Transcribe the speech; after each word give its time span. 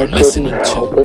are 0.00 0.06
listening 0.06 0.52
to. 0.52 1.04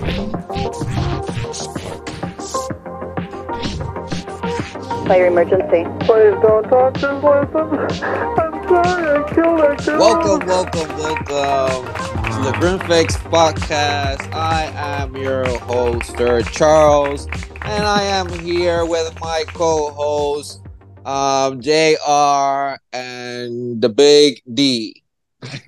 Fire 5.06 5.28
emergency. 5.28 5.84
Please 6.06 6.36
don't 6.42 6.64
talk, 6.70 6.94
just 6.94 7.24
listen. 7.24 8.04
I'm 8.40 8.68
sorry 8.70 9.20
I 9.20 9.34
killed 9.34 9.60
that 9.60 9.84
girl. 9.86 10.00
Welcome, 10.00 10.48
welcome, 10.48 10.88
welcome 10.98 11.86
to 12.32 12.42
the 12.42 12.54
Grimfix 12.58 13.18
podcast. 13.30 14.34
I 14.34 14.72
am 14.76 15.18
your 15.18 15.46
host, 15.60 16.16
Charles, 16.54 17.28
and 17.64 17.86
I 17.86 18.04
am 18.04 18.30
here 18.30 18.86
with 18.86 19.20
my 19.20 19.44
co-host, 19.48 20.62
um, 21.06 21.60
JR 21.60 22.78
and 22.94 23.82
the 23.82 23.90
Big 23.90 24.42
D. 24.54 25.04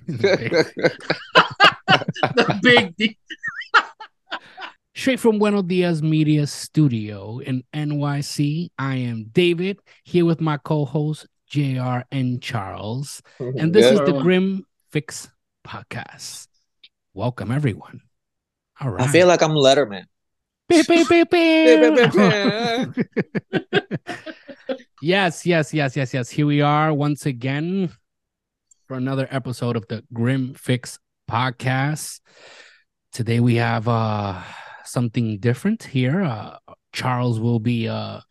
the 2.21 2.59
big 2.61 2.95
D. 2.95 3.17
Straight 4.95 5.19
from 5.19 5.37
Buenos 5.37 5.63
Dias 5.63 6.01
Media 6.01 6.47
Studio 6.47 7.39
in 7.39 7.63
NYC, 7.73 8.69
I 8.79 8.95
am 8.95 9.25
David 9.31 9.79
here 10.03 10.25
with 10.25 10.41
my 10.41 10.57
co-host 10.57 11.27
JR 11.47 11.99
and 12.11 12.41
Charles, 12.41 13.21
mm-hmm. 13.39 13.59
and 13.59 13.73
this 13.73 13.91
is 13.91 13.99
the 13.99 14.19
Grim 14.19 14.65
Fix 14.89 15.29
podcast. 15.65 16.47
Welcome 17.13 17.51
everyone. 17.51 18.01
All 18.81 18.89
right. 18.89 19.07
I 19.07 19.11
feel 19.11 19.27
like 19.27 19.41
I'm 19.43 19.51
Letterman. 19.51 20.05
Beep, 20.67 20.87
beep, 20.87 21.07
beep, 21.07 21.29
Beep, 21.29 21.95
beep, 21.95 22.95
beep. 22.95 23.07
yes, 25.01 25.45
yes, 25.45 25.73
yes, 25.73 25.95
yes, 25.95 26.13
yes. 26.13 26.29
Here 26.29 26.45
we 26.45 26.61
are 26.61 26.93
once 26.93 27.25
again 27.25 27.91
for 28.87 28.97
another 28.97 29.27
episode 29.31 29.75
of 29.75 29.87
the 29.87 30.03
Grim 30.11 30.53
Fix 30.55 30.99
podcast. 31.29 32.19
Today 33.11 33.39
we 33.39 33.55
have 33.55 33.87
uh 33.87 34.41
something 34.85 35.39
different 35.39 35.83
here. 35.83 36.21
Uh 36.21 36.57
Charles 36.93 37.39
will 37.39 37.59
be 37.59 37.87
uh 37.87 38.21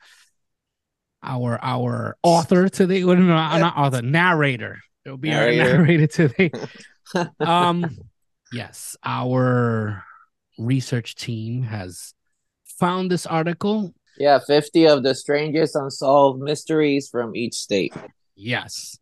our 1.22 1.58
our 1.62 2.16
author 2.22 2.68
today. 2.68 3.04
Well, 3.04 3.16
no, 3.16 3.26
not 3.26 3.76
author, 3.76 4.02
narrator. 4.02 4.80
It'll 5.04 5.18
be 5.18 5.32
our 5.32 5.50
Narrator. 5.50 5.78
narrator 5.78 6.06
today. 6.06 6.50
um 7.40 7.98
yes, 8.52 8.96
our 9.04 10.04
research 10.58 11.14
team 11.14 11.62
has 11.62 12.14
found 12.64 13.10
this 13.10 13.26
article 13.26 13.94
yeah, 14.18 14.38
50 14.38 14.86
of 14.88 15.02
the 15.02 15.14
strangest 15.14 15.76
unsolved 15.76 16.40
mysteries 16.40 17.08
from 17.08 17.36
each 17.36 17.54
state. 17.54 17.94
Yes. 18.34 18.98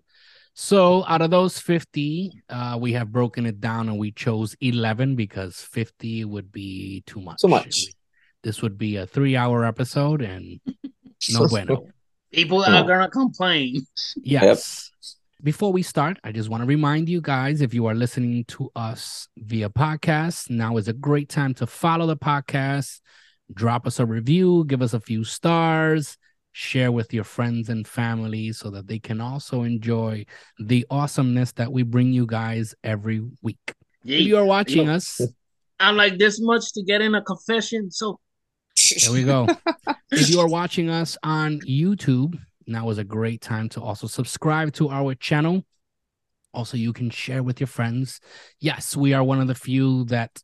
So 0.54 1.04
out 1.08 1.20
of 1.20 1.30
those 1.30 1.58
50, 1.58 2.42
uh, 2.48 2.78
we 2.80 2.92
have 2.92 3.10
broken 3.10 3.44
it 3.44 3.60
down 3.60 3.88
and 3.88 3.98
we 3.98 4.12
chose 4.12 4.54
11 4.60 5.16
because 5.16 5.56
50 5.60 6.24
would 6.26 6.52
be 6.52 7.02
too 7.06 7.20
much. 7.20 7.40
Too 7.40 7.48
much. 7.48 7.86
This 8.44 8.62
would 8.62 8.78
be 8.78 8.96
a 8.96 9.06
three 9.06 9.36
hour 9.36 9.64
episode 9.64 10.22
and 10.22 10.60
no 11.32 11.48
bueno. 11.48 11.88
People 12.32 12.62
Yeah. 12.66 12.80
are 12.82 12.86
gonna 12.86 13.10
complain. 13.10 13.84
Yes. 14.16 14.90
Before 15.42 15.72
we 15.72 15.82
start, 15.82 16.18
I 16.24 16.30
just 16.32 16.48
want 16.48 16.62
to 16.62 16.66
remind 16.66 17.08
you 17.08 17.20
guys 17.20 17.60
if 17.60 17.74
you 17.74 17.86
are 17.86 17.94
listening 17.94 18.44
to 18.46 18.70
us 18.76 19.28
via 19.36 19.68
podcast, 19.68 20.50
now 20.50 20.76
is 20.76 20.88
a 20.88 20.92
great 20.92 21.28
time 21.28 21.52
to 21.54 21.66
follow 21.66 22.06
the 22.06 22.16
podcast, 22.16 23.00
drop 23.52 23.86
us 23.86 23.98
a 24.00 24.06
review, 24.06 24.64
give 24.66 24.80
us 24.82 24.94
a 24.94 25.00
few 25.00 25.22
stars, 25.24 26.16
share 26.56 26.92
with 26.92 27.12
your 27.12 27.24
friends 27.24 27.68
and 27.68 27.86
family 27.86 28.52
so 28.52 28.70
that 28.70 28.86
they 28.86 29.00
can 29.00 29.20
also 29.20 29.64
enjoy 29.64 30.24
the 30.60 30.86
awesomeness 30.88 31.50
that 31.52 31.70
we 31.72 31.82
bring 31.82 32.12
you 32.12 32.26
guys 32.26 32.76
every 32.84 33.20
week. 33.42 33.74
If 34.04 34.20
you 34.24 34.36
are 34.38 34.44
watching 34.44 34.86
Look. 34.86 34.96
us, 34.96 35.20
I'm 35.80 35.96
like 35.96 36.16
this 36.16 36.40
much 36.40 36.72
to 36.74 36.84
get 36.84 37.00
in 37.00 37.16
a 37.16 37.22
confession. 37.22 37.90
So 37.90 38.20
There 39.02 39.12
we 39.12 39.24
go. 39.24 39.48
if 40.12 40.30
you 40.30 40.38
are 40.38 40.48
watching 40.48 40.90
us 40.90 41.18
on 41.24 41.58
YouTube, 41.62 42.38
now 42.68 42.88
is 42.90 42.98
a 42.98 43.04
great 43.04 43.40
time 43.40 43.68
to 43.70 43.82
also 43.82 44.06
subscribe 44.06 44.72
to 44.74 44.90
our 44.90 45.16
channel. 45.16 45.64
Also, 46.52 46.76
you 46.76 46.92
can 46.92 47.10
share 47.10 47.42
with 47.42 47.58
your 47.58 47.66
friends. 47.66 48.20
Yes, 48.60 48.96
we 48.96 49.12
are 49.12 49.24
one 49.24 49.40
of 49.40 49.48
the 49.48 49.56
few 49.56 50.04
that 50.04 50.40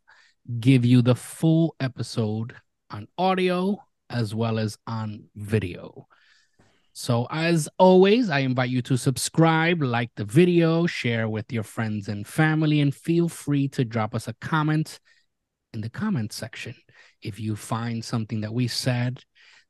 give 0.59 0.85
you 0.85 1.03
the 1.03 1.15
full 1.15 1.77
episode 1.79 2.57
on 2.91 3.07
audio 3.17 3.79
as 4.11 4.35
well 4.35 4.59
as 4.59 4.77
on 4.87 5.25
video. 5.35 6.07
So, 6.93 7.27
as 7.31 7.69
always, 7.79 8.29
I 8.29 8.41
invite 8.41 8.69
you 8.69 8.83
to 8.83 8.97
subscribe, 8.97 9.83
like 9.83 10.11
the 10.17 10.25
video, 10.25 10.87
share 10.87 11.29
with 11.29 11.51
your 11.53 11.63
friends 11.63 12.09
and 12.09 12.27
family, 12.27 12.81
and 12.81 12.95
feel 12.95 13.29
free 13.29 13.69
to 13.69 13.85
drop 13.85 14.15
us 14.15 14.29
a 14.29 14.35
comment 14.35 14.99
in 15.73 15.81
the 15.81 15.89
comment 15.89 16.33
section 16.33 16.75
if 17.23 17.39
you 17.39 17.55
find 17.55 18.05
something 18.05 18.41
that 18.41 18.53
we 18.53 18.67
said 18.67 19.23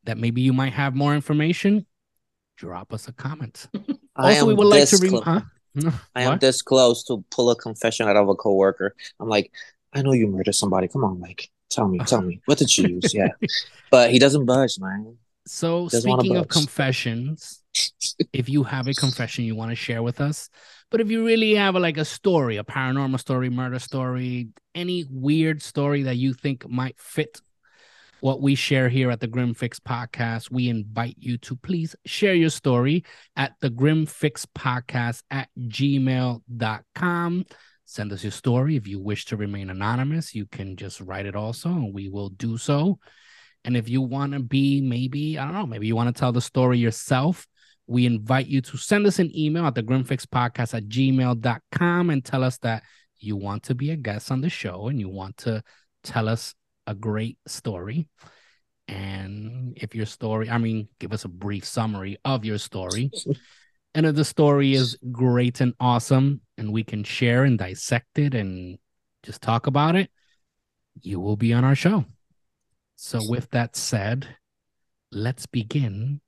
that 0.05 0.17
maybe 0.17 0.41
you 0.41 0.53
might 0.53 0.73
have 0.73 0.95
more 0.95 1.15
information 1.15 1.85
drop 2.57 2.93
us 2.95 3.07
a 3.07 3.13
comment 3.13 3.69
I 4.17 4.35
also 4.35 4.47
we 4.47 4.53
am 4.53 4.57
would 4.59 4.67
like 4.67 4.89
to 4.89 4.97
this 4.97 5.01
re- 5.03 5.09
clo- 5.09 5.21
huh? 5.23 5.41
No, 5.75 5.93
I 6.15 6.23
am 6.23 6.29
what? 6.33 6.41
this 6.41 6.63
close 6.63 7.05
to 7.05 7.25
pull 7.31 7.51
a 7.51 7.57
confession 7.57 8.09
out 8.09 8.17
of 8.17 8.29
a 8.29 8.35
coworker. 8.35 8.95
I'm 9.19 9.29
like, 9.29 9.53
I 9.93 10.03
know 10.03 10.13
you 10.13 10.27
murdered 10.27 10.55
somebody. 10.55 10.89
Come 10.89 11.05
on, 11.05 11.21
like, 11.21 11.49
tell 11.71 11.89
me, 11.89 11.99
tell 12.01 12.23
me. 12.23 12.41
What 12.45 12.59
did 12.59 12.77
you 12.77 12.89
use? 12.89 13.15
Yeah. 13.15 13.29
But 13.91 14.11
he 14.11 14.19
doesn't 14.19 14.45
budge, 14.47 14.79
man. 14.79 15.17
so 15.47 15.89
speaking 15.89 16.37
of 16.37 16.49
confessions 16.49 17.63
if 18.33 18.49
you 18.49 18.63
have 18.63 18.87
a 18.89 18.95
confession 18.95 19.45
you 19.45 19.57
want 19.57 19.71
to 19.71 19.75
share 19.75 20.03
with 20.03 20.21
us 20.21 20.51
but 20.91 21.01
if 21.01 21.11
you 21.11 21.25
really 21.25 21.55
have 21.55 21.75
like 21.75 21.97
a 21.97 22.05
story 22.05 22.57
a 22.59 22.65
paranormal 22.65 23.19
story 23.19 23.49
murder 23.49 23.79
story 23.79 24.49
any 24.75 25.07
weird 25.11 25.63
story 25.63 26.03
that 26.03 26.17
you 26.17 26.35
think 26.35 26.69
might 26.69 26.99
fit 27.01 27.41
what 28.21 28.41
we 28.41 28.55
share 28.55 28.89
here 28.89 29.11
at 29.11 29.21
the 29.21 29.27
Grim 29.27 29.55
Fix 29.55 29.81
podcast, 29.81 30.51
we 30.51 30.69
invite 30.69 31.17
you 31.19 31.39
to 31.39 31.57
please 31.57 31.97
share 32.05 32.35
your 32.35 32.51
story 32.51 33.05
at 33.37 33.55
the 33.61 33.71
Grim 33.71 34.05
Fix 34.07 34.47
podcast 34.47 35.23
at 35.31 35.49
gmail.com. 35.59 37.47
Send 37.91 38.13
us 38.13 38.23
your 38.23 38.31
story. 38.31 38.77
If 38.77 38.87
you 38.87 39.01
wish 39.01 39.25
to 39.25 39.37
remain 39.37 39.69
anonymous, 39.69 40.33
you 40.33 40.47
can 40.47 40.77
just 40.77 41.01
write 41.01 41.27
it 41.27 41.35
also, 41.35 41.71
and 41.71 41.93
we 41.93 42.09
will 42.09 42.29
do 42.29 42.57
so. 42.57 43.01
And 43.65 43.77
if 43.77 43.89
you 43.89 44.01
want 44.01 44.33
to 44.33 44.39
be 44.39 44.81
maybe, 44.81 45.37
I 45.37 45.45
don't 45.45 45.55
know, 45.55 45.67
maybe 45.67 45.89
you 45.89 45.97
want 45.97 46.15
to 46.15 46.17
tell 46.17 46.31
the 46.31 46.41
story 46.41 46.79
yourself, 46.79 47.49
we 47.89 48.07
invite 48.07 48.47
you 48.47 48.61
to 48.61 48.77
send 48.77 49.09
us 49.09 49.19
an 49.19 49.37
email 49.37 49.67
at 49.67 49.75
the 49.75 49.83
Grimfix 49.83 50.25
podcast 50.25 50.73
at 50.73 50.85
gmail.com 50.85 52.11
and 52.11 52.25
tell 52.25 52.45
us 52.45 52.59
that 52.59 52.85
you 53.19 53.37
want 53.37 53.65
to 53.65 53.75
be 53.75 53.91
a 53.91 53.97
guest 53.97 54.31
on 54.31 54.41
the 54.41 54.49
show 54.49 54.87
and 54.87 55.01
you 55.01 55.09
want 55.09 55.39
to 55.39 55.61
tell 56.05 56.29
us 56.29 56.55
a 56.87 56.95
great 56.95 57.39
story. 57.49 58.07
And 58.87 59.77
if 59.77 59.97
your 59.97 60.07
story, 60.07 60.49
I 60.49 60.59
mean, 60.59 60.87
give 61.01 61.13
us 61.13 61.25
a 61.25 61.29
brief 61.29 61.65
summary 61.65 62.19
of 62.25 62.45
your 62.45 62.59
story. 62.59 63.11
And 63.95 64.07
if 64.07 64.15
the 64.15 64.25
story 64.25 64.75
is 64.75 64.97
great 65.11 65.61
and 65.61 65.75
awesome 65.81 66.43
and 66.61 66.73
we 66.73 66.85
can 66.85 67.03
share 67.03 67.45
and 67.45 67.59
dissect 67.59 68.19
it 68.19 68.35
and 68.35 68.79
just 69.23 69.41
talk 69.41 69.67
about 69.67 69.97
it, 69.97 70.11
you 71.01 71.19
will 71.19 71.37
be 71.37 71.53
on 71.55 71.65
our 71.65 71.75
show. 71.75 72.05
So, 72.97 73.19
with 73.29 73.51
that 73.51 73.77
said, 73.77 74.29
let's 75.11 75.47
begin 75.47 76.21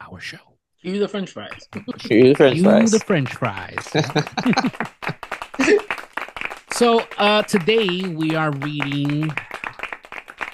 our 0.00 0.20
show. 0.20 0.58
cue 0.82 0.98
the 0.98 1.08
French 1.08 1.30
fries. 1.30 1.68
Cue 1.72 2.32
the 2.32 2.34
french 2.34 2.56
Cue 2.56 2.64
fries. 2.64 2.90
the 2.90 3.00
French 3.00 3.32
fries. 3.32 3.88
so 6.72 7.00
uh 7.16 7.40
today 7.42 8.02
we 8.08 8.34
are 8.34 8.50
reading 8.58 9.30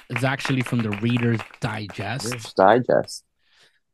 it's 0.09 0.23
actually 0.23 0.61
from 0.61 0.79
the 0.79 0.91
Reader's 1.01 1.41
Digest. 1.59 2.25
Reader's 2.25 2.53
Digest. 2.53 3.25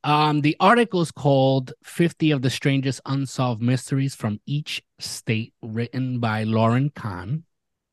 Um 0.03 0.41
the 0.41 0.55
article 0.59 1.01
is 1.01 1.11
called 1.11 1.73
50 1.83 2.31
of 2.31 2.41
the 2.41 2.49
strangest 2.49 3.01
unsolved 3.05 3.61
mysteries 3.61 4.15
from 4.15 4.39
each 4.45 4.81
state 4.99 5.53
written 5.61 6.19
by 6.19 6.43
Lauren 6.43 6.89
Kahn 6.89 7.43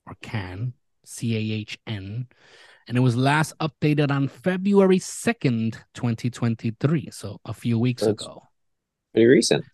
or 0.06 0.14
Can 0.22 0.74
C 1.04 1.36
A 1.36 1.58
H 1.58 1.78
N. 1.86 2.28
And 2.88 2.96
it 2.96 3.00
was 3.00 3.16
last 3.16 3.52
updated 3.58 4.12
on 4.12 4.28
February 4.28 5.00
2nd 5.00 5.72
2023 5.94 7.08
so 7.10 7.40
a 7.44 7.52
few 7.52 7.78
weeks 7.78 8.02
That's- 8.02 8.24
ago. 8.24 8.42
Pretty 9.12 9.26
recent. 9.26 9.64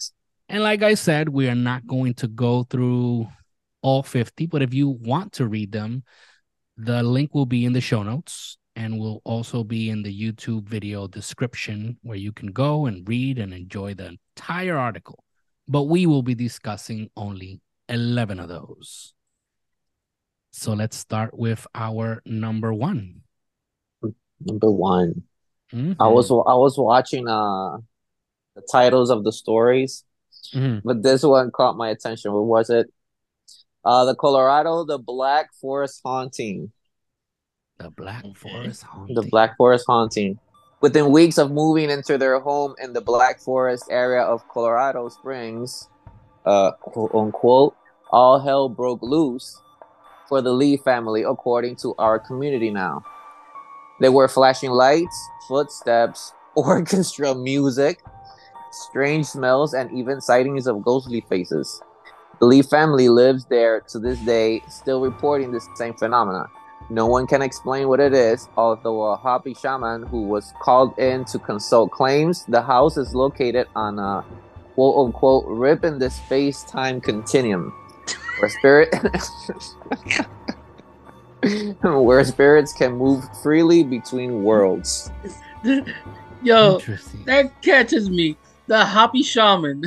And 0.49 0.63
like 0.63 0.83
I 0.83 0.95
said, 0.95 1.29
we 1.29 1.49
are 1.49 1.55
not 1.55 1.87
going 1.87 2.15
to 2.15 2.29
go 2.29 2.63
through 2.63 3.27
all 3.83 4.03
50, 4.03 4.47
but 4.47 4.63
if 4.63 4.73
you 4.73 4.89
want 4.89 5.33
to 5.35 5.47
read 5.47 5.73
them, 5.73 6.05
the 6.77 7.03
link 7.03 7.35
will 7.35 7.47
be 7.47 7.65
in 7.65 7.73
the 7.73 7.81
show 7.81 8.03
notes 8.03 8.57
and 8.77 8.99
will 8.99 9.21
also 9.25 9.63
be 9.65 9.91
in 9.91 10.03
the 10.03 10.13
YouTube 10.13 10.65
video 10.65 11.07
description 11.07 11.99
where 12.03 12.17
you 12.17 12.33
can 12.33 12.49
go 12.49 12.87
and 12.87 13.07
read 13.09 13.39
and 13.39 13.53
enjoy 13.53 13.95
the 13.95 14.17
entire 14.37 14.77
article. 14.77 15.23
But 15.69 15.85
we 15.85 16.07
will 16.07 16.23
be 16.23 16.35
discussing 16.35 17.11
only 17.17 17.61
11 17.89 18.41
of 18.41 18.49
those. 18.49 19.15
So 20.53 20.73
let's 20.73 20.97
start 20.97 21.37
with 21.37 21.67
our 21.75 22.23
number 22.25 22.73
one. 22.73 23.23
Number 24.41 24.71
one. 24.71 25.23
Mhm. 25.73 25.97
I 25.99 26.09
was 26.09 26.31
I 26.31 26.55
was 26.55 26.77
watching 26.77 27.29
uh 27.29 27.79
the 28.55 28.63
titles 28.71 29.09
of 29.11 29.25
the 29.25 29.33
stories, 29.33 30.05
Mhm. 30.53 30.83
but 30.85 31.03
this 31.03 31.23
one 31.23 31.51
caught 31.51 31.77
my 31.77 31.89
attention. 31.89 32.33
What 32.33 32.45
was 32.45 32.71
it? 32.71 32.93
Uh, 33.85 34.05
the 34.05 34.15
Colorado, 34.15 34.85
the 34.85 34.99
Black 34.99 35.55
Forest 35.55 36.03
Haunting. 36.05 36.73
The 37.83 37.91
Black 37.91 38.25
Forest 38.37 38.85
haunting. 38.85 39.15
The 39.17 39.23
Black 39.23 39.57
Forest 39.57 39.85
Haunting. 39.89 40.39
Within 40.81 41.11
weeks 41.11 41.37
of 41.37 41.51
moving 41.51 41.91
into 41.91 42.17
their 42.17 42.39
home 42.39 42.75
in 42.81 42.93
the 42.93 43.01
Black 43.01 43.41
Forest 43.41 43.87
area 43.91 44.23
of 44.23 44.47
Colorado 44.49 45.09
Springs, 45.09 45.89
uh, 46.47 46.73
quote 46.73 47.13
unquote, 47.13 47.75
all 48.11 48.39
hell 48.39 48.69
broke 48.69 49.03
loose 49.03 49.61
for 50.29 50.41
the 50.41 50.53
Lee 50.53 50.77
family, 50.77 51.25
according 51.25 51.75
to 51.77 51.95
our 51.99 52.21
community 52.21 52.71
now. 52.71 53.05
There 53.99 54.13
were 54.13 54.29
flashing 54.29 54.71
lights, 54.71 55.29
footsteps, 55.49 56.33
orchestra 56.55 57.35
music, 57.35 58.01
strange 58.71 59.27
smells, 59.27 59.75
and 59.75 59.91
even 59.91 60.21
sightings 60.21 60.69
of 60.69 60.85
ghostly 60.85 61.25
faces. 61.29 61.83
The 62.39 62.47
Lee 62.47 62.63
family 62.63 63.09
lives 63.09 63.45
there 63.47 63.81
to 63.89 63.99
this 63.99 64.21
day, 64.21 64.63
still 64.69 65.01
reporting 65.01 65.51
the 65.51 65.61
same 65.75 65.95
phenomena. 65.95 66.47
No 66.91 67.07
one 67.07 67.27
can 67.27 67.43
explain 67.43 67.89
what 67.89 68.01
it 68.01 68.13
is, 68.13 68.49
although 68.57 69.03
a 69.03 69.17
Hopi 69.17 69.55
shaman 69.55 70.03
who 70.05 70.23
was 70.23 70.53
called 70.61 70.99
in 70.99 71.25
to 71.27 71.39
consult 71.39 71.91
claims 71.91 72.45
the 72.47 72.63
house 72.63 72.97
is 72.97 73.15
located 73.15 73.67
on 73.75 73.99
a 73.99 74.25
quote 74.75 75.07
unquote 75.07 75.45
rip 75.47 75.85
in 75.85 75.99
the 75.99 76.11
space 76.11 76.65
time 76.65 77.01
continuum 77.01 77.73
where 78.39 78.49
spirit 78.49 78.95
where 81.83 82.25
spirits 82.25 82.73
can 82.73 82.97
move 82.97 83.25
freely 83.43 83.83
between 83.83 84.43
worlds. 84.43 85.11
Yo, 86.43 86.81
that 87.25 87.53
catches 87.63 88.11
me. 88.11 88.37
The 88.67 88.85
Hoppy 88.85 89.23
Shaman. 89.23 89.83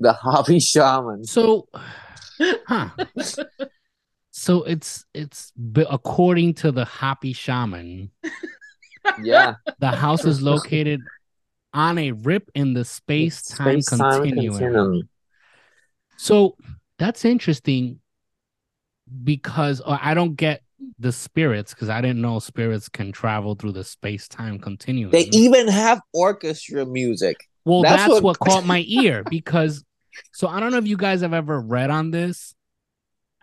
The 0.00 0.12
Hopi 0.14 0.60
shaman. 0.60 1.24
So, 1.24 1.68
huh? 2.66 2.88
So 4.40 4.62
it's 4.62 5.04
it's 5.12 5.52
according 5.76 6.54
to 6.54 6.72
the 6.72 6.86
Happy 6.86 7.34
shaman, 7.34 8.10
Yeah. 9.22 9.56
the 9.80 9.90
house 9.90 10.24
is 10.24 10.40
located 10.40 11.02
on 11.74 11.98
a 11.98 12.12
rip 12.12 12.50
in 12.54 12.72
the 12.72 12.86
space 12.86 13.42
time 13.42 13.82
Space-time 13.82 14.22
continuum. 14.22 14.54
continuum. 14.58 15.08
So 16.16 16.56
that's 16.98 17.26
interesting 17.26 18.00
because 19.24 19.82
uh, 19.84 19.98
I 20.00 20.14
don't 20.14 20.36
get 20.36 20.62
the 20.98 21.12
spirits 21.12 21.74
because 21.74 21.90
I 21.90 22.00
didn't 22.00 22.22
know 22.22 22.38
spirits 22.38 22.88
can 22.88 23.12
travel 23.12 23.56
through 23.56 23.72
the 23.72 23.84
space 23.84 24.26
time 24.26 24.58
continuum. 24.58 25.10
They 25.10 25.28
even 25.34 25.68
have 25.68 26.00
orchestra 26.14 26.86
music. 26.86 27.36
Well, 27.66 27.82
That's 27.82 28.04
that's, 28.06 28.12
what- 28.14 28.22
what... 28.22 28.38
caught 28.38 28.64
my 28.76 28.84
ear 28.88 29.22
because 29.28 29.84
so 30.32 30.48
I 30.48 30.60
don't 30.60 30.72
know 30.72 30.78
if 30.78 30.86
you 30.86 30.96
guys 30.96 31.20
have 31.20 31.34
ever 31.34 31.60
read 31.60 31.90
on 31.90 32.10
this. 32.10 32.54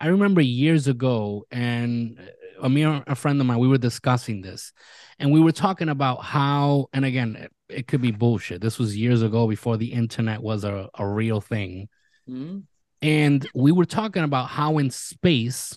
I 0.00 0.08
remember 0.08 0.40
years 0.40 0.86
ago, 0.88 1.46
and 1.50 2.18
uh, 2.60 2.68
me 2.68 2.82
a 2.82 3.14
friend 3.14 3.40
of 3.40 3.46
mine, 3.46 3.58
we 3.58 3.68
were 3.68 3.78
discussing 3.78 4.40
this, 4.42 4.72
and 5.18 5.32
we 5.32 5.40
were 5.40 5.52
talking 5.52 5.88
about 5.88 6.22
how, 6.22 6.86
and 6.92 7.04
again, 7.04 7.36
it, 7.36 7.52
it 7.68 7.86
could 7.86 8.00
be 8.00 8.10
bullshit. 8.10 8.60
This 8.60 8.78
was 8.78 8.96
years 8.96 9.22
ago 9.22 9.48
before 9.48 9.76
the 9.76 9.92
internet 9.92 10.42
was 10.42 10.64
a, 10.64 10.88
a 10.96 11.06
real 11.06 11.40
thing. 11.40 11.88
Hmm? 12.26 12.60
And 13.02 13.48
we 13.54 13.72
were 13.72 13.84
talking 13.84 14.24
about 14.24 14.48
how 14.48 14.78
in 14.78 14.90
space, 14.90 15.76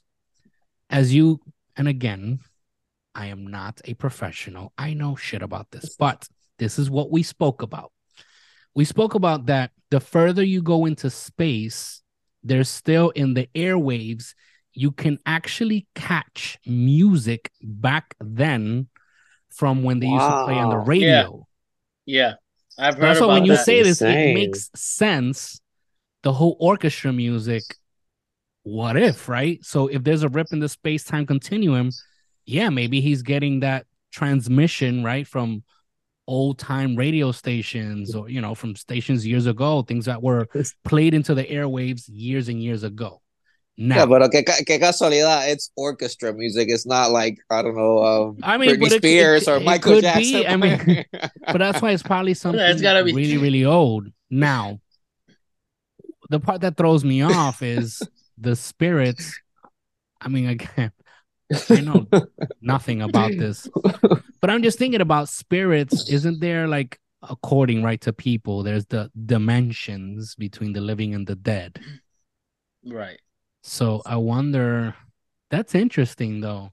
as 0.89 1.13
you, 1.13 1.39
and 1.75 1.87
again, 1.87 2.39
I 3.13 3.27
am 3.27 3.47
not 3.47 3.81
a 3.85 3.93
professional. 3.93 4.73
I 4.77 4.93
know 4.93 5.15
shit 5.15 5.41
about 5.41 5.69
this, 5.71 5.95
but 5.97 6.27
this 6.57 6.79
is 6.79 6.89
what 6.89 7.11
we 7.11 7.23
spoke 7.23 7.61
about. 7.61 7.91
We 8.73 8.85
spoke 8.85 9.15
about 9.15 9.47
that 9.47 9.71
the 9.89 9.99
further 9.99 10.43
you 10.43 10.61
go 10.61 10.85
into 10.85 11.09
space, 11.09 12.00
there's 12.43 12.69
still 12.69 13.09
in 13.11 13.33
the 13.33 13.49
airwaves, 13.55 14.33
you 14.73 14.91
can 14.91 15.19
actually 15.25 15.87
catch 15.95 16.57
music 16.65 17.51
back 17.61 18.15
then 18.19 18.87
from 19.49 19.83
when 19.83 19.99
they 19.99 20.07
used 20.07 20.25
to 20.25 20.45
play 20.45 20.55
on 20.55 20.69
the 20.69 20.77
radio. 20.77 21.45
Yeah. 22.05 22.33
I've 22.77 22.95
heard 22.95 23.03
That's 23.03 23.19
why 23.19 23.25
about 23.25 23.33
when 23.33 23.45
you 23.45 23.53
that. 23.53 23.65
say 23.65 23.83
this, 23.83 24.01
it 24.01 24.33
makes 24.33 24.69
sense. 24.75 25.59
The 26.23 26.31
whole 26.33 26.55
orchestra 26.59 27.11
music. 27.11 27.63
What 28.63 28.95
if, 28.95 29.27
right? 29.27 29.63
So 29.63 29.87
if 29.87 30.03
there's 30.03 30.23
a 30.23 30.29
rip 30.29 30.47
in 30.51 30.59
the 30.59 30.69
space 30.69 31.03
time 31.03 31.25
continuum, 31.25 31.91
yeah, 32.45 32.69
maybe 32.69 33.01
he's 33.01 33.23
getting 33.23 33.61
that 33.61 33.85
transmission 34.11 35.03
right 35.03 35.27
from 35.27 35.63
old 36.27 36.57
time 36.59 36.95
radio 36.95 37.31
stations 37.31 38.15
or 38.15 38.29
you 38.29 38.39
know 38.41 38.55
from 38.55 38.75
stations 38.75 39.25
years 39.25 39.45
ago, 39.47 39.81
things 39.81 40.05
that 40.05 40.21
were 40.21 40.47
played 40.85 41.13
into 41.13 41.33
the 41.35 41.43
airwaves 41.43 42.03
years 42.07 42.47
and 42.49 42.61
years 42.61 42.83
ago. 42.83 43.21
Now, 43.77 43.95
Yeah, 43.99 44.05
but 44.05 44.31
que, 44.31 44.43
que 44.43 44.79
casualidad, 44.79 45.49
it's 45.49 45.71
orchestra 45.75 46.33
music. 46.33 46.67
It's 46.69 46.85
not 46.85 47.11
like 47.11 47.37
I 47.49 47.61
don't 47.61 47.75
know, 47.75 48.03
um, 48.03 48.37
I 48.43 48.57
mean, 48.57 48.71
Britney 48.71 48.79
but 48.79 48.91
it- 48.91 48.97
Spears 49.01 49.43
it- 49.43 49.51
or 49.51 49.55
it 49.57 49.63
Michael 49.63 49.93
could 49.93 50.03
Jackson. 50.03 50.23
be, 50.23 50.47
I 50.47 50.55
mean, 50.57 51.05
but 51.13 51.57
that's 51.57 51.81
why 51.81 51.91
it's 51.91 52.03
probably 52.03 52.33
something 52.43 52.59
that's 52.59 52.81
gotta 52.81 53.03
be- 53.03 53.13
really, 53.13 53.37
really 53.37 53.65
old. 53.65 54.07
Now, 54.29 54.79
the 56.29 56.39
part 56.39 56.61
that 56.61 56.77
throws 56.77 57.03
me 57.03 57.23
off 57.23 57.61
is 57.63 58.01
the 58.37 58.55
spirits. 58.55 59.39
I 60.19 60.27
mean, 60.29 60.47
again, 60.49 60.91
I 61.69 61.81
know 61.81 62.05
nothing 62.61 63.01
about 63.01 63.31
this, 63.31 63.67
but 64.41 64.49
I'm 64.49 64.63
just 64.63 64.77
thinking 64.77 65.01
about 65.01 65.29
spirits. 65.29 66.09
Isn't 66.09 66.41
there 66.41 66.67
like, 66.67 66.99
according 67.21 67.83
right 67.83 68.01
to 68.01 68.11
people, 68.11 68.63
there's 68.63 68.85
the 68.87 69.11
dimensions 69.25 70.35
between 70.35 70.73
the 70.73 70.81
living 70.81 71.13
and 71.13 71.27
the 71.27 71.35
dead. 71.35 71.79
Right. 72.85 73.19
So 73.61 74.01
I 74.05 74.17
wonder. 74.17 74.95
That's 75.51 75.75
interesting, 75.75 76.41
though. 76.41 76.71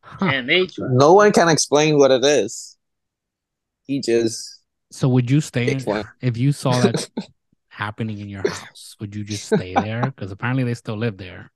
Huh. 0.00 0.26
And 0.26 0.48
they 0.48 0.68
no 0.78 1.12
one 1.12 1.32
can 1.32 1.48
explain 1.48 1.98
what 1.98 2.10
it 2.10 2.24
is. 2.24 2.76
He 3.86 4.00
just 4.00 4.60
So 4.90 5.08
would 5.08 5.30
you 5.30 5.40
stay 5.40 5.74
picks 5.74 5.86
if 6.20 6.36
you 6.36 6.52
saw 6.52 6.80
that 6.80 7.08
happening 7.72 8.18
in 8.20 8.28
your 8.28 8.42
house? 8.46 8.94
Would 9.00 9.16
you 9.16 9.24
just 9.24 9.46
stay 9.46 9.72
there? 9.74 10.02
Because 10.14 10.30
apparently 10.30 10.62
they 10.64 10.74
still 10.74 10.96
live 10.96 11.16
there. 11.16 11.50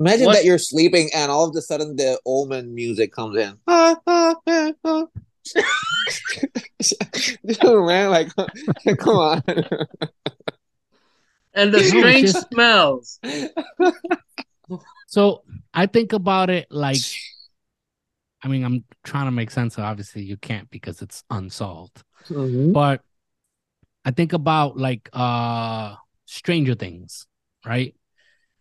Imagine 0.00 0.26
What- 0.26 0.36
that 0.36 0.44
you're 0.44 0.58
sleeping 0.58 1.10
and 1.14 1.30
all 1.30 1.48
of 1.48 1.54
a 1.54 1.60
sudden 1.60 1.96
the 1.96 2.18
omen 2.24 2.74
music 2.74 3.12
comes 3.12 3.36
in. 3.36 3.58
Dude, 7.46 7.86
man, 7.86 8.10
like, 8.10 8.28
come 8.98 9.16
on. 9.16 9.42
And 11.54 11.74
the 11.74 11.82
strange 11.82 12.30
smells. 12.30 13.18
So 15.08 15.42
I 15.74 15.86
think 15.86 16.12
about 16.12 16.48
it 16.50 16.68
like, 16.70 16.96
I 18.42 18.48
mean, 18.48 18.64
I'm 18.64 18.84
trying 19.04 19.26
to 19.26 19.30
make 19.32 19.50
sense. 19.50 19.76
of 19.76 19.84
Obviously, 19.84 20.22
you 20.22 20.36
can't 20.36 20.70
because 20.70 21.02
it's 21.02 21.24
unsolved. 21.30 22.02
Mhm. 22.28 22.72
But 22.72 23.02
I 24.04 24.10
think 24.12 24.32
about 24.32 24.76
like 24.76 25.08
uh 25.12 25.94
Stranger 26.26 26.74
Things, 26.74 27.26
right? 27.66 27.94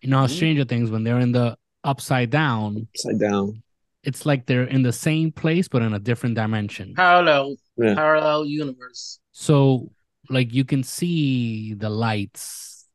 You 0.01 0.09
know, 0.09 0.19
how 0.19 0.27
Mhm. 0.27 0.35
Stranger 0.35 0.65
Things 0.65 0.89
when 0.91 1.03
they're 1.03 1.19
in 1.19 1.31
the 1.31 1.57
upside 1.83 2.29
down, 2.29 2.87
Upside 2.95 3.19
down. 3.19 3.63
it's 4.03 4.25
like 4.25 4.45
they're 4.45 4.63
in 4.65 4.83
the 4.83 4.91
same 4.93 5.31
place 5.31 5.67
but 5.67 5.81
in 5.81 5.93
a 5.93 5.99
different 5.99 6.35
dimension. 6.35 6.93
Parallel. 6.95 7.55
Yeah. 7.77 7.95
Parallel 7.95 8.45
universe. 8.45 9.19
So 9.31 9.91
like 10.29 10.53
you 10.53 10.65
can 10.65 10.83
see 10.83 11.73
the 11.73 11.89
lights. 11.89 12.85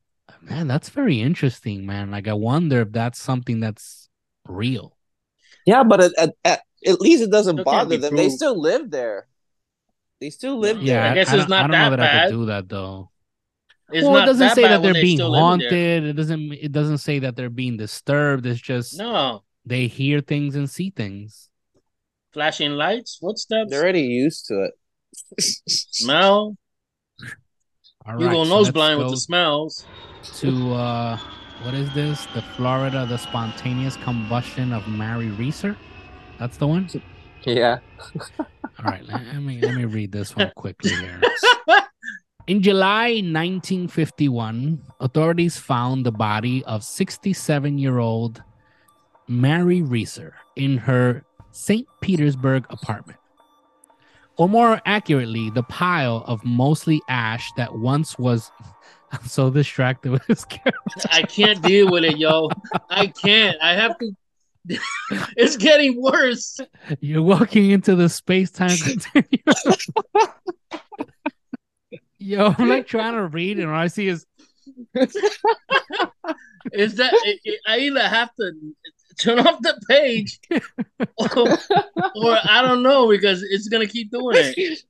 Man, 0.42 0.68
that's 0.68 0.90
very 0.90 1.20
interesting, 1.20 1.86
man. 1.86 2.10
Like 2.10 2.28
I 2.28 2.34
wonder 2.34 2.82
if 2.82 2.92
that's 2.92 3.18
something 3.20 3.60
that's 3.60 4.10
real. 4.46 4.96
Yeah, 5.66 5.82
but 5.84 6.00
at, 6.00 6.12
at, 6.18 6.30
at, 6.44 6.60
at 6.86 7.00
least 7.00 7.22
it 7.22 7.30
doesn't 7.30 7.54
Still 7.56 7.64
can't 7.64 7.88
bother 7.88 7.96
be 7.96 7.96
them. 7.96 8.16
They 8.16 8.28
still 8.28 8.60
live 8.60 8.90
there. 8.90 9.26
They 10.20 10.30
still 10.30 10.58
live 10.58 10.82
Yeah, 10.82 11.02
there. 11.02 11.10
I 11.12 11.14
guess 11.14 11.28
I, 11.30 11.34
it's 11.36 11.42
don't- 11.42 11.50
not 11.50 11.58
I 11.58 11.66
don't 11.66 11.70
know 11.70 11.90
that 11.90 11.96
that 11.96 12.24
I 12.24 12.26
could 12.28 12.32
do 12.32 12.46
that 12.46 12.68
though. 12.68 13.10
It's 13.92 14.04
well, 14.06 14.16
it 14.22 14.26
doesn't 14.26 14.46
that 14.48 14.54
say 14.54 14.62
that 14.62 14.82
they're 14.82 14.94
they 14.94 15.02
being 15.02 15.18
still 15.18 15.30
live 15.30 15.60
there. 15.60 15.70
haunted. 15.70 16.04
It 16.04 16.12
doesn't. 16.14 16.52
It 16.54 16.72
doesn't 16.72 16.98
say 16.98 17.18
that 17.18 17.36
they're 17.36 17.50
being 17.50 17.76
disturbed. 17.76 18.46
It's 18.46 18.60
just 18.60 18.96
No. 18.98 19.44
they 19.66 19.86
hear 19.88 20.20
things 20.20 20.56
and 20.56 20.68
see 20.70 20.90
things. 20.90 21.50
Flashing 22.32 22.72
lights, 22.72 23.16
footsteps, 23.20 23.70
They're 23.70 23.82
already 23.82 24.02
used 24.02 24.46
to 24.46 24.64
it. 24.64 24.72
smell. 25.68 26.56
All 28.06 28.18
You 28.20 28.26
right, 28.26 28.32
go 28.32 28.44
so 28.44 28.50
nose 28.50 28.64
let's 28.66 28.70
blind 28.72 28.98
with 28.98 29.10
the 29.10 29.16
smells. 29.16 29.86
to 30.40 30.72
uh, 30.72 31.18
what 31.62 31.74
is 31.74 31.92
this? 31.94 32.26
The 32.34 32.42
Florida, 32.56 33.06
the 33.06 33.18
spontaneous 33.18 33.96
combustion 33.98 34.72
of 34.72 34.88
Mary 34.88 35.28
Reeser. 35.30 35.76
That's 36.38 36.56
the 36.56 36.66
one. 36.66 36.88
Yeah. 37.46 37.78
All 38.38 38.84
right, 38.84 39.04
let 39.06 39.42
me 39.42 39.60
let 39.60 39.74
me 39.74 39.84
read 39.84 40.12
this 40.12 40.34
one 40.36 40.50
quickly 40.56 40.90
here. 40.90 41.20
In 42.46 42.60
July 42.62 43.22
1951, 43.24 44.82
authorities 45.00 45.56
found 45.56 46.04
the 46.04 46.12
body 46.12 46.62
of 46.64 46.84
67 46.84 47.78
year 47.78 47.98
old 47.98 48.42
Mary 49.28 49.80
Reeser 49.80 50.34
in 50.56 50.76
her 50.76 51.24
St. 51.52 51.86
Petersburg 52.02 52.66
apartment. 52.68 53.18
or 54.36 54.48
more 54.48 54.80
accurately, 54.84 55.48
the 55.50 55.62
pile 55.62 56.24
of 56.26 56.44
mostly 56.44 57.00
ash 57.08 57.50
that 57.56 57.74
once 57.78 58.18
was. 58.18 58.50
I'm 59.12 59.26
so 59.28 59.48
distracted 59.48 60.10
with 60.10 60.26
this 60.26 60.44
camera. 60.44 60.72
I 61.12 61.22
can't 61.22 61.62
deal 61.62 61.88
with 61.88 62.02
it, 62.02 62.18
yo. 62.18 62.48
I 62.90 63.06
can't. 63.06 63.56
I 63.62 63.74
have 63.74 63.96
to. 63.98 64.10
it's 65.36 65.56
getting 65.56 66.00
worse. 66.00 66.58
You're 67.00 67.22
walking 67.22 67.70
into 67.70 67.94
the 67.94 68.08
space 68.08 68.50
time 68.50 68.76
continuum. 68.82 69.30
Yo, 72.18 72.54
I'm 72.56 72.68
like 72.70 72.86
trying 72.86 73.12
to 73.14 73.26
read, 73.26 73.58
and 73.58 73.68
all 73.68 73.74
I 73.74 73.88
see 73.88 74.08
is 74.08 74.24
Is 76.72 76.94
that 76.96 77.12
it, 77.24 77.40
it- 77.44 77.60
I 77.66 77.78
either 77.80 78.00
have 78.00 78.30
to 78.36 78.52
turn 79.18 79.38
off 79.40 79.60
the 79.60 79.78
page, 79.90 80.40
or, 81.18 81.58
or 82.16 82.38
I 82.44 82.62
don't 82.62 82.82
know 82.82 83.08
because 83.08 83.42
it's 83.42 83.68
gonna 83.68 83.86
keep 83.86 84.10
doing 84.10 84.36
it. 84.38 84.82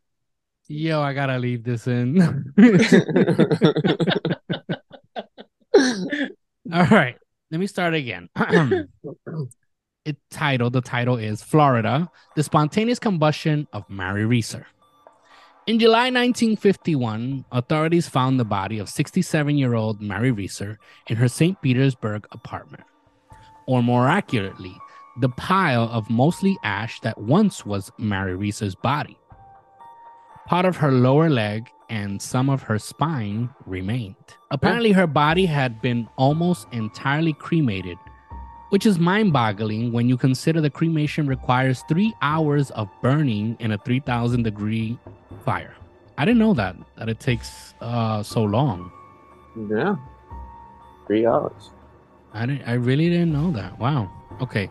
yo, 0.68 1.00
I 1.02 1.12
gotta 1.12 1.38
leave 1.38 1.64
this 1.64 1.88
in. 1.88 2.22
all 6.72 6.86
right, 6.86 7.16
let 7.50 7.58
me 7.60 7.66
start 7.66 7.94
again. 7.94 8.28
it 10.04 10.16
title 10.30 10.70
the 10.70 10.80
title 10.80 11.16
is 11.16 11.42
Florida: 11.42 12.10
The 12.36 12.42
Spontaneous 12.42 12.98
Combustion 12.98 13.66
of 13.72 13.88
Mary 13.88 14.24
Reeser. 14.26 14.66
In 15.66 15.78
July 15.78 16.10
1951, 16.10 17.46
authorities 17.50 18.06
found 18.06 18.38
the 18.38 18.44
body 18.44 18.78
of 18.78 18.88
67-year-old 18.88 20.02
Mary 20.02 20.30
Reeser 20.30 20.78
in 21.08 21.16
her 21.16 21.28
St. 21.28 21.60
Petersburg 21.62 22.26
apartment, 22.32 22.84
or 23.66 23.82
more 23.82 24.06
accurately, 24.06 24.76
the 25.20 25.30
pile 25.30 25.88
of 25.90 26.10
mostly 26.10 26.58
ash 26.64 27.00
that 27.00 27.16
once 27.16 27.64
was 27.64 27.90
Mary 27.98 28.36
Reeser's 28.36 28.74
body. 28.74 29.16
Part 30.46 30.66
of 30.66 30.76
her 30.76 30.92
lower 30.92 31.30
leg 31.30 31.70
and 31.88 32.20
some 32.20 32.50
of 32.50 32.62
her 32.62 32.78
spine 32.78 33.48
remained. 33.64 34.16
Apparently, 34.50 34.92
her 34.92 35.06
body 35.06 35.46
had 35.46 35.80
been 35.80 36.06
almost 36.16 36.66
entirely 36.72 37.32
cremated, 37.32 37.96
which 38.74 38.86
is 38.86 38.98
mind 38.98 39.32
boggling 39.32 39.92
when 39.92 40.08
you 40.08 40.16
consider 40.16 40.60
the 40.60 40.68
cremation 40.68 41.28
requires 41.28 41.84
three 41.88 42.12
hours 42.22 42.72
of 42.72 42.88
burning 43.02 43.56
in 43.60 43.70
a 43.70 43.78
3000 43.78 44.42
degree 44.42 44.98
fire. 45.44 45.76
I 46.18 46.24
didn't 46.24 46.40
know 46.40 46.54
that, 46.54 46.74
that 46.98 47.08
it 47.08 47.20
takes 47.20 47.72
uh, 47.80 48.24
so 48.24 48.42
long. 48.42 48.90
yeah. 49.70 49.94
Three 51.06 51.24
hours. 51.24 51.70
I 52.32 52.46
didn't, 52.46 52.66
I 52.66 52.72
really 52.72 53.08
didn't 53.08 53.32
know 53.32 53.52
that. 53.52 53.78
Wow. 53.78 54.10
Okay. 54.40 54.68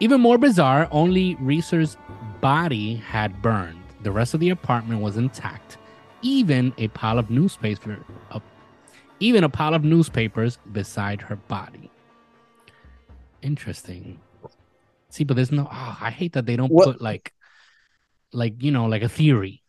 Even 0.00 0.22
more 0.22 0.38
bizarre, 0.38 0.88
only 0.90 1.34
Reeser's 1.34 1.98
body 2.40 2.94
had 2.94 3.42
burned. 3.42 3.82
The 4.02 4.12
rest 4.12 4.32
of 4.32 4.40
the 4.40 4.48
apartment 4.48 5.02
was 5.02 5.18
intact. 5.18 5.76
Even 6.22 6.72
a 6.78 6.88
pile 6.88 7.18
of 7.18 7.28
newspaper, 7.28 8.02
uh, 8.30 8.40
even 9.20 9.44
a 9.44 9.50
pile 9.50 9.74
of 9.74 9.84
newspapers 9.84 10.58
beside 10.72 11.20
her 11.20 11.36
body. 11.36 11.91
Interesting. 13.42 14.20
See, 15.10 15.24
but 15.24 15.34
there's 15.34 15.52
no. 15.52 15.68
Oh, 15.70 15.98
I 16.00 16.10
hate 16.10 16.32
that 16.34 16.46
they 16.46 16.56
don't 16.56 16.72
What- 16.72 16.84
put 16.86 17.02
like, 17.02 17.32
like 18.32 18.62
you 18.62 18.70
know, 18.70 18.86
like 18.86 19.02
a 19.02 19.08
theory. 19.08 19.62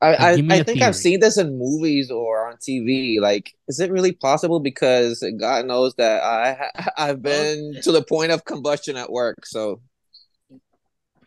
I, 0.00 0.16
I, 0.32 0.36
give 0.36 0.44
me 0.44 0.54
I 0.54 0.58
a 0.58 0.64
think 0.64 0.82
I've 0.82 0.96
seen 0.96 1.20
this 1.20 1.38
in 1.38 1.58
movies 1.58 2.10
or 2.10 2.46
on 2.50 2.56
TV. 2.58 3.20
Like, 3.20 3.54
is 3.68 3.80
it 3.80 3.90
really 3.90 4.12
possible? 4.12 4.60
Because 4.60 5.24
God 5.40 5.64
knows 5.64 5.94
that 5.94 6.22
I 6.22 6.70
I've 6.98 7.22
been 7.22 7.80
to 7.82 7.90
the 7.92 8.02
point 8.02 8.30
of 8.30 8.44
combustion 8.44 8.96
at 8.96 9.10
work, 9.10 9.46
so 9.46 9.80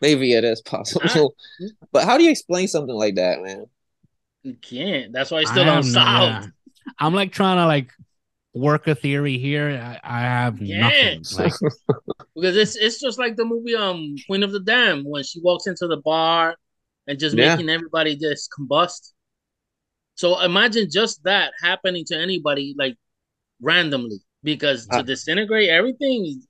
maybe 0.00 0.32
it 0.32 0.44
is 0.44 0.60
possible. 0.62 1.34
But 1.92 2.04
how 2.04 2.16
do 2.18 2.22
you 2.24 2.30
explain 2.30 2.68
something 2.68 2.94
like 2.94 3.16
that, 3.16 3.40
man? 3.42 3.64
You 4.44 4.54
can't. 4.54 5.12
That's 5.12 5.32
why 5.32 5.38
I 5.38 5.44
still 5.44 5.64
have 5.64 5.72
no- 5.72 5.78
unsolved. 5.78 6.44
yeah. 6.46 6.46
I'm 7.00 7.14
like 7.14 7.32
trying 7.32 7.56
to 7.56 7.66
like 7.66 7.90
work 8.54 8.86
a 8.88 8.94
theory 8.94 9.38
here. 9.38 9.70
I, 9.70 10.00
I 10.02 10.20
have 10.20 10.60
Yeah. 10.60 10.80
nothing. 10.80 11.22
Like 11.38 11.52
because 12.34 12.56
it's 12.56 12.76
it's 12.76 13.00
just 13.00 13.18
like 13.18 13.36
the 13.36 13.44
movie 13.44 13.74
um 13.74 14.14
Queen 14.26 14.42
of 14.42 14.52
the 14.52 14.60
Damned 14.60 15.04
when 15.06 15.22
she 15.24 15.40
walks 15.40 15.66
into 15.66 15.86
the 15.86 15.98
bar 15.98 16.56
and 17.06 17.18
just 17.18 17.36
Yeah. 17.36 17.54
making 17.56 17.68
everybody 17.70 18.16
just 18.16 18.50
combust. 18.50 19.12
So 20.16 20.40
imagine 20.40 20.88
just 20.90 21.22
that 21.24 21.52
happening 21.62 22.04
to 22.06 22.16
anybody 22.18 22.74
like 22.78 22.96
randomly 23.60 24.18
because 24.42 24.86
to 24.88 24.98
Uh, 24.98 25.02
disintegrate 25.02 25.68
everything. 25.68 26.42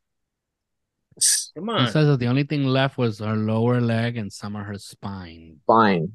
Come 1.57 1.69
It 1.71 1.73
on, 1.73 1.91
says 1.91 2.07
that 2.07 2.19
the 2.21 2.27
only 2.29 2.45
thing 2.45 2.65
left 2.65 2.97
was 2.97 3.19
her 3.19 3.35
lower 3.37 3.81
leg 3.81 4.17
and 4.17 4.33
some 4.33 4.55
of 4.55 4.65
her 4.67 4.79
spine. 4.79 5.57
Fine. 5.67 6.13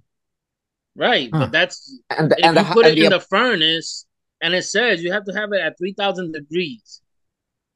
right? 0.96 1.30
Huh. 1.34 1.40
But 1.42 1.52
that's 1.52 2.00
And 2.10 2.32
if 2.32 2.46
and 2.46 2.56
you 2.58 2.64
the, 2.64 2.70
put 2.74 2.86
and 2.86 2.98
it 2.98 3.04
in 3.04 3.10
the- 3.12 3.18
the 3.20 3.26
furnace 3.26 4.06
and 4.44 4.54
it 4.54 4.64
says 4.64 5.02
you 5.04 5.12
have 5.12 5.26
to 5.26 5.34
have 5.34 5.52
it 5.54 5.62
at 5.62 5.78
three 5.80 5.94
thousand 5.94 6.34
degrees 6.34 7.02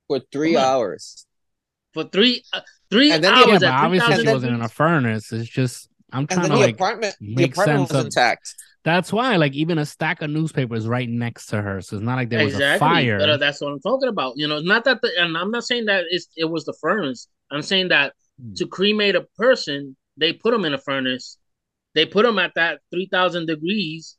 for 0.08 0.22
three 0.32 0.54
Come 0.54 0.64
on. 0.64 0.70
hours. 0.70 1.26
for 1.94 2.04
three 2.04 2.44
uh, 2.54 2.62
three 2.92 3.12
And 3.12 3.24
then 3.24 3.34
the- 3.34 3.40
Yeah, 3.40 3.46
hours 3.54 3.60
but 3.62 3.68
at 3.70 3.80
three 3.80 3.86
obviously 3.86 4.10
thousand 4.10 4.26
she 4.28 4.34
wasn't 4.34 4.54
in 4.56 4.62
a 4.62 4.70
furnace. 4.70 5.32
It's 5.32 5.50
just 5.50 5.90
I'm 6.14 6.20
And 6.20 6.30
trying 6.30 6.42
then 6.44 6.52
to 6.52 6.56
the 6.58 6.62
like 6.68 6.76
apartment, 6.76 7.16
the 7.20 7.36
make 7.36 7.52
apartment 7.54 7.80
sense 7.80 7.90
was 7.92 8.00
of- 8.00 8.06
intact. 8.06 8.56
that's 8.84 9.12
why 9.12 9.36
like 9.36 9.54
even 9.54 9.78
a 9.80 9.86
stack 9.86 10.22
of 10.22 10.30
newspapers 10.30 10.88
right 10.88 11.10
next 11.10 11.48
to 11.48 11.62
her. 11.62 11.82
So 11.82 11.96
it's 11.98 12.06
not 12.06 12.16
like 12.16 12.30
there 12.30 12.46
was 12.46 12.56
a 12.60 12.78
fire. 12.78 13.18
But 13.20 13.30
uh, 13.30 13.38
that's 13.38 13.60
what 13.62 13.72
I'm 13.74 13.82
talking 13.82 14.08
about. 14.10 14.34
You 14.38 14.48
know, 14.48 14.60
not 14.60 14.84
that 14.86 15.02
the 15.02 15.12
and 15.20 15.38
I'm 15.38 15.52
not 15.52 15.64
saying 15.66 15.86
that 15.86 16.06
it's, 16.10 16.28
it 16.38 16.46
was 16.46 16.64
the 16.66 16.74
furnace. 16.82 17.28
I'm 17.52 17.62
saying 17.62 17.88
that 17.90 18.14
Hmm. 18.40 18.54
to 18.58 18.68
cremate 18.68 19.16
a 19.16 19.26
person, 19.38 19.98
they 20.16 20.32
put 20.32 20.52
them 20.52 20.64
in 20.64 20.74
a 20.74 20.78
furnace. 20.78 21.38
They 21.96 22.06
put 22.06 22.24
them 22.24 22.38
at 22.38 22.52
that 22.56 22.82
3000 22.94 23.48
degrees. 23.48 24.16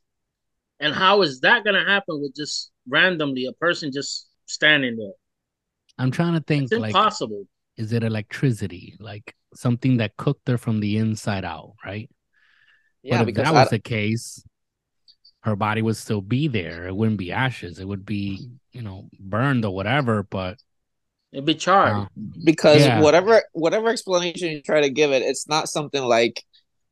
And 0.79 0.93
how 0.93 1.21
is 1.21 1.41
that 1.41 1.63
going 1.63 1.75
to 1.75 1.89
happen 1.89 2.21
with 2.21 2.35
just 2.35 2.71
randomly 2.87 3.45
a 3.45 3.53
person 3.53 3.91
just 3.91 4.27
standing 4.45 4.97
there? 4.97 5.11
I'm 5.97 6.11
trying 6.11 6.33
to 6.33 6.39
think 6.41 6.63
It's 6.63 6.71
like 6.73 6.95
impossible. 6.95 7.45
is 7.77 7.91
it 7.93 8.03
electricity? 8.03 8.95
Like 8.99 9.35
something 9.53 9.97
that 9.97 10.17
cooked 10.17 10.47
her 10.47 10.57
from 10.57 10.79
the 10.79 10.97
inside 10.97 11.45
out, 11.45 11.73
right? 11.85 12.09
Yeah, 13.03 13.19
but 13.19 13.21
if 13.21 13.27
because 13.27 13.45
that 13.45 13.55
I, 13.55 13.61
was 13.63 13.69
the 13.69 13.79
case, 13.79 14.43
her 15.43 15.55
body 15.55 15.81
would 15.81 15.97
still 15.97 16.21
be 16.21 16.47
there. 16.47 16.87
It 16.87 16.95
wouldn't 16.95 17.17
be 17.17 17.31
ashes. 17.31 17.79
It 17.79 17.87
would 17.87 18.05
be, 18.05 18.49
you 18.71 18.81
know, 18.81 19.09
burned 19.19 19.65
or 19.65 19.73
whatever. 19.73 20.23
But 20.23 20.57
It'd 21.31 21.45
be 21.45 21.55
charred. 21.55 21.93
uh, 21.95 22.07
because 22.43 22.81
Yeah. 22.81 23.01
whatever 23.01 23.43
whatever 23.53 23.89
explanation 23.89 24.49
you 24.49 24.61
try 24.61 24.81
to 24.81 24.89
give 24.89 25.11
it, 25.11 25.21
it's 25.21 25.47
not 25.47 25.69
something 25.69 26.03
like 26.03 26.43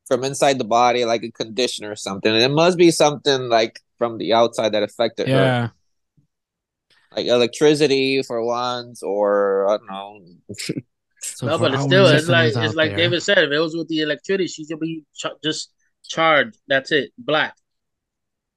from 0.08 0.24
inside 0.24 0.58
the 0.58 0.64
body, 0.64 1.06
like 1.06 1.24
a 1.24 1.32
condition 1.32 1.86
or 1.86 1.96
something. 1.96 2.32
And 2.34 2.42
It 2.44 2.50
must 2.52 2.78
be 2.78 2.92
something 2.92 3.50
like 3.50 3.80
from 3.98 4.18
the 4.18 4.34
outside 4.34 4.74
that 4.74 4.84
affected 4.84 5.28
her, 5.28 5.34
yeah, 5.34 5.70
like 7.16 7.26
electricity 7.28 8.22
for 8.24 8.44
once, 8.44 9.04
or 9.04 9.68
I 9.70 9.78
don't 9.78 9.88
know. 9.88 10.22
so 11.22 11.48
no, 11.48 11.58
but 11.58 11.74
it's 11.74 11.84
still, 11.84 12.06
it's 12.08 12.28
like 12.28 12.56
it's 12.56 12.76
like 12.76 12.92
there- 12.92 12.98
David 12.98 13.22
said. 13.24 13.40
If 13.40 13.52
it 13.52 13.60
was 13.60 13.76
with 13.76 13.88
the 13.88 14.02
electricity, 14.02 14.48
she 14.48 14.66
should 14.66 14.80
be 14.80 15.04
ch- 15.16 15.26
just 15.44 15.72
charred. 16.08 16.56
That's 16.68 16.92
it, 16.92 17.12
black. 17.18 17.56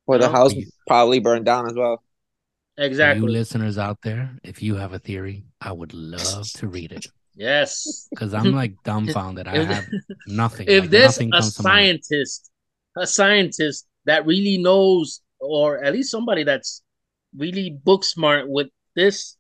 Or 0.07 0.19
the 0.19 0.29
house 0.29 0.55
You- 0.55 0.67
probably 0.87 1.21
burned 1.21 1.45
down 1.47 1.67
as 1.67 1.75
well. 1.75 2.03
for 2.77 2.83
You 2.83 3.29
listeners 3.29 3.77
out 3.79 3.99
there, 4.03 4.37
if 4.43 4.63
you 4.63 4.77
have 4.77 4.93
a 4.93 4.99
theory, 4.99 5.45
I 5.61 5.73
would 5.73 5.93
love 5.95 6.51
to 6.55 6.69
read 6.69 6.93
it 6.93 7.07
Yes. 7.41 8.07
because 8.11 8.35
I'm 8.35 8.53
like 8.53 8.75
dumbfounded. 8.85 9.49
I 9.49 9.65
have 9.65 9.87
nothing. 10.27 10.67
if 10.69 10.83
like, 10.83 10.91
there's 10.91 11.17
nothing 11.17 11.29
a 11.29 11.41
comes 11.41 11.55
to 11.57 11.63
mind. 11.63 12.05
scientist, 12.05 12.51
a 12.99 13.07
scientist 13.07 13.87
that 14.05 14.27
really 14.27 14.59
knows, 14.59 15.23
or 15.41 15.83
at 15.83 15.95
least 15.95 16.11
somebody 16.11 16.45
that's 16.45 16.83
really 17.35 17.71
book 17.71 18.05
smart 18.05 18.47
with 18.49 18.69
this, 18.95 19.37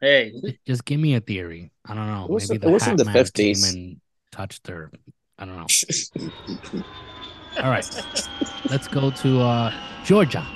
hey, 0.00 0.32
Just 0.66 0.86
give 0.86 0.98
me 0.98 1.14
a 1.16 1.20
theory. 1.20 1.70
I 1.84 1.94
don't 1.94 2.06
know. 2.06 2.24
It 2.24 2.30
was- 2.30 2.48
Maybe 2.48 2.56
it 2.56 2.66
the 2.66 2.72
was 2.72 2.82
in 2.84 2.88
Hat 2.90 2.98
the 2.98 3.04
Man 3.04 3.14
50s. 3.16 3.34
came 3.34 3.64
and 3.76 4.00
touched 4.32 4.66
her. 4.68 4.90
I 5.38 5.44
don't 5.44 5.56
know. 5.56 6.82
All 7.62 7.70
right, 7.70 7.86
let's 8.70 8.88
go 8.88 9.10
to 9.10 9.40
uh, 9.40 9.72
Georgia. 10.04 10.46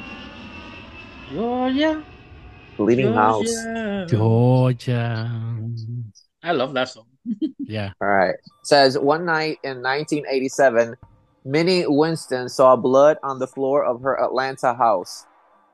Georgia, 1.32 2.02
Bleeding 2.78 3.12
house. 3.12 3.50
Georgia. 4.08 5.30
Georgia. 6.42 6.48
I 6.48 6.52
love 6.52 6.74
that 6.74 6.88
song. 6.88 7.06
Yeah. 7.58 7.92
All 8.00 8.08
right. 8.08 8.34
Says 8.62 8.98
one 8.98 9.24
night 9.24 9.58
in 9.62 9.82
1987, 9.82 10.96
Minnie 11.44 11.86
Winston 11.86 12.48
saw 12.48 12.76
blood 12.76 13.18
on 13.22 13.38
the 13.38 13.46
floor 13.46 13.84
of 13.84 14.02
her 14.02 14.20
Atlanta 14.22 14.74
house. 14.74 15.24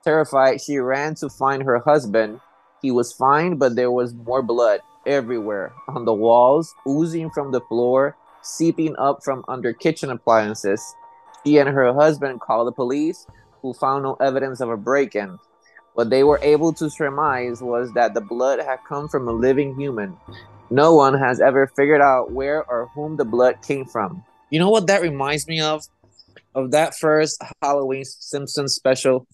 Terrified, 0.05 0.61
she 0.61 0.79
ran 0.79 1.15
to 1.17 1.29
find 1.29 1.63
her 1.65 1.81
husband. 1.81 2.41
He 2.81 2.91
was 2.91 3.13
fine, 3.13 3.57
but 3.57 3.75
there 3.75 3.91
was 3.91 4.15
more 4.15 4.43
blood 4.43 4.81
everywhere 5.07 5.73
on 5.89 6.05
the 6.05 6.15
walls, 6.15 6.75
oozing 6.87 7.31
from 7.31 7.53
the 7.53 7.61
floor, 7.63 8.17
seeping 8.43 8.95
up 8.97 9.25
from 9.25 9.45
under 9.49 9.73
kitchen 9.73 10.11
appliances. 10.11 10.83
She 11.45 11.59
and 11.59 11.69
her 11.69 11.93
husband 11.93 12.41
called 12.41 12.69
the 12.69 12.73
police, 12.73 13.27
who 13.63 13.75
found 13.75 14.05
no 14.05 14.15
evidence 14.15 14.61
of 14.61 14.71
a 14.71 14.77
break 14.77 15.17
in. 15.17 15.39
What 15.95 16.11
they 16.11 16.23
were 16.23 16.39
able 16.43 16.73
to 16.75 16.89
surmise 16.89 17.61
was 17.61 17.93
that 17.95 18.15
the 18.15 18.21
blood 18.21 18.61
had 18.61 18.79
come 18.89 19.09
from 19.09 19.27
a 19.27 19.33
living 19.33 19.75
human. 19.75 20.17
No 20.71 20.95
one 20.95 21.15
has 21.19 21.41
ever 21.41 21.67
figured 21.77 22.01
out 22.01 22.33
where 22.33 22.65
or 22.65 22.89
whom 22.95 23.17
the 23.17 23.25
blood 23.25 23.63
came 23.63 23.85
from. 23.87 24.25
You 24.51 24.59
know 24.59 24.71
what 24.71 24.87
that 24.89 25.03
reminds 25.03 25.47
me 25.49 25.61
of? 25.61 25.85
Of 26.55 26.71
that 26.73 26.95
first 26.97 27.43
Halloween 27.63 28.05
Simpsons 28.05 28.75
special, 28.75 29.27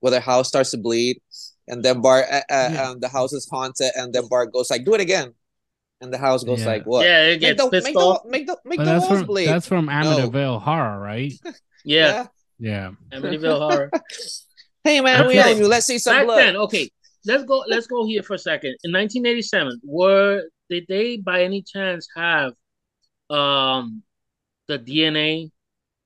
where 0.00 0.10
the 0.10 0.20
house 0.20 0.48
starts 0.48 0.70
to 0.72 0.78
bleed, 0.78 1.20
and 1.68 1.82
then 1.84 2.00
Bart, 2.00 2.24
uh, 2.30 2.40
uh, 2.50 2.70
Yeah. 2.72 2.82
um, 2.90 3.00
the 3.00 3.08
house 3.08 3.32
is 3.32 3.48
haunted, 3.50 3.92
and 3.96 4.12
then 4.12 4.26
Bart 4.28 4.52
goes 4.52 4.70
like, 4.70 4.84
"Do 4.84 4.94
it 4.94 5.00
again," 5.00 5.34
and 6.00 6.12
the 6.12 6.18
house 6.18 6.42
goes 6.42 6.60
Yeah. 6.60 6.66
like, 6.66 6.84
"What?" 6.84 7.04
Yeah, 7.06 7.22
it 7.24 7.30
Make 7.32 7.40
gets 7.40 7.62
the, 7.62 7.70
pissed 7.70 7.84
make, 7.84 7.96
off. 7.96 8.22
the, 8.24 8.28
make 8.30 8.46
the 8.46 8.58
make 8.64 8.78
But 8.78 8.84
the 8.86 8.90
that's 8.92 9.06
walls 9.06 9.18
from 9.20 9.26
bleed. 9.26 9.46
that's 9.46 9.66
from 9.66 9.86
Amityville 9.88 10.62
Horror, 10.62 10.98
right? 11.00 11.32
Yeah, 11.84 12.26
Yeah. 12.58 12.92
Amityville 13.12 13.58
Horror. 13.58 13.90
Hey 14.84 15.00
man, 15.00 15.26
we 15.28 15.38
Okay. 15.38 15.52
own 15.52 15.58
you. 15.58 15.68
Let's 15.68 15.86
see 15.86 15.98
some 15.98 16.16
Back 16.16 16.26
blood. 16.26 16.38
then, 16.38 16.56
okay, 16.56 16.90
let's 17.24 17.44
go. 17.44 17.64
Let's 17.68 17.86
go 17.86 18.06
here 18.06 18.22
for 18.22 18.34
a 18.34 18.38
second. 18.38 18.76
In 18.84 18.92
1987, 18.92 19.80
were 19.84 20.44
did 20.70 20.84
they 20.88 21.16
by 21.18 21.42
any 21.44 21.62
chance 21.62 22.08
have 22.16 22.52
um 23.30 24.02
the 24.68 24.78
DNA 24.78 25.50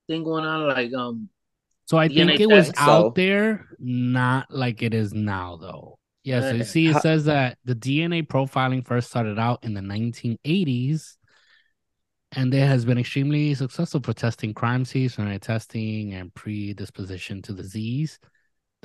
thing 0.07 0.23
going 0.23 0.45
on? 0.45 0.67
Like 0.67 0.93
um, 0.93 1.29
So 1.85 1.97
I 1.97 2.07
DNA 2.07 2.37
think 2.37 2.41
it 2.41 2.47
was 2.49 2.67
test. 2.67 2.77
out 2.81 3.01
So- 3.01 3.13
there, 3.15 3.65
not 3.79 4.51
like 4.51 4.81
it 4.83 4.93
is 4.93 5.13
now, 5.13 5.57
though. 5.57 5.99
Yeah, 6.23 6.41
so 6.41 6.51
you 6.55 6.63
see, 6.65 6.87
it 6.87 6.97
says 7.01 7.23
that 7.25 7.57
the 7.63 7.73
DNA 7.73 8.21
profiling 8.27 8.85
first 8.85 9.09
started 9.09 9.39
out 9.39 9.63
in 9.63 9.73
the 9.73 9.79
1980s, 9.79 11.15
and 12.33 12.51
there 12.51 12.67
has 12.67 12.83
been 12.83 12.97
extremely 12.97 13.53
successful 13.53 14.01
for 14.01 14.11
testing 14.11 14.53
crime 14.53 14.83
scenes, 14.83 15.15
genetic 15.15 15.43
testing, 15.43 16.13
and 16.15 16.33
predisposition 16.33 17.41
to 17.43 17.53
disease. 17.53 18.19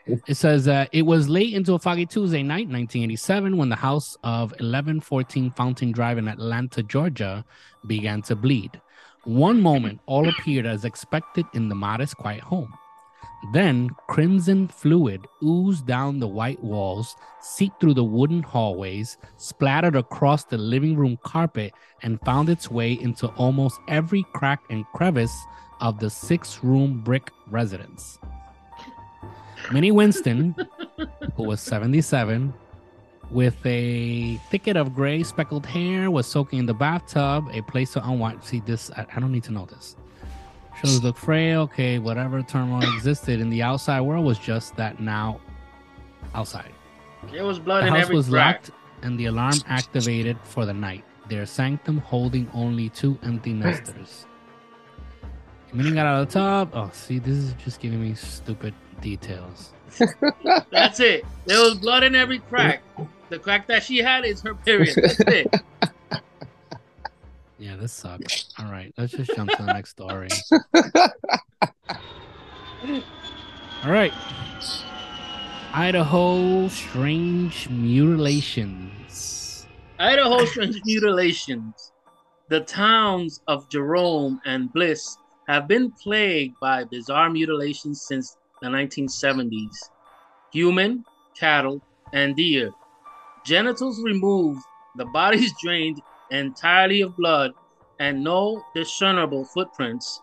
it 0.05 0.37
says 0.37 0.65
that 0.65 0.89
it 0.93 1.01
was 1.01 1.27
late 1.27 1.53
into 1.53 1.73
a 1.73 1.79
foggy 1.79 2.05
Tuesday 2.05 2.41
night, 2.41 2.69
1987, 2.69 3.57
when 3.57 3.69
the 3.69 3.75
house 3.75 4.15
of 4.23 4.51
1114 4.51 5.51
Fountain 5.51 5.91
Drive 5.91 6.17
in 6.17 6.29
Atlanta, 6.29 6.81
Georgia, 6.83 7.43
began 7.87 8.21
to 8.21 8.35
bleed. 8.35 8.79
One 9.25 9.61
moment, 9.61 9.99
all 10.05 10.29
appeared 10.29 10.65
as 10.65 10.85
expected 10.85 11.45
in 11.53 11.67
the 11.67 11.75
modest, 11.75 12.15
quiet 12.15 12.39
home. 12.39 12.73
Then, 13.53 13.89
crimson 14.07 14.67
fluid 14.67 15.25
oozed 15.43 15.85
down 15.85 16.19
the 16.19 16.27
white 16.27 16.61
walls, 16.63 17.15
seeped 17.39 17.79
through 17.79 17.93
the 17.93 18.03
wooden 18.03 18.43
hallways, 18.43 19.17
splattered 19.37 19.95
across 19.95 20.43
the 20.43 20.57
living 20.57 20.95
room 20.95 21.17
carpet, 21.23 21.73
and 22.01 22.19
found 22.21 22.49
its 22.49 22.69
way 22.69 22.93
into 22.93 23.27
almost 23.35 23.79
every 23.87 24.23
crack 24.33 24.61
and 24.69 24.85
crevice 24.93 25.37
of 25.79 25.99
the 25.99 26.09
six 26.09 26.63
room 26.63 27.01
brick 27.01 27.31
residence. 27.47 28.19
Minnie 29.71 29.91
Winston, 29.91 30.55
who 31.35 31.43
was 31.43 31.61
77, 31.61 32.53
with 33.29 33.57
a 33.65 34.37
thicket 34.49 34.77
of 34.77 34.95
gray 34.95 35.23
speckled 35.23 35.65
hair, 35.65 36.09
was 36.09 36.25
soaking 36.25 36.59
in 36.59 36.65
the 36.65 36.73
bathtub, 36.73 37.47
a 37.51 37.61
place 37.61 37.93
to 37.93 38.07
unwind. 38.07 38.43
See, 38.43 38.61
this, 38.61 38.89
I, 38.91 39.05
I 39.15 39.19
don't 39.19 39.31
need 39.31 39.43
to 39.43 39.51
know 39.51 39.65
this. 39.65 39.95
Shows 40.81 41.03
look 41.03 41.17
frail. 41.17 41.61
Okay, 41.61 41.99
whatever 41.99 42.41
turmoil 42.43 42.83
existed 42.95 43.39
in 43.39 43.49
the 43.49 43.61
outside 43.63 44.01
world 44.01 44.25
was 44.25 44.37
just 44.39 44.75
that 44.77 44.99
now 44.99 45.39
outside. 46.35 46.71
there 47.31 47.45
was 47.45 47.59
blood 47.59 47.83
The 47.83 47.87
in 47.87 47.93
house 47.93 48.03
every 48.03 48.15
was 48.15 48.29
crack. 48.29 48.55
locked 48.67 48.71
and 49.03 49.19
the 49.19 49.25
alarm 49.25 49.55
activated 49.67 50.37
for 50.43 50.65
the 50.65 50.73
night. 50.73 51.03
Their 51.29 51.45
sanctum 51.45 51.97
holding 51.99 52.49
only 52.53 52.89
two 52.89 53.17
empty 53.23 53.53
nesters. 53.63 54.25
Minnie 55.73 55.91
got 55.91 56.05
out 56.05 56.21
of 56.21 56.27
the 56.29 56.33
tub. 56.33 56.71
Oh, 56.73 56.89
see, 56.93 57.19
this 57.19 57.35
is 57.35 57.53
just 57.53 57.79
giving 57.81 58.01
me 58.01 58.13
stupid 58.15 58.73
details. 59.01 59.73
That's 60.71 60.99
it. 60.99 61.25
There 61.45 61.59
was 61.59 61.75
blood 61.75 62.03
in 62.03 62.15
every 62.15 62.39
crack. 62.39 62.81
The 63.29 63.37
crack 63.39 63.67
that 63.67 63.83
she 63.83 63.97
had 63.97 64.23
is 64.25 64.41
her 64.41 64.55
period. 64.55 64.95
That's 64.95 65.19
it. 65.21 65.53
Yeah, 67.59 67.75
this 67.75 67.91
sucks. 67.91 68.49
All 68.59 68.71
right, 68.71 68.93
let's 68.97 69.13
just 69.13 69.35
jump 69.35 69.49
to 69.51 69.63
the 69.63 69.73
next 69.73 69.89
story. 69.91 70.29
All 73.83 73.91
right. 73.91 74.13
Idaho 75.73 76.67
strange 76.67 77.69
mutilations. 77.69 79.67
Idaho 79.99 80.45
strange 80.45 80.79
mutilations. 80.85 81.91
The 82.49 82.61
towns 82.61 83.41
of 83.47 83.67
Jerome 83.69 84.39
and 84.45 84.71
Bliss 84.71 85.17
have 85.47 85.67
been 85.67 85.91
plagued 85.91 86.59
by 86.59 86.83
bizarre 86.83 87.29
mutilations 87.29 88.03
since 88.03 88.37
the 88.61 88.67
1970s. 88.67 89.89
Human, 90.53 91.03
cattle, 91.37 91.81
and 92.13 92.35
deer. 92.35 92.71
Genitals 93.45 94.01
removed, 94.03 94.61
the 94.95 95.05
bodies 95.05 95.53
drained 95.63 96.01
entirely 96.31 97.01
of 97.01 97.15
blood, 97.17 97.51
and 97.99 98.23
no 98.23 98.63
discernible 98.75 99.45
footprints 99.45 100.21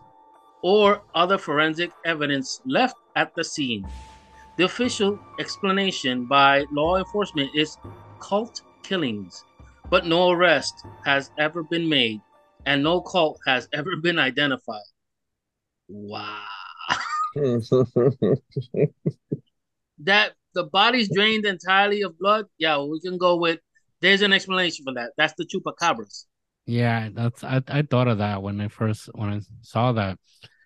or 0.63 1.01
other 1.13 1.37
forensic 1.37 1.91
evidence 2.05 2.61
left 2.65 2.95
at 3.15 3.33
the 3.35 3.43
scene. 3.43 3.85
The 4.57 4.65
official 4.65 5.19
explanation 5.39 6.25
by 6.25 6.65
law 6.71 6.97
enforcement 6.97 7.51
is 7.55 7.77
cult 8.19 8.61
killings, 8.83 9.43
but 9.89 10.05
no 10.05 10.31
arrest 10.31 10.73
has 11.05 11.29
ever 11.37 11.63
been 11.63 11.87
made 11.89 12.21
and 12.65 12.81
no 12.83 13.01
cult 13.01 13.39
has 13.45 13.67
ever 13.73 13.97
been 14.01 14.17
identified. 14.19 14.89
Wow. 15.87 16.45
That 19.99 20.33
the 20.53 20.63
body's 20.63 21.13
drained 21.13 21.45
entirely 21.45 22.01
of 22.01 22.17
blood, 22.19 22.45
yeah, 22.57 22.81
we 22.81 22.99
can 22.99 23.17
go 23.17 23.37
with 23.37 23.59
there's 24.05 24.21
an 24.21 24.33
explanation 24.33 24.85
for 24.85 24.93
that. 24.93 25.11
That's 25.17 25.33
the 25.37 25.45
chupacabras. 25.45 26.25
Yeah, 26.67 27.09
that's 27.13 27.43
I, 27.43 27.61
I 27.67 27.81
thought 27.81 28.07
of 28.07 28.19
that 28.19 28.41
when 28.41 28.59
I 28.61 28.67
first 28.69 29.09
when 29.13 29.29
I 29.29 29.41
saw 29.61 29.91
that. 29.93 30.17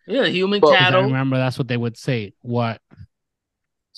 Yeah, 0.07 0.25
human 0.25 0.61
Well, 0.61 0.71
'Cause 0.71 0.81
I 0.81 0.85
cattle. 0.85 1.03
remember 1.03 1.37
that's 1.37 1.57
what 1.57 1.67
they 1.67 1.77
would 1.77 1.97
say. 1.97 2.33
What 2.41 2.81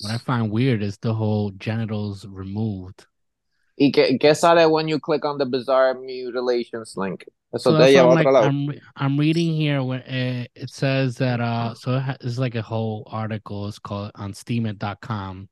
what 0.00 0.12
I 0.12 0.18
find 0.18 0.50
weird 0.50 0.82
is 0.82 0.98
the 0.98 1.14
whole 1.14 1.50
genitals 1.52 2.26
removed. 2.26 3.06
y 3.78 3.90
que, 3.92 4.18
que 4.18 4.34
sale 4.34 4.70
when 4.70 4.88
you 4.88 4.98
click 4.98 5.24
on 5.24 5.38
the 5.38 5.46
bizarre 5.46 5.94
mutilations 5.94 6.94
link. 6.96 7.24
Eso 7.54 7.70
So 7.70 7.72
te 7.72 7.78
that's 7.78 7.92
lleva 7.94 8.08
what 8.08 8.26
a 8.26 8.28
I'm, 8.28 8.66
like. 8.66 8.80
I'm 8.80 8.80
I'm 8.96 9.16
reading 9.18 9.54
here 9.54 9.82
where 9.82 10.00
uh, 10.00 10.44
it 10.54 10.70
says 10.70 11.16
that 11.18 11.40
uh 11.40 11.74
so 11.74 11.96
it 11.96 12.00
ha- 12.00 12.16
it's 12.20 12.38
like 12.38 12.54
a 12.54 12.62
whole 12.62 13.04
article. 13.06 13.68
It's 13.68 13.78
called 13.78 14.10
on 14.14 14.32
steemit.com. 14.32 15.48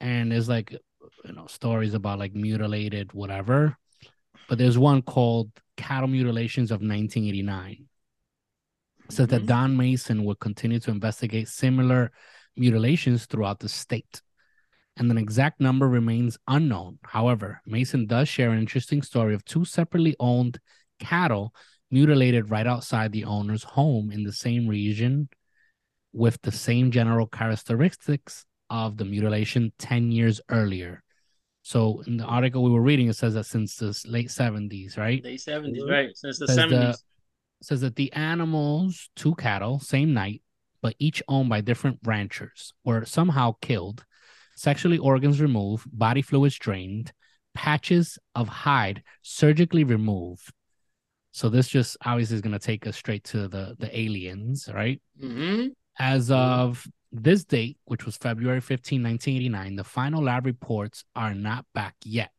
And 0.00 0.32
it's 0.32 0.48
like 0.48 0.76
you 1.24 1.32
know 1.32 1.46
stories 1.46 1.94
about 1.94 2.18
like 2.18 2.34
mutilated 2.34 3.12
whatever. 3.12 3.76
But 4.48 4.58
there's 4.58 4.78
one 4.78 5.02
called 5.02 5.50
Cattle 5.76 6.08
Mutilations 6.08 6.70
of 6.70 6.82
1989. 6.82 7.88
It 9.04 9.12
says 9.12 9.28
that 9.28 9.42
Mhm. 9.42 9.46
Don 9.46 9.76
Mason 9.76 10.24
would 10.24 10.40
continue 10.40 10.80
to 10.80 10.90
investigate 10.90 11.48
similar 11.48 12.12
mutilations 12.56 13.26
throughout 13.26 13.60
the 13.60 13.68
state. 13.68 14.22
And 14.96 15.10
an 15.10 15.16
exact 15.16 15.58
number 15.60 15.88
remains 15.88 16.36
unknown. 16.46 16.98
However, 17.02 17.62
Mason 17.64 18.06
does 18.06 18.28
share 18.28 18.50
an 18.50 18.58
interesting 18.58 19.00
story 19.00 19.34
of 19.34 19.44
two 19.44 19.64
separately 19.64 20.14
owned 20.20 20.60
cattle 20.98 21.54
mutilated 21.90 22.50
right 22.50 22.66
outside 22.66 23.12
the 23.12 23.24
owner's 23.24 23.64
home 23.64 24.10
in 24.10 24.22
the 24.22 24.32
same 24.32 24.66
region 24.66 25.28
with 26.12 26.40
the 26.42 26.52
same 26.52 26.90
general 26.90 27.26
characteristics 27.26 28.44
of 28.68 28.96
the 28.98 29.04
mutilation 29.04 29.72
10 29.78 30.12
years 30.12 30.40
earlier. 30.50 31.02
So 31.62 32.02
in 32.06 32.16
the 32.16 32.24
article 32.24 32.62
we 32.62 32.70
were 32.70 32.82
reading, 32.82 33.08
it 33.08 33.14
says 33.14 33.34
that 33.34 33.44
since 33.44 33.76
the 33.76 33.98
late 34.08 34.30
70s, 34.30 34.98
right? 34.98 35.22
Late 35.24 35.40
70s, 35.40 35.82
Mhm. 35.84 35.90
right? 35.90 36.16
Since 36.16 36.38
the 36.38 36.46
Says 36.48 36.56
70s. 36.56 37.04
says 37.62 37.80
that 37.82 37.94
the 37.96 38.12
animals, 38.12 39.08
two 39.14 39.34
cattle, 39.36 39.78
same 39.78 40.12
night, 40.12 40.42
but 40.80 40.96
each 40.98 41.22
owned 41.28 41.48
by 41.48 41.60
different 41.60 42.00
ranchers, 42.02 42.74
were 42.84 43.04
somehow 43.04 43.54
killed, 43.60 44.04
sexually 44.56 44.98
organs 44.98 45.40
removed, 45.40 45.86
body 45.96 46.22
fluids 46.22 46.58
drained, 46.58 47.12
patches 47.54 48.18
of 48.34 48.48
hide 48.48 49.04
surgically 49.22 49.84
removed. 49.84 50.52
So 51.30 51.48
this 51.48 51.68
just 51.68 51.96
obviously 52.04 52.34
is 52.34 52.42
going 52.42 52.52
to 52.52 52.58
take 52.58 52.86
us 52.86 52.96
straight 52.96 53.24
to 53.24 53.46
the 53.46 53.76
the 53.78 53.96
aliens, 53.96 54.68
right? 54.72 55.00
hmm 55.20 55.68
As 55.98 56.30
of 56.30 56.86
this 57.12 57.44
date, 57.44 57.78
which 57.84 58.06
was 58.06 58.16
February 58.16 58.60
15, 58.60 59.02
1989, 59.02 59.76
the 59.76 59.84
final 59.84 60.22
lab 60.22 60.46
reports 60.46 61.04
are 61.14 61.34
not 61.34 61.66
back 61.74 61.94
yet, 62.04 62.30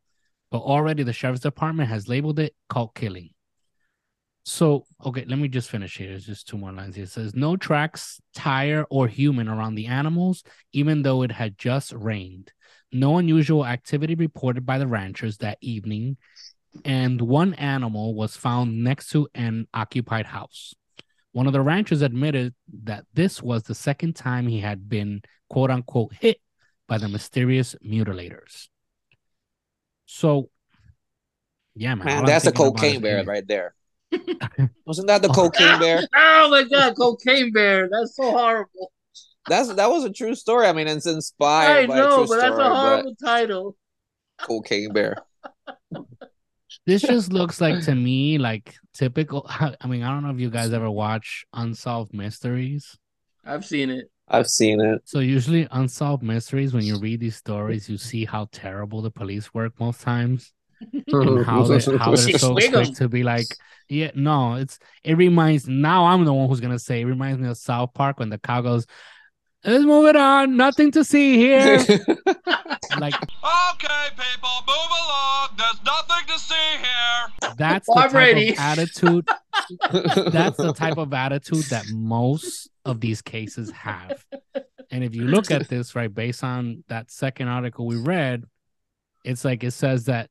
but 0.51 0.59
already 0.59 1.03
the 1.03 1.13
sheriff's 1.13 1.41
department 1.41 1.89
has 1.89 2.07
labeled 2.07 2.39
it 2.39 2.55
cult 2.69 2.95
killing. 2.95 3.29
So, 4.45 4.85
okay, 5.05 5.23
let 5.25 5.39
me 5.39 5.47
just 5.47 5.69
finish 5.69 5.97
here. 5.97 6.09
There's 6.09 6.25
just 6.25 6.47
two 6.47 6.57
more 6.57 6.73
lines 6.73 6.95
here. 6.95 7.05
It 7.05 7.11
says 7.11 7.33
no 7.33 7.55
tracks, 7.55 8.19
tire, 8.35 8.85
or 8.89 9.07
human 9.07 9.47
around 9.47 9.75
the 9.75 9.87
animals, 9.87 10.43
even 10.73 11.01
though 11.01 11.21
it 11.21 11.31
had 11.31 11.57
just 11.57 11.93
rained. 11.93 12.51
No 12.91 13.17
unusual 13.17 13.65
activity 13.65 14.15
reported 14.15 14.65
by 14.65 14.79
the 14.79 14.87
ranchers 14.87 15.37
that 15.37 15.59
evening, 15.61 16.17
and 16.83 17.21
one 17.21 17.53
animal 17.53 18.15
was 18.15 18.35
found 18.35 18.83
next 18.83 19.09
to 19.11 19.29
an 19.33 19.67
occupied 19.73 20.25
house. 20.25 20.73
One 21.33 21.47
of 21.47 21.53
the 21.53 21.61
ranchers 21.61 22.01
admitted 22.01 22.53
that 22.83 23.05
this 23.13 23.41
was 23.41 23.63
the 23.63 23.75
second 23.75 24.15
time 24.15 24.47
he 24.47 24.59
had 24.59 24.87
been 24.87 25.21
quote 25.49 25.71
unquote 25.71 26.13
hit 26.13 26.39
by 26.87 26.97
the 26.97 27.09
mysterious 27.09 27.75
mutilators. 27.85 28.69
So, 30.05 30.49
yeah, 31.75 31.95
man. 31.95 32.05
Man, 32.05 32.25
that's 32.25 32.45
a 32.47 32.51
cocaine 32.51 33.01
bear 33.01 33.11
aliens. 33.13 33.27
right 33.27 33.47
there. 33.47 33.73
Wasn't 34.85 35.07
that 35.07 35.21
the 35.23 35.29
oh 35.29 35.33
cocaine 35.33 35.79
bear? 35.79 36.01
Oh 36.15 36.49
my 36.49 36.63
God, 36.65 36.95
cocaine 36.95 37.51
bear. 37.51 37.89
That's 37.89 38.15
so 38.15 38.31
horrible. 38.31 38.91
That's 39.47 39.73
that 39.73 39.89
was 39.89 40.03
a 40.05 40.11
true 40.11 40.35
story. 40.35 40.67
I 40.67 40.73
mean, 40.73 40.87
it's 40.87 41.05
inspired 41.05 41.85
I 41.85 41.87
by 41.87 41.95
know, 41.95 42.23
a 42.23 42.27
but 42.27 42.39
true 42.39 42.41
that's 42.41 42.57
a 42.59 42.69
horrible 42.69 43.15
title. 43.15 43.75
cocaine 44.41 44.93
bear. 44.93 45.17
This 46.85 47.01
just 47.01 47.31
looks 47.33 47.61
like 47.61 47.83
to 47.85 47.95
me 47.95 48.37
like 48.37 48.75
typical. 48.93 49.45
I 49.49 49.87
mean, 49.87 50.03
I 50.03 50.09
don't 50.09 50.23
know 50.23 50.31
if 50.31 50.39
you 50.39 50.49
guys 50.49 50.73
ever 50.73 50.89
watch 50.89 51.45
Unsolved 51.53 52.13
Mysteries. 52.13 52.97
I've 53.45 53.65
seen 53.65 53.89
it. 53.89 54.09
I've 54.27 54.47
seen 54.47 54.79
it. 54.79 55.01
So 55.05 55.19
usually 55.19 55.67
unsolved 55.71 56.23
mysteries, 56.23 56.73
when 56.73 56.83
you 56.83 56.97
read 56.97 57.19
these 57.19 57.35
stories, 57.35 57.89
you 57.89 57.97
see 57.97 58.25
how 58.25 58.47
terrible 58.51 59.01
the 59.01 59.11
police 59.11 59.53
work 59.53 59.73
most 59.79 60.01
times. 60.01 60.53
and 61.07 61.45
how 61.45 61.63
they 61.63 61.79
how 61.97 62.15
they're 62.15 62.37
so 62.37 62.51
Swig 62.53 62.65
'em. 62.65 62.71
quick 62.71 62.95
to 62.95 63.09
be 63.09 63.23
like, 63.23 63.47
yeah, 63.89 64.11
no, 64.15 64.55
it's 64.55 64.79
it 65.03 65.17
reminds 65.17 65.67
now 65.67 66.05
I'm 66.05 66.25
the 66.25 66.33
one 66.33 66.47
who's 66.47 66.59
gonna 66.61 66.79
say 66.79 67.01
it 67.01 67.05
reminds 67.05 67.39
me 67.39 67.49
of 67.49 67.57
South 67.57 67.93
Park 67.93 68.19
when 68.19 68.29
the 68.29 68.37
cow 68.37 68.61
goes, 68.61 68.85
Let's 69.65 69.85
move 69.85 70.07
it 70.07 70.15
on, 70.15 70.57
nothing 70.57 70.91
to 70.91 71.03
see 71.03 71.37
here. 71.37 71.77
like 72.99 73.13
Okay, 73.15 74.07
people, 74.17 74.49
move 74.67 74.91
along. 74.91 75.49
There's 75.57 75.81
nothing 75.85 76.27
to 76.27 76.39
see 76.39 76.77
here. 76.77 77.53
that's 77.57 77.87
the 77.87 77.93
I'm 77.95 78.03
type 78.09 78.13
ready. 78.13 78.49
of 78.51 78.59
attitude. 78.59 79.27
That's 80.31 80.57
the 80.57 80.73
type 80.75 80.97
of 80.97 81.13
attitude 81.13 81.63
that 81.65 81.85
most 81.89 82.69
of 82.83 82.99
these 82.99 83.21
cases 83.21 83.71
have. 83.71 84.25
And 84.91 85.03
if 85.03 85.15
you 85.15 85.25
look 85.25 85.51
at 85.51 85.69
this, 85.69 85.95
right, 85.95 86.13
based 86.13 86.43
on 86.43 86.83
that 86.89 87.09
second 87.09 87.47
article 87.47 87.85
we 87.85 87.95
read, 87.95 88.43
it's 89.23 89.45
like 89.45 89.63
it 89.63 89.71
says 89.71 90.05
that 90.05 90.29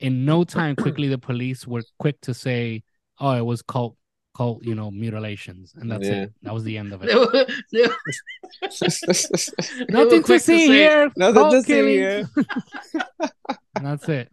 in 0.00 0.24
no 0.24 0.42
time, 0.42 0.74
quickly 0.74 1.06
the 1.08 1.18
police 1.18 1.66
were 1.66 1.82
quick 1.98 2.20
to 2.22 2.34
say, 2.34 2.82
"Oh, 3.20 3.32
it 3.32 3.44
was 3.44 3.62
cult, 3.62 3.96
cult, 4.36 4.64
you 4.64 4.74
know, 4.74 4.90
mutilations," 4.90 5.72
and 5.76 5.90
that's 5.90 6.06
Yeah. 6.06 6.22
it. 6.24 6.32
That 6.42 6.54
was 6.54 6.64
the 6.64 6.76
end 6.78 6.92
of 6.92 7.02
it. 7.02 7.14
were, 7.14 7.46
they 7.72 7.82
were- 7.82 7.88
they 7.88 7.88
were 7.88 9.86
Nothing 9.90 10.22
to 10.24 10.38
see 10.38 10.66
say, 10.66 10.68
here. 10.68 11.10
Nothing 11.16 11.34
cult 11.34 11.52
to 11.52 11.62
see 11.62 11.72
killings. 11.72 12.28
here. 12.34 13.30
And 13.76 13.86
that's 13.86 14.08
it. 14.08 14.30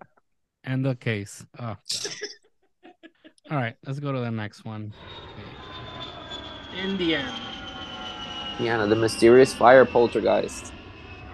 End 0.65 0.85
of 0.85 0.99
case. 0.99 1.45
Oh, 1.59 1.75
All 3.49 3.57
right, 3.57 3.75
let's 3.85 3.99
go 3.99 4.11
to 4.11 4.19
the 4.19 4.31
next 4.31 4.65
one. 4.65 4.93
Indiana. 6.77 7.33
Indiana, 8.59 8.87
the 8.87 8.95
mysterious 8.95 9.53
fire 9.53 9.85
poltergeist. 9.85 10.73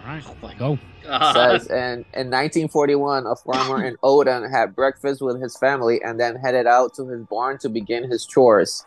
All 0.02 0.08
right, 0.14 0.24
Oh 0.28 0.36
my 0.42 0.54
go. 0.56 0.78
God. 1.04 1.34
says 1.34 1.68
in, 1.68 2.06
in 2.14 2.30
1941 2.30 3.26
a 3.26 3.36
farmer 3.36 3.84
in 3.84 3.98
Odon 4.04 4.50
had 4.50 4.76
breakfast 4.76 5.22
with 5.22 5.42
his 5.42 5.58
family 5.58 6.02
and 6.02 6.20
then 6.20 6.36
headed 6.36 6.68
out 6.68 6.94
to 6.96 7.08
his 7.08 7.26
barn 7.26 7.58
to 7.60 7.70
begin 7.70 8.10
his 8.10 8.26
chores. 8.26 8.86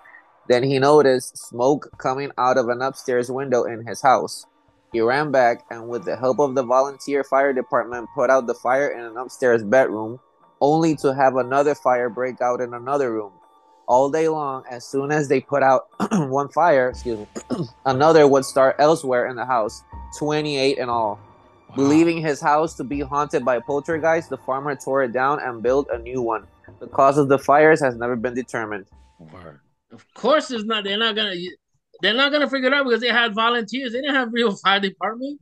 Then 0.49 0.63
he 0.63 0.79
noticed 0.79 1.37
smoke 1.37 1.91
coming 1.99 2.31
out 2.39 2.57
of 2.57 2.69
an 2.69 2.83
upstairs 2.83 3.31
window 3.31 3.65
in 3.65 3.87
his 3.87 4.03
house. 4.03 4.47
He 4.93 5.01
ran 5.01 5.31
back 5.31 5.65
and 5.71 5.89
with 5.89 6.05
the 6.05 6.17
help 6.17 6.39
of 6.39 6.55
the 6.55 6.63
volunteer 6.63 7.25
fire 7.25 7.53
department 7.53 8.09
put 8.15 8.31
out 8.31 8.47
the 8.47 8.55
fire 8.55 8.89
in 8.89 9.01
an 9.01 9.17
upstairs 9.17 9.63
bedroom 9.63 10.21
only 10.61 10.97
to 10.97 11.15
have 11.15 11.37
another 11.37 11.75
fire 11.75 12.09
break 12.09 12.41
out 12.41 12.61
in 12.61 12.73
another 12.73 13.13
room. 13.13 13.33
All 13.89 14.11
day 14.11 14.29
long 14.29 14.65
as 14.71 14.85
soon 14.85 15.13
as 15.13 15.29
they 15.29 15.41
put 15.41 15.63
out 15.63 15.89
one 16.13 16.49
fire 16.49 16.89
excuse 16.89 17.19
me 17.19 17.27
another 17.85 18.27
would 18.27 18.45
start 18.45 18.77
elsewhere 18.79 19.29
in 19.29 19.37
the 19.37 19.45
house 19.45 19.83
28 20.19 20.79
in 20.79 20.89
all 20.89 21.21
Wow. 21.69 21.75
Believing 21.77 22.21
his 22.21 22.41
house 22.41 22.75
to 22.75 22.85
be 22.85 23.01
haunted 23.01 23.45
by 23.45 23.59
poltergeists, 23.61 24.31
the 24.31 24.37
farmer 24.39 24.75
tore 24.77 25.03
it 25.05 25.13
down 25.13 25.41
and 25.43 25.63
built 25.63 25.89
a 25.93 25.99
new 25.99 26.23
one. 26.23 26.47
The 26.81 26.87
cause 26.87 27.19
of 27.19 27.29
the 27.29 27.39
fires 27.39 27.81
has 27.81 27.97
never 27.97 28.17
been 28.17 28.35
determined. 28.35 28.87
Word. 29.19 29.61
Of 29.93 30.05
course, 30.15 30.51
it's 30.51 30.65
not. 30.65 30.85
They're 30.85 30.99
not 30.99 31.15
gonna. 31.17 31.35
They're 32.03 32.15
not 32.15 32.31
gonna 32.33 32.49
figure 32.51 32.69
it 32.69 32.75
out 32.75 32.85
because 32.85 33.01
they 33.01 33.09
had 33.09 33.35
volunteers. 33.35 33.93
They 33.93 34.01
didn't 34.01 34.15
have 34.17 34.33
real 34.33 34.55
fire 34.65 34.81
department. 34.81 35.41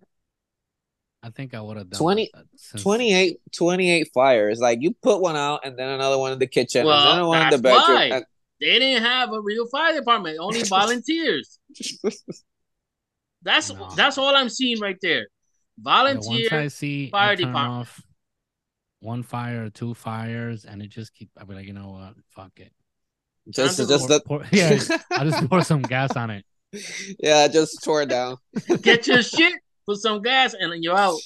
I 1.23 1.31
think 1.31 1.55
I 1.55 1.61
would 1.61 1.79
have 1.79 1.89
done 1.89 1.99
20 1.99 2.31
that 2.35 2.45
since- 2.57 2.83
28, 2.83 3.39
28 3.57 4.09
fires. 4.13 4.61
Like 4.61 4.79
you 4.83 4.95
put 5.03 5.21
one 5.23 5.37
out 5.37 5.61
and 5.65 5.79
then 5.79 5.89
another 5.89 6.19
one 6.19 6.33
in 6.33 6.39
the 6.39 6.47
kitchen 6.47 6.83
and 6.83 6.89
then 6.91 6.97
Well, 7.21 7.29
one 7.29 7.43
in 7.43 7.51
the 7.51 7.59
bedroom. 7.59 7.83
why. 7.83 8.05
and- 8.13 8.25
They 8.61 8.79
didn't 8.79 9.03
have 9.03 9.33
a 9.33 9.41
real 9.41 9.67
fire 9.67 9.95
department. 9.99 10.37
Only 10.39 10.63
volunteers. 10.65 11.59
That's 13.43 13.71
No. 13.73 13.91
that's 13.95 14.17
all 14.19 14.35
I'm 14.35 14.49
seeing 14.49 14.81
right 14.81 14.97
there. 15.03 15.27
Yeah, 15.83 16.03
once 16.03 16.27
Volunteer. 16.27 16.61
I 16.61 16.69
see 16.69 17.11
fire 17.11 17.31
I 17.31 17.35
turn 17.37 17.47
department. 17.49 17.81
off 17.81 18.03
one 19.01 19.23
fire 19.23 19.65
or 19.67 19.71
two 19.71 19.95
fires, 19.95 20.65
and 20.65 20.83
it 20.83 20.89
just 20.89 21.15
keep. 21.15 21.31
I'll 21.39 21.47
be 21.47 21.55
like, 21.55 21.67
you 21.67 21.73
know 21.73 21.91
what? 21.91 22.15
Fuck 22.31 22.53
it. 22.57 22.73
just, 23.51 23.77
Time 23.77 23.87
to 23.87 23.93
just 23.93 24.09
Pour- 24.27 24.39
the, 24.41 24.49
pour- 24.49 24.59
yeah, 24.59 24.79
I 25.19 25.25
just 25.25 25.49
pour 25.49 25.63
some 25.63 25.83
gas 25.83 26.17
on 26.17 26.31
it. 26.31 26.45
yeah, 27.21 27.47
just 27.49 27.83
tore 27.85 28.03
it 28.03 28.09
down. 28.09 28.37
Get 28.83 29.07
your 29.07 29.23
shit. 29.23 29.53
Put 29.87 29.99
some 29.99 30.23
gas 30.23 30.55
and 30.59 30.73
then 30.73 30.83
you're 30.83 30.97
out. 30.97 31.19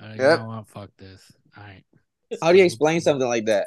I'm 0.00 0.10
like, 0.10 0.18
Yep. 0.20 0.38
You 0.38 0.44
know 0.44 0.48
what? 0.50 0.68
Fuck 0.68 0.90
this. 0.96 1.20
All 1.56 1.64
right. 1.64 1.84
How 2.40 2.52
do 2.52 2.58
you 2.58 2.64
explain 2.64 3.00
something 3.00 3.26
like 3.26 3.46
that? 3.46 3.66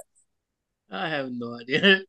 I 0.90 1.10
have 1.10 1.30
no 1.32 1.58
idea. 1.60 2.00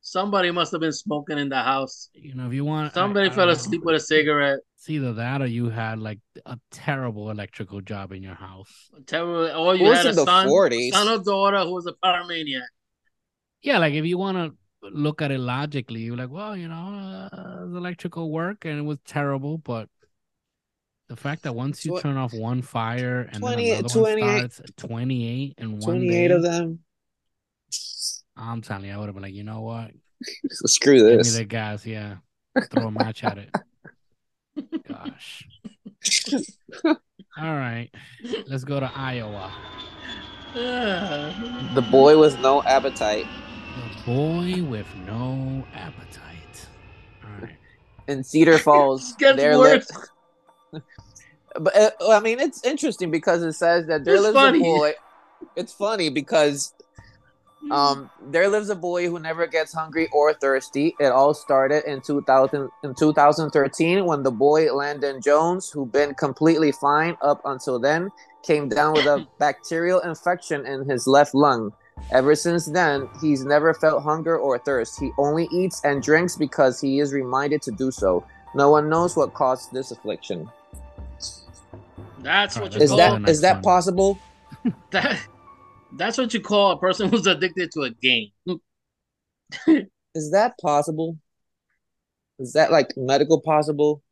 Somebody 0.00 0.50
must 0.50 0.72
have 0.72 0.80
been 0.80 0.92
smoking 0.92 1.38
in 1.38 1.48
the 1.48 1.60
house. 1.62 2.08
You 2.14 2.34
know, 2.34 2.46
if 2.48 2.52
you 2.54 2.64
want, 2.64 2.92
Somebody 2.94 3.26
I 3.28 3.30
fell 3.30 3.46
don't 3.46 3.54
know. 3.54 3.60
asleep 3.60 3.84
with 3.84 3.94
a 3.96 4.00
cigarette. 4.00 4.60
It's 4.78 4.88
either 4.88 5.12
that 5.14 5.42
or 5.42 5.46
you 5.46 5.70
had 5.70 5.98
like 5.98 6.20
a 6.46 6.56
terrible 6.70 7.30
electrical 7.32 7.80
job 7.80 8.12
in 8.12 8.22
your 8.22 8.36
house. 8.36 8.70
Terrible. 9.06 9.50
Or 9.60 9.74
you 9.74 9.90
It 9.90 9.96
had 9.96 10.06
a 10.06 10.10
in 10.10 10.14
the 10.16 10.24
son, 10.24 10.46
40s. 10.46 10.92
son 10.92 11.08
or 11.08 11.18
daughter 11.18 11.58
who 11.64 11.72
was 11.74 11.86
a 11.86 11.94
pyromaniac. 11.94 12.62
Yeah, 13.60 13.78
like 13.78 13.94
if 13.94 14.04
you 14.06 14.16
want 14.18 14.36
to 14.38 14.88
look 14.88 15.20
at 15.20 15.32
it 15.32 15.40
logically, 15.40 16.02
you're 16.02 16.16
like, 16.16 16.30
well, 16.30 16.56
you 16.56 16.68
know, 16.68 17.28
uh, 17.32 17.66
the 17.66 17.76
electrical 17.76 18.30
work 18.30 18.64
and 18.66 18.78
it 18.78 18.82
was 18.82 18.98
terrible, 19.04 19.58
but 19.58 19.88
the 21.08 21.16
fact 21.16 21.42
that 21.42 21.54
once 21.56 21.84
you 21.84 21.98
turn 22.00 22.16
off 22.16 22.32
one 22.32 22.62
fire 22.62 23.22
and 23.32 23.40
20 23.40 23.70
then 23.70 23.78
another 23.80 23.88
28 23.88 24.22
one 24.22 24.50
starts, 24.50 24.72
28 24.76 25.54
in 25.58 25.72
one 25.72 25.80
28 25.80 26.28
day, 26.28 26.34
of 26.34 26.42
them. 26.44 26.78
I'm 28.36 28.62
telling 28.62 28.84
you, 28.84 28.92
I 28.92 28.98
would 28.98 29.06
have 29.06 29.14
been 29.16 29.22
like, 29.24 29.34
you 29.34 29.42
know 29.42 29.62
what? 29.62 29.90
Screw 30.50 30.98
Give 30.98 31.06
me 31.10 31.16
this. 31.16 31.34
the 31.36 31.44
gas, 31.44 31.84
yeah. 31.84 32.18
Throw 32.70 32.86
a 32.86 32.90
match 32.92 33.24
at 33.24 33.38
it. 33.38 33.50
Gosh. 35.10 35.44
All 36.84 36.94
right. 37.54 37.90
Let's 38.46 38.64
go 38.64 38.80
to 38.80 38.90
Iowa. 38.94 39.52
The 40.54 41.86
boy 41.90 42.18
with 42.18 42.38
no 42.40 42.62
appetite. 42.62 43.26
The 43.76 44.04
boy 44.04 44.62
with 44.62 44.86
no 45.06 45.64
appetite. 45.74 46.66
All 47.24 47.42
right. 47.42 47.56
In 48.08 48.24
Cedar 48.24 48.58
Falls, 48.66 49.12
Gets 49.14 49.36
there 49.36 49.58
worse. 49.58 49.86
lived 50.72 50.84
But 51.60 51.76
uh, 51.76 52.10
I 52.10 52.20
mean, 52.20 52.40
it's 52.40 52.64
interesting 52.64 53.10
because 53.10 53.42
it 53.42 53.52
says 53.54 53.86
that 53.86 54.04
there 54.04 54.14
It's 54.14 54.22
lives 54.24 54.34
funny. 54.34 54.58
a 54.58 54.62
boy. 54.62 54.92
It's 55.56 55.72
funny 55.72 56.08
because 56.10 56.72
um 57.70 58.10
there 58.22 58.48
lives 58.48 58.70
a 58.70 58.74
boy 58.74 59.08
who 59.08 59.18
never 59.18 59.46
gets 59.46 59.72
hungry 59.72 60.08
or 60.12 60.32
thirsty. 60.32 60.94
It 61.00 61.12
all 61.12 61.34
started 61.34 61.84
in 61.84 62.00
2000 62.00 62.70
in 62.84 62.94
2013 62.94 64.04
when 64.04 64.22
the 64.22 64.30
boy 64.30 64.72
Landon 64.72 65.20
Jones, 65.20 65.70
who'd 65.70 65.92
been 65.92 66.14
completely 66.14 66.72
fine 66.72 67.16
up 67.20 67.40
until 67.44 67.78
then, 67.78 68.10
came 68.42 68.68
down 68.68 68.94
with 68.94 69.06
a 69.06 69.26
bacterial 69.38 70.00
infection 70.00 70.66
in 70.66 70.88
his 70.88 71.06
left 71.06 71.34
lung. 71.34 71.72
Ever 72.12 72.34
since 72.34 72.66
then, 72.66 73.08
he's 73.20 73.44
never 73.44 73.74
felt 73.74 74.02
hunger 74.02 74.38
or 74.38 74.58
thirst. 74.58 74.98
He 75.00 75.10
only 75.18 75.48
eats 75.52 75.84
and 75.84 76.02
drinks 76.02 76.36
because 76.36 76.80
he 76.80 77.00
is 77.00 77.12
reminded 77.12 77.60
to 77.62 77.72
do 77.72 77.90
so. 77.90 78.24
No 78.54 78.70
one 78.70 78.88
knows 78.88 79.16
what 79.16 79.34
caused 79.34 79.72
this 79.72 79.90
affliction. 79.90 80.48
That's 82.20 82.56
what 82.56 82.72
right, 82.72 82.74
you 82.74 82.82
Is 82.82 82.90
Let's 82.90 82.90
go 82.90 82.96
to 82.96 83.02
call 83.02 83.18
the 83.18 83.20
that 83.24 83.30
is 83.30 83.40
that 83.42 83.62
possible? 83.62 84.18
that. 84.90 85.18
That's 85.96 86.18
what 86.18 86.32
you 86.34 86.40
call 86.40 86.72
a 86.72 86.78
person 86.78 87.08
who's 87.10 87.26
addicted 87.26 87.70
to 87.72 87.82
a 87.82 87.90
game. 87.90 88.30
Is 90.14 90.30
that 90.32 90.54
possible? 90.60 91.18
Is 92.38 92.52
that 92.52 92.70
like 92.70 92.92
medical 92.96 93.40
possible? 93.40 94.02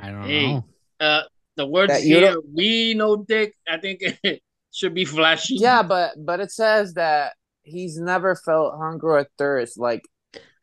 I 0.00 0.10
don't 0.10 0.22
Hey. 0.24 0.52
know. 0.54 0.64
Uh, 0.98 1.22
the 1.56 1.66
words 1.66 1.92
That 1.92 2.02
here, 2.02 2.36
we 2.54 2.94
know 2.94 3.16
dick. 3.16 3.54
I 3.68 3.78
think 3.78 4.00
it 4.22 4.42
should 4.72 4.94
be 4.94 5.04
flashy. 5.04 5.56
Yeah, 5.56 5.82
but 5.82 6.12
but 6.24 6.40
it 6.40 6.50
says 6.50 6.94
that 6.94 7.34
he's 7.62 7.98
never 7.98 8.34
felt 8.34 8.76
hunger 8.78 9.18
or 9.18 9.26
thirst. 9.38 9.78
Like 9.78 10.02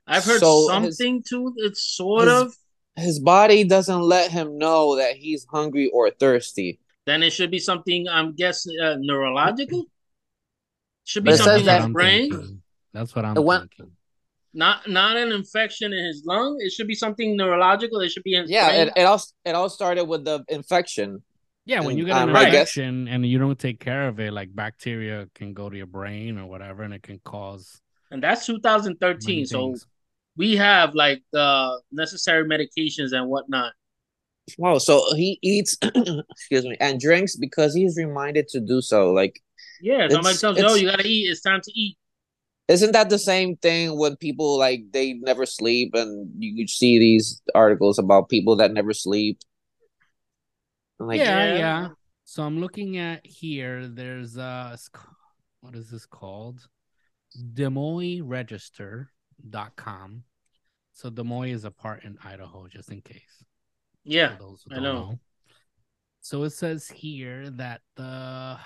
I've 0.08 0.24
heard 0.26 0.39
So 0.39 0.70
his- 0.82 0.98
something 0.98 1.24
to 1.30 1.54
it's 1.58 1.84
sort 1.84 2.28
his- 2.28 2.34
of. 2.41 2.54
his 2.96 3.20
body 3.20 3.63
doesn't 3.63 4.02
let 4.02 4.32
him 4.32 4.58
know 4.58 4.96
that 4.98 5.15
he's 5.15 5.46
hungry 5.52 5.89
or 5.93 6.10
thirsty. 6.12 6.80
Then 7.06 7.24
it 7.24 7.32
should 7.32 7.52
be 7.52 7.60
something. 7.60 8.08
I'm 8.10 8.34
guessing 8.36 8.76
uh, 8.82 8.98
neurological. 9.00 9.86
Should 11.08 11.24
be 11.24 11.32
But 11.32 11.36
it 11.36 11.38
says 11.38 11.46
something 11.46 11.65
that- 11.67 11.78
in 11.82 11.88
his 11.88 11.93
brain, 11.93 12.32
thinking. 12.32 12.62
That's 12.93 13.15
what 13.15 13.24
I'm 13.24 13.38
It 13.38 13.43
went- 13.43 13.72
thinking. 13.72 13.91
not 14.54 14.89
not 14.89 15.15
an 15.15 15.32
infection 15.32 15.93
in 15.93 16.04
his 16.06 16.24
lung. 16.26 16.58
It 16.60 16.72
should 16.72 16.88
be 16.88 16.96
something 16.96 17.38
neurological. 17.38 18.02
It 18.02 18.10
should 18.12 18.24
be 18.24 18.36
in 18.36 18.41
his 18.43 18.52
Yeah, 18.52 18.67
brain. 18.67 18.88
it, 18.88 18.93
it 18.98 19.04
all 19.04 19.22
it 19.46 19.56
all 19.56 19.70
started 19.70 20.04
with 20.06 20.26
the 20.26 20.43
infection. 20.50 21.24
Yeah, 21.65 21.80
when 21.80 21.91
And, 21.91 22.00
you 22.00 22.06
get 22.06 22.17
an 22.17 22.30
um, 22.30 22.36
infection 22.36 23.08
and 23.08 23.26
you 23.26 23.38
don't 23.39 23.60
take 23.60 23.80
care 23.80 24.08
of 24.08 24.20
it, 24.20 24.32
like 24.34 24.54
bacteria 24.56 25.28
can 25.36 25.54
go 25.54 25.70
to 25.70 25.76
your 25.78 25.86
brain 25.86 26.38
or 26.38 26.46
whatever, 26.46 26.84
and 26.84 26.93
it 26.93 27.04
can 27.04 27.20
cause 27.24 27.82
and 28.12 28.22
that's 28.24 28.46
2013. 28.46 29.46
So 29.46 29.76
we 30.36 30.56
have 30.58 30.93
like 30.96 31.24
the 31.32 31.82
necessary 31.91 32.43
medications 32.48 33.12
and 33.13 33.30
whatnot. 33.30 33.74
Wow, 34.58 34.78
so 34.78 35.13
he 35.15 35.39
eats 35.41 35.78
excuse 36.32 36.63
me 36.65 36.76
and 36.82 37.00
drinks 37.00 37.36
because 37.38 37.74
he's 37.74 37.98
reminded 37.98 38.48
to 38.50 38.60
do 38.60 38.82
so. 38.82 39.12
Like 39.12 39.41
Yeah, 39.82 40.08
somebody 40.10 40.34
It's- 40.36 40.42
tells 40.42 40.58
you, 40.58 40.66
"Oh, 40.68 40.76
you 40.76 40.90
gotta 40.90 41.08
eat. 41.08 41.30
It's 41.30 41.42
time 41.42 41.62
to 41.63 41.72
eat." 41.74 41.98
isn't 42.70 42.92
that 42.92 43.10
the 43.10 43.18
same 43.18 43.56
thing 43.56 43.98
when 43.98 44.13
people 44.18 44.58
like 44.58 44.82
they 44.92 45.13
never 45.13 45.46
sleep 45.46 45.94
and 45.94 46.30
you, 46.38 46.52
you 46.54 46.68
see 46.68 47.00
these 47.00 47.42
articles 47.56 47.98
about 47.98 48.28
people 48.28 48.58
that 48.58 48.74
never 48.74 48.92
sleep? 48.94 49.40
Like 51.00 51.20
yeah, 51.20 51.54
Yeah. 51.54 51.58
yeah. 51.58 51.90
So 52.26 52.44
I'm 52.44 52.60
looking 52.60 52.98
at 52.98 53.26
here. 53.26 53.88
There's 53.88 54.36
a 54.36 54.78
what 55.62 55.76
is 55.76 55.90
this 55.90 56.06
called? 56.06 56.68
DesMoinesRegister.com. 57.54 60.24
So 60.94 61.10
Des 61.10 61.24
Moines 61.24 61.54
is 61.54 61.66
a 61.66 61.72
part 61.72 62.04
in 62.04 62.18
Idaho, 62.24 62.68
just 62.68 62.92
in 62.92 63.02
case. 63.02 63.44
Yeah, 64.04 64.36
those 64.40 64.63
I 64.72 64.76
don't 64.76 64.84
know. 64.84 65.20
So 66.22 66.44
it 66.44 66.52
says 66.52 66.88
here 66.90 67.50
that 67.52 67.82
the 67.96 68.58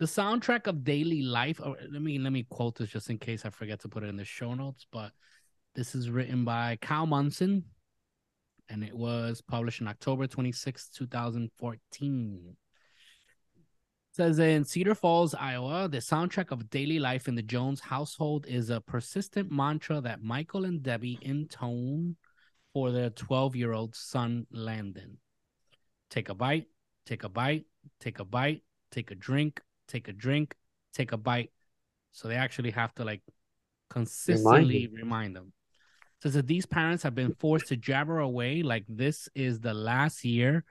the 0.00 0.06
soundtrack 0.06 0.66
of 0.66 0.82
daily 0.82 1.22
life. 1.22 1.60
Or 1.62 1.76
let 1.92 2.02
me 2.02 2.18
let 2.18 2.32
me 2.32 2.46
quote 2.48 2.76
this 2.78 2.88
just 2.88 3.10
in 3.10 3.18
case 3.18 3.44
I 3.44 3.50
forget 3.50 3.80
to 3.80 3.88
put 3.88 4.02
it 4.02 4.08
in 4.08 4.16
the 4.16 4.24
show 4.24 4.54
notes. 4.54 4.86
But 4.90 5.12
this 5.74 5.94
is 5.94 6.10
written 6.10 6.44
by 6.44 6.78
Kyle 6.80 7.06
Munson, 7.06 7.64
and 8.68 8.82
it 8.82 8.96
was 8.96 9.42
published 9.42 9.82
in 9.82 9.88
October 9.88 10.26
twenty 10.26 10.52
sixth, 10.52 10.92
two 10.94 11.04
2014. 11.04 12.56
It 13.52 14.16
says 14.16 14.38
in 14.40 14.64
Cedar 14.64 14.94
Falls, 14.96 15.34
Iowa, 15.34 15.86
the 15.86 15.98
soundtrack 15.98 16.50
of 16.50 16.70
daily 16.70 16.98
life 16.98 17.28
in 17.28 17.36
the 17.36 17.42
Jones 17.42 17.78
household 17.78 18.46
is 18.48 18.70
a 18.70 18.80
persistent 18.80 19.52
mantra 19.52 20.00
that 20.00 20.22
Michael 20.22 20.64
and 20.64 20.82
Debbie 20.82 21.18
intone 21.22 22.16
for 22.72 22.90
their 22.90 23.10
12 23.10 23.54
year 23.54 23.72
old 23.72 23.94
son, 23.94 24.46
Landon. 24.50 25.18
Take 26.08 26.28
a 26.28 26.34
bite, 26.34 26.66
take 27.06 27.22
a 27.22 27.28
bite, 27.28 27.66
take 28.00 28.18
a 28.18 28.24
bite, 28.24 28.62
take 28.90 29.12
a 29.12 29.14
drink, 29.14 29.60
take 29.90 30.08
a 30.08 30.12
drink, 30.12 30.54
take 30.94 31.12
a 31.12 31.16
bite. 31.16 31.50
So 32.12 32.28
they 32.28 32.36
actually 32.36 32.70
have 32.70 32.94
to 32.94 33.04
like 33.04 33.22
consistently 33.90 34.88
remind 34.92 35.36
them. 35.36 35.52
Says 36.22 36.34
that 36.34 36.46
these 36.46 36.66
parents 36.66 37.02
have 37.02 37.14
been 37.14 37.34
forced 37.38 37.68
to 37.68 37.76
jabber 37.76 38.18
away 38.18 38.62
like 38.62 38.84
this 38.88 39.28
is 39.34 39.60
the 39.60 39.72
last 39.72 40.24
year 40.24 40.64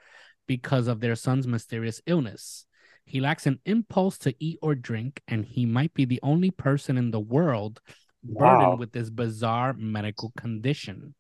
because 0.48 0.88
of 0.88 1.00
their 1.00 1.16
son's 1.16 1.48
mysterious 1.48 2.02
illness. 2.06 2.66
He 3.06 3.20
lacks 3.20 3.48
an 3.48 3.60
impulse 3.66 4.20
to 4.20 4.36
eat 4.40 4.60
or 4.62 4.76
drink, 4.76 5.22
and 5.28 5.44
he 5.44 5.66
might 5.66 5.94
be 5.96 6.06
the 6.06 6.20
only 6.22 6.52
person 6.52 6.98
in 6.98 7.10
the 7.10 7.20
world 7.20 7.82
burdened 8.24 8.74
Wow. 8.74 8.76
with 8.76 8.92
this 8.92 9.10
bizarre 9.10 9.74
medical 9.74 10.32
condition. 10.38 11.16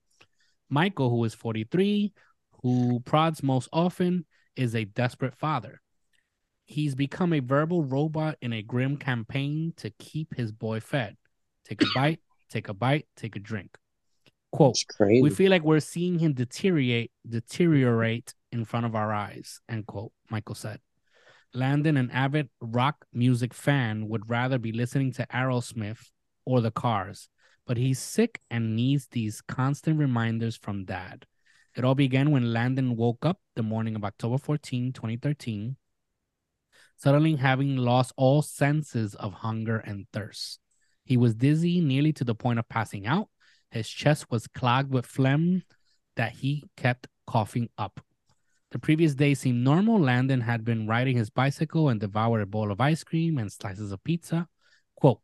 Michael, 0.69 1.09
who 1.09 1.23
is 1.23 1.33
43, 1.33 2.13
who 2.61 2.99
prods 2.99 3.41
most 3.41 3.69
often, 3.73 4.25
is 4.55 4.75
a 4.75 4.85
desperate 4.85 5.35
father. 5.35 5.81
He's 6.69 6.93
become 6.93 7.33
a 7.33 7.39
verbal 7.39 7.83
robot 7.83 8.37
in 8.43 8.53
a 8.53 8.61
grim 8.61 8.95
campaign 8.95 9.73
to 9.77 9.89
keep 9.89 10.35
his 10.35 10.51
boy 10.51 10.79
fed. 10.79 11.17
Take 11.65 11.81
a 11.81 11.87
bite, 11.95 12.19
take 12.51 12.69
a 12.69 12.75
bite, 12.75 13.07
take 13.17 13.35
a 13.35 13.39
drink. 13.39 13.75
Quote, 14.51 14.77
we 14.99 15.31
feel 15.31 15.49
like 15.49 15.63
we're 15.63 15.79
seeing 15.79 16.19
him 16.19 16.33
deteriorate 16.33 17.11
deteriorate 17.27 18.35
in 18.51 18.65
front 18.65 18.85
of 18.85 18.95
our 18.95 19.13
eyes 19.13 19.61
end 19.69 19.85
quote 19.85 20.11
michael 20.31 20.55
said 20.55 20.79
landon 21.53 21.97
an 21.97 22.09
avid 22.09 22.49
rock 22.59 23.05
music 23.13 23.53
fan 23.53 24.07
would 24.07 24.27
rather 24.27 24.57
be 24.57 24.71
listening 24.71 25.11
to 25.11 25.27
aerosmith 25.31 25.99
or 26.45 26.61
the 26.61 26.71
cars 26.71 27.29
but 27.67 27.77
he's 27.77 27.99
sick 27.99 28.41
and 28.49 28.75
needs 28.75 29.07
these 29.11 29.39
constant 29.41 29.99
reminders 29.99 30.55
from 30.55 30.83
dad 30.83 31.27
it 31.75 31.85
all 31.85 31.93
began 31.93 32.31
when 32.31 32.51
landon 32.51 32.95
woke 32.95 33.23
up 33.23 33.39
the 33.55 33.61
morning 33.61 33.95
of 33.95 34.03
october 34.03 34.39
14 34.39 34.93
2013 34.93 35.75
suddenly 36.99 37.35
having 37.35 37.75
lost 37.75 38.13
all 38.15 38.41
senses 38.41 39.15
of 39.15 39.33
hunger 39.33 39.77
and 39.77 40.05
thirst 40.13 40.59
he 41.03 41.17
was 41.17 41.33
dizzy 41.33 41.81
nearly 41.81 42.13
to 42.13 42.23
the 42.23 42.35
point 42.35 42.59
of 42.59 42.69
passing 42.69 43.07
out 43.07 43.27
his 43.71 43.89
chest 43.89 44.29
was 44.31 44.47
clogged 44.47 44.91
with 44.91 45.05
phlegm 45.05 45.63
that 46.15 46.33
he 46.33 46.63
kept 46.75 47.07
coughing 47.27 47.69
up. 47.77 48.01
The 48.71 48.79
previous 48.79 49.15
day 49.15 49.33
seemed 49.33 49.63
normal. 49.63 49.99
Landon 49.99 50.41
had 50.41 50.65
been 50.65 50.87
riding 50.87 51.17
his 51.17 51.29
bicycle 51.29 51.89
and 51.89 51.99
devoured 51.99 52.41
a 52.41 52.45
bowl 52.45 52.71
of 52.71 52.81
ice 52.81 53.03
cream 53.03 53.37
and 53.37 53.51
slices 53.51 53.91
of 53.91 54.03
pizza. 54.03 54.47
Quote, 54.95 55.21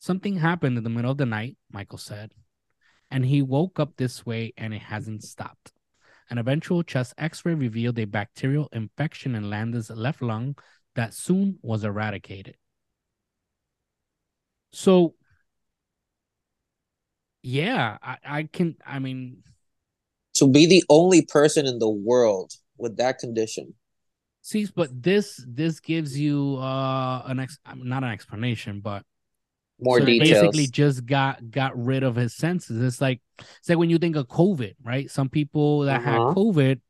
Something 0.00 0.36
happened 0.36 0.76
in 0.76 0.84
the 0.84 0.90
middle 0.90 1.12
of 1.12 1.18
the 1.18 1.24
night, 1.26 1.56
Michael 1.70 1.98
said, 1.98 2.32
and 3.10 3.24
he 3.24 3.42
woke 3.42 3.78
up 3.78 3.96
this 3.96 4.26
way 4.26 4.52
and 4.56 4.74
it 4.74 4.82
hasn't 4.82 5.22
stopped. 5.22 5.72
An 6.30 6.38
eventual 6.38 6.82
chest 6.82 7.14
x 7.16 7.44
ray 7.44 7.54
revealed 7.54 7.98
a 7.98 8.04
bacterial 8.04 8.68
infection 8.72 9.34
in 9.34 9.50
Landon's 9.50 9.90
left 9.90 10.20
lung 10.20 10.56
that 10.94 11.14
soon 11.14 11.58
was 11.62 11.84
eradicated. 11.84 12.56
So, 14.72 15.14
yeah, 17.42 17.98
I, 18.02 18.16
I 18.24 18.42
can. 18.44 18.76
I 18.86 18.98
mean, 18.98 19.42
to 20.34 20.46
be 20.46 20.66
the 20.66 20.84
only 20.88 21.22
person 21.22 21.66
in 21.66 21.78
the 21.78 21.88
world 21.88 22.52
with 22.76 22.96
that 22.96 23.18
condition. 23.18 23.74
see, 24.42 24.66
but 24.74 24.90
this 25.02 25.44
this 25.46 25.80
gives 25.80 26.18
you 26.18 26.56
uh 26.56 27.22
an 27.26 27.40
ex 27.40 27.58
not 27.76 28.04
an 28.04 28.10
explanation, 28.10 28.80
but 28.80 29.04
More 29.80 30.00
so 30.00 30.06
details. 30.06 30.18
Basically, 30.18 30.66
just 30.68 31.06
got 31.06 31.50
got 31.50 31.76
rid 31.78 32.02
of 32.04 32.16
his 32.16 32.34
senses. 32.34 32.82
It's 32.82 33.00
like 33.00 33.20
it's 33.60 33.68
like 33.68 33.78
when 33.78 33.90
you 33.90 33.98
think 33.98 34.16
of 34.16 34.28
COVID, 34.28 34.74
right? 34.84 35.10
Some 35.10 35.28
people 35.30 35.80
that 35.82 36.02
had 36.02 36.14
Uh-huh. 36.14 36.34
COVID, 36.36 36.80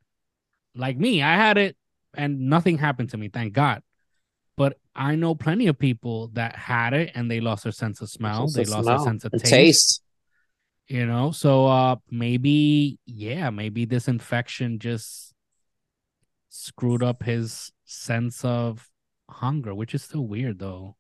like 0.75 0.97
me, 0.99 1.23
I 1.23 1.37
had 1.37 1.59
it 1.59 1.77
and 2.14 2.49
nothing 2.51 2.79
happened 2.79 3.11
to 3.11 3.19
me, 3.19 3.29
thank 3.29 3.53
God. 3.55 3.83
But 4.94 5.02
I 5.02 5.14
know 5.16 5.35
plenty 5.35 5.66
of 5.66 5.78
people 5.78 6.28
that 6.35 6.57
had 6.57 6.94
it 6.94 7.12
and 7.14 7.30
they 7.30 7.40
lost 7.40 7.64
their 7.64 7.72
sense 7.72 8.00
of 8.00 8.11
smell. 8.11 8.48
Sense 8.48 8.57
they 8.57 8.62
of 8.62 8.68
lost 8.68 8.88
smell 8.88 8.98
their 8.98 8.98
sense 8.98 9.24
of 9.24 9.35
taste. 9.37 9.50
taste. 9.50 10.02
You 10.88 11.07
know, 11.07 11.30
so 11.33 11.66
uh 11.66 11.96
maybe 12.11 12.98
yeah, 13.07 13.50
maybe 13.50 13.87
this 13.87 14.09
infection 14.09 14.78
just 14.78 15.35
screwed 16.48 17.02
up 17.02 17.22
his 17.22 17.72
sense 17.85 18.44
of 18.44 18.88
hunger, 19.28 19.74
which 19.74 19.94
is 19.94 20.02
still 20.02 20.26
weird 20.26 20.59
though. 20.59 20.96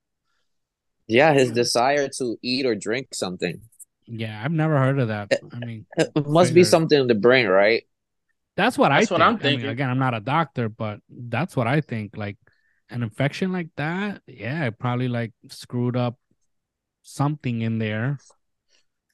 Yeah, 1.06 1.32
his 1.32 1.50
desire 1.50 2.08
to 2.18 2.36
eat 2.42 2.66
or 2.66 2.74
drink 2.74 3.14
something. 3.14 3.62
Yeah, 4.06 4.40
I've 4.44 4.52
never 4.52 4.78
heard 4.78 4.98
of 4.98 5.08
that. 5.08 5.30
I 5.52 5.60
mean, 5.60 5.86
It 5.96 6.26
must 6.26 6.54
be 6.54 6.64
something 6.64 6.98
in 6.98 7.06
the 7.06 7.14
brain, 7.14 7.46
right? 7.46 7.84
That's 8.56 8.78
what 8.78 8.92
I 8.92 9.00
That's 9.00 9.06
think. 9.06 9.20
what 9.20 9.22
I'm 9.22 9.38
I 9.40 9.50
mean, 9.50 9.60
thinking. 9.60 9.68
again, 9.68 9.90
I'm 9.90 9.98
not 9.98 10.14
a 10.14 10.20
doctor, 10.20 10.68
but 10.68 11.00
that's 11.08 11.56
what 11.56 11.66
I 11.66 11.80
think. 11.80 12.16
Like 12.16 12.36
an 12.90 13.02
infection 13.02 13.52
like 13.52 13.68
that, 13.76 14.22
yeah, 14.26 14.66
it 14.66 14.78
probably 14.78 15.08
like 15.08 15.32
screwed 15.48 15.96
up 15.96 16.18
something 17.02 17.62
in 17.62 17.78
there. 17.78 18.18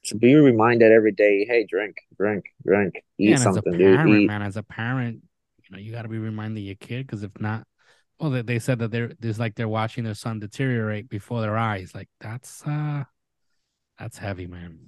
So 0.03 0.17
be 0.17 0.35
reminded 0.35 0.91
every 0.91 1.11
day, 1.11 1.45
hey, 1.45 1.65
drink, 1.69 1.97
drink, 2.17 2.45
drink, 2.65 2.95
eat 3.17 3.29
Yeah, 3.29 3.35
and 3.35 3.41
as 3.41 3.41
a 3.41 3.53
something, 3.53 3.77
dude. 3.77 4.09
Eat. 4.09 4.27
man, 4.27 4.41
as 4.41 4.57
a 4.57 4.63
parent, 4.63 5.21
you 5.63 5.75
know, 5.75 5.77
you 5.77 5.91
got 5.91 6.01
to 6.03 6.07
be 6.09 6.17
reminding 6.17 6.63
your 6.63 6.75
kid 6.75 7.05
because 7.05 7.23
if 7.23 7.31
not, 7.39 7.65
well, 8.19 8.31
they, 8.31 8.41
they 8.41 8.59
said 8.59 8.79
that 8.79 8.91
they're 8.91 9.13
there's 9.19 9.39
like 9.39 9.55
they're 9.55 9.67
watching 9.67 10.03
their 10.03 10.13
son 10.13 10.39
deteriorate 10.39 11.09
before 11.09 11.41
their 11.41 11.57
eyes. 11.57 11.93
Like 11.93 12.09
that's 12.19 12.65
uh, 12.65 13.03
that's 13.99 14.17
heavy, 14.17 14.47
man. 14.47 14.79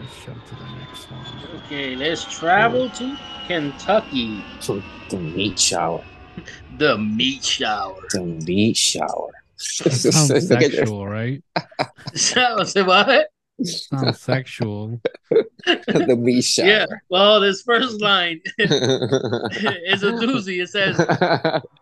Let's 0.00 0.24
jump 0.24 0.44
to 0.46 0.54
the 0.54 0.64
next 0.78 1.10
one. 1.10 1.62
Okay, 1.64 1.94
let's 1.94 2.24
travel 2.24 2.90
to 2.90 3.16
Kentucky. 3.46 4.44
So 4.60 4.82
the 5.08 5.18
meat 5.18 5.58
shower. 5.58 6.04
The 6.78 6.98
meat 6.98 7.44
shower. 7.44 8.00
The 8.10 8.22
meat 8.22 8.76
shower. 8.76 9.30
Sounds 9.56 10.30
Look 10.50 10.60
at 10.62 10.72
your- 10.72 10.86
sexual, 10.86 11.06
right? 11.06 11.42
Say 12.14 12.82
what? 12.82 13.28
Sounds 13.62 14.20
sexual. 14.20 15.00
the 15.30 16.16
meat 16.18 16.42
shower. 16.42 16.66
Yeah. 16.66 16.86
Well, 17.08 17.40
this 17.40 17.62
first 17.62 18.00
line 18.00 18.40
is 18.58 20.02
a 20.02 20.10
doozy. 20.12 20.60
It 20.62 20.70
says, 20.70 20.98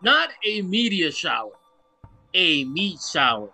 not 0.03 0.29
a 0.45 0.61
media 0.61 1.11
shower, 1.11 1.53
a 2.35 2.63
meat 2.65 2.99
shower. 3.11 3.49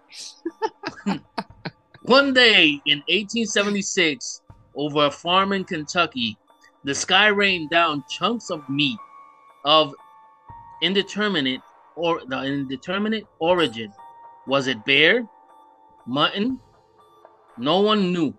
One 2.04 2.34
day 2.34 2.82
in 2.86 3.00
1876, 3.08 4.42
over 4.76 5.06
a 5.06 5.12
farm 5.12 5.54
in 5.54 5.64
Kentucky, 5.64 6.38
the 6.84 6.94
sky 6.96 7.28
rained 7.28 7.70
down 7.70 8.04
chunks 8.10 8.50
of 8.50 8.68
meat 8.70 8.98
of 9.64 9.94
indeterminate 10.82 11.62
or 11.96 12.22
the 12.26 12.44
indeterminate 12.44 13.26
origin. 13.40 13.92
Was 14.48 14.68
it 14.68 14.84
bear, 14.86 15.28
mutton? 16.06 16.60
No 17.58 17.82
one 17.82 18.14
knew. 18.14 18.34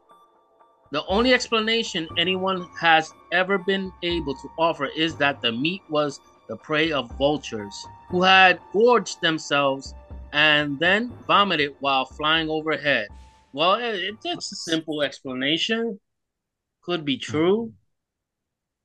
The 0.92 1.04
only 1.06 1.32
explanation 1.32 2.08
anyone 2.18 2.68
has 2.80 3.12
ever 3.32 3.58
been 3.58 3.92
able 4.02 4.34
to 4.34 4.48
offer 4.58 4.86
is 4.86 5.14
that 5.16 5.40
the 5.40 5.52
meat 5.52 5.82
was 5.88 6.20
the 6.48 6.56
prey 6.56 6.90
of 6.90 7.10
vultures 7.12 7.86
who 8.08 8.22
had 8.22 8.58
gorged 8.72 9.20
themselves 9.20 9.94
and 10.32 10.78
then 10.80 11.12
vomited 11.28 11.76
while 11.78 12.06
flying 12.06 12.48
overhead. 12.48 13.06
Well, 13.52 13.74
it, 13.74 14.16
it's 14.24 14.52
a 14.52 14.56
simple 14.56 15.02
explanation. 15.02 16.00
Could 16.82 17.04
be 17.04 17.18
true. 17.18 17.72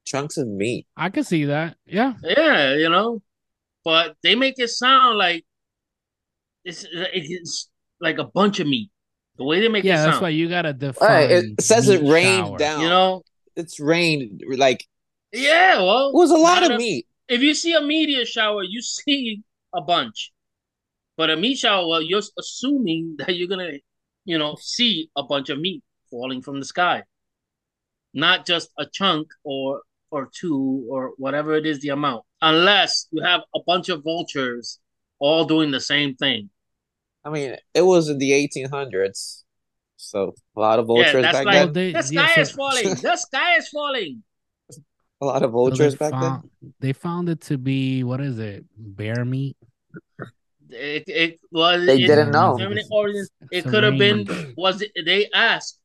Chunks 0.06 0.38
of 0.38 0.48
meat. 0.48 0.86
I 0.96 1.10
can 1.10 1.24
see 1.24 1.46
that. 1.46 1.78
Yeah. 1.86 2.14
Yeah, 2.22 2.76
you 2.76 2.90
know, 2.90 3.22
but 3.86 4.16
they 4.24 4.36
make 4.36 4.56
it 4.58 4.70
sound 4.70 5.18
like 5.18 5.46
it's 6.66 6.86
it's 6.92 7.70
like 8.02 8.18
a 8.18 8.24
bunch 8.26 8.60
of 8.60 8.68
meat. 8.68 8.90
The 9.38 9.44
way 9.46 9.62
they 9.62 9.68
make 9.70 9.84
Yeah, 9.84 10.02
it 10.04 10.08
that's 10.08 10.22
why 10.22 10.30
you 10.30 10.50
gotta 10.50 10.74
define. 10.74 11.08
Right, 11.10 11.32
it 11.32 11.62
says 11.62 11.88
it 11.90 12.02
rained 12.02 12.48
shower. 12.48 12.58
down. 12.58 12.82
you 12.82 12.90
know. 12.90 13.22
It's 13.56 13.80
rained. 13.80 14.42
Like 14.58 14.84
Yeah, 15.32 15.78
well, 15.78 16.10
it 16.10 16.16
was 16.16 16.32
a 16.32 16.38
lot 16.38 16.64
of 16.64 16.72
a- 16.72 16.78
meat. 16.78 17.06
if 17.30 17.42
you 17.42 17.54
see 17.54 17.74
a 17.74 17.82
meteor 17.82 18.26
shower, 18.26 18.64
you 18.64 18.82
see 18.98 19.44
a 19.74 19.82
bunch. 19.82 20.32
But 21.18 21.30
a 21.30 21.38
meat 21.38 21.58
shower, 21.60 21.88
well, 21.88 22.02
you're 22.02 22.22
assuming 22.38 23.16
that 23.20 23.36
you're 23.38 23.48
gonna, 23.48 23.74
you 24.26 24.38
know, 24.38 24.58
see 24.60 25.10
a 25.16 25.24
bunch 25.24 25.50
of 25.50 25.60
meat 25.60 25.82
falling 26.12 26.42
from 26.42 26.60
the 26.60 26.66
sky, 26.66 27.04
not 28.14 28.46
just 28.46 28.70
a 28.78 28.86
chunk 28.86 29.28
or 29.44 29.82
or 30.12 30.30
two 30.34 30.86
or 30.90 31.12
whatever 31.18 31.56
it 31.56 31.66
is 31.66 31.80
the 31.82 31.90
amount. 31.90 32.24
Unless 32.42 33.08
you 33.12 33.22
have 33.24 33.42
a 33.56 33.60
bunch 33.66 33.90
of 33.90 34.04
vultures 34.04 34.80
all 35.20 35.46
doing 35.46 35.72
the 35.72 35.80
same 35.82 36.16
thing. 36.16 36.50
I 37.24 37.30
mean, 37.30 37.56
it 37.74 37.82
was 37.82 38.08
in 38.10 38.18
the 38.20 38.32
1800s, 38.32 39.44
so 39.98 40.36
a 40.56 40.60
lot 40.60 40.78
of 40.80 40.86
Yeah, 40.86 40.88
vultures 40.88 41.22
that's 41.24 41.38
back 41.38 41.46
like 41.46 41.56
then. 41.56 41.74
They- 41.74 41.92
the 41.92 42.14
yeah, 42.14 42.26
sky 42.28 42.36
so- 42.36 42.42
is 42.42 42.52
falling. 42.52 42.90
The 42.96 43.16
sky 43.28 43.58
is 43.58 43.70
falling. 43.70 44.24
A 45.22 45.26
lot 45.26 45.42
of 45.44 45.52
vultures 45.52 45.94
they 45.96 45.98
back 45.98 46.12
then. 46.12 46.20
found, 46.22 46.50
They 46.82 46.94
found 46.94 47.30
it 47.30 47.42
to 47.42 47.58
be 47.58 48.04
what 48.04 48.20
is 48.22 48.38
it? 48.38 48.66
Bear 48.78 49.24
meat. 49.26 49.56
It, 50.70 51.04
it 51.08 51.40
was. 51.52 51.86
They 51.86 52.04
it- 52.04 52.08
didn't 52.08 52.32
know. 52.32 52.58
determinate. 52.58 52.86
It 53.52 53.64
could 53.66 53.84
have 53.84 53.98
been. 53.98 54.28
Was 54.58 54.82
it? 54.82 54.92
They 55.06 55.30
asked. 55.34 55.80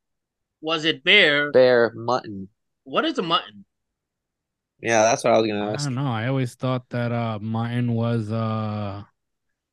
Was 0.61 0.85
it 0.85 1.03
bear? 1.03 1.51
Bear, 1.51 1.91
mutton. 1.95 2.49
What 2.83 3.05
is 3.05 3.17
a 3.17 3.21
mutton? 3.23 3.65
Yeah, 4.81 5.03
that's 5.03 5.23
what 5.23 5.33
I 5.33 5.37
was 5.37 5.47
gonna 5.47 5.71
ask. 5.73 5.81
I 5.81 5.83
don't 5.85 5.95
know. 5.95 6.11
I 6.11 6.27
always 6.27 6.55
thought 6.55 6.89
that 6.89 7.11
uh 7.11 7.39
mutton 7.41 7.93
was 7.93 8.31
uh 8.31 9.03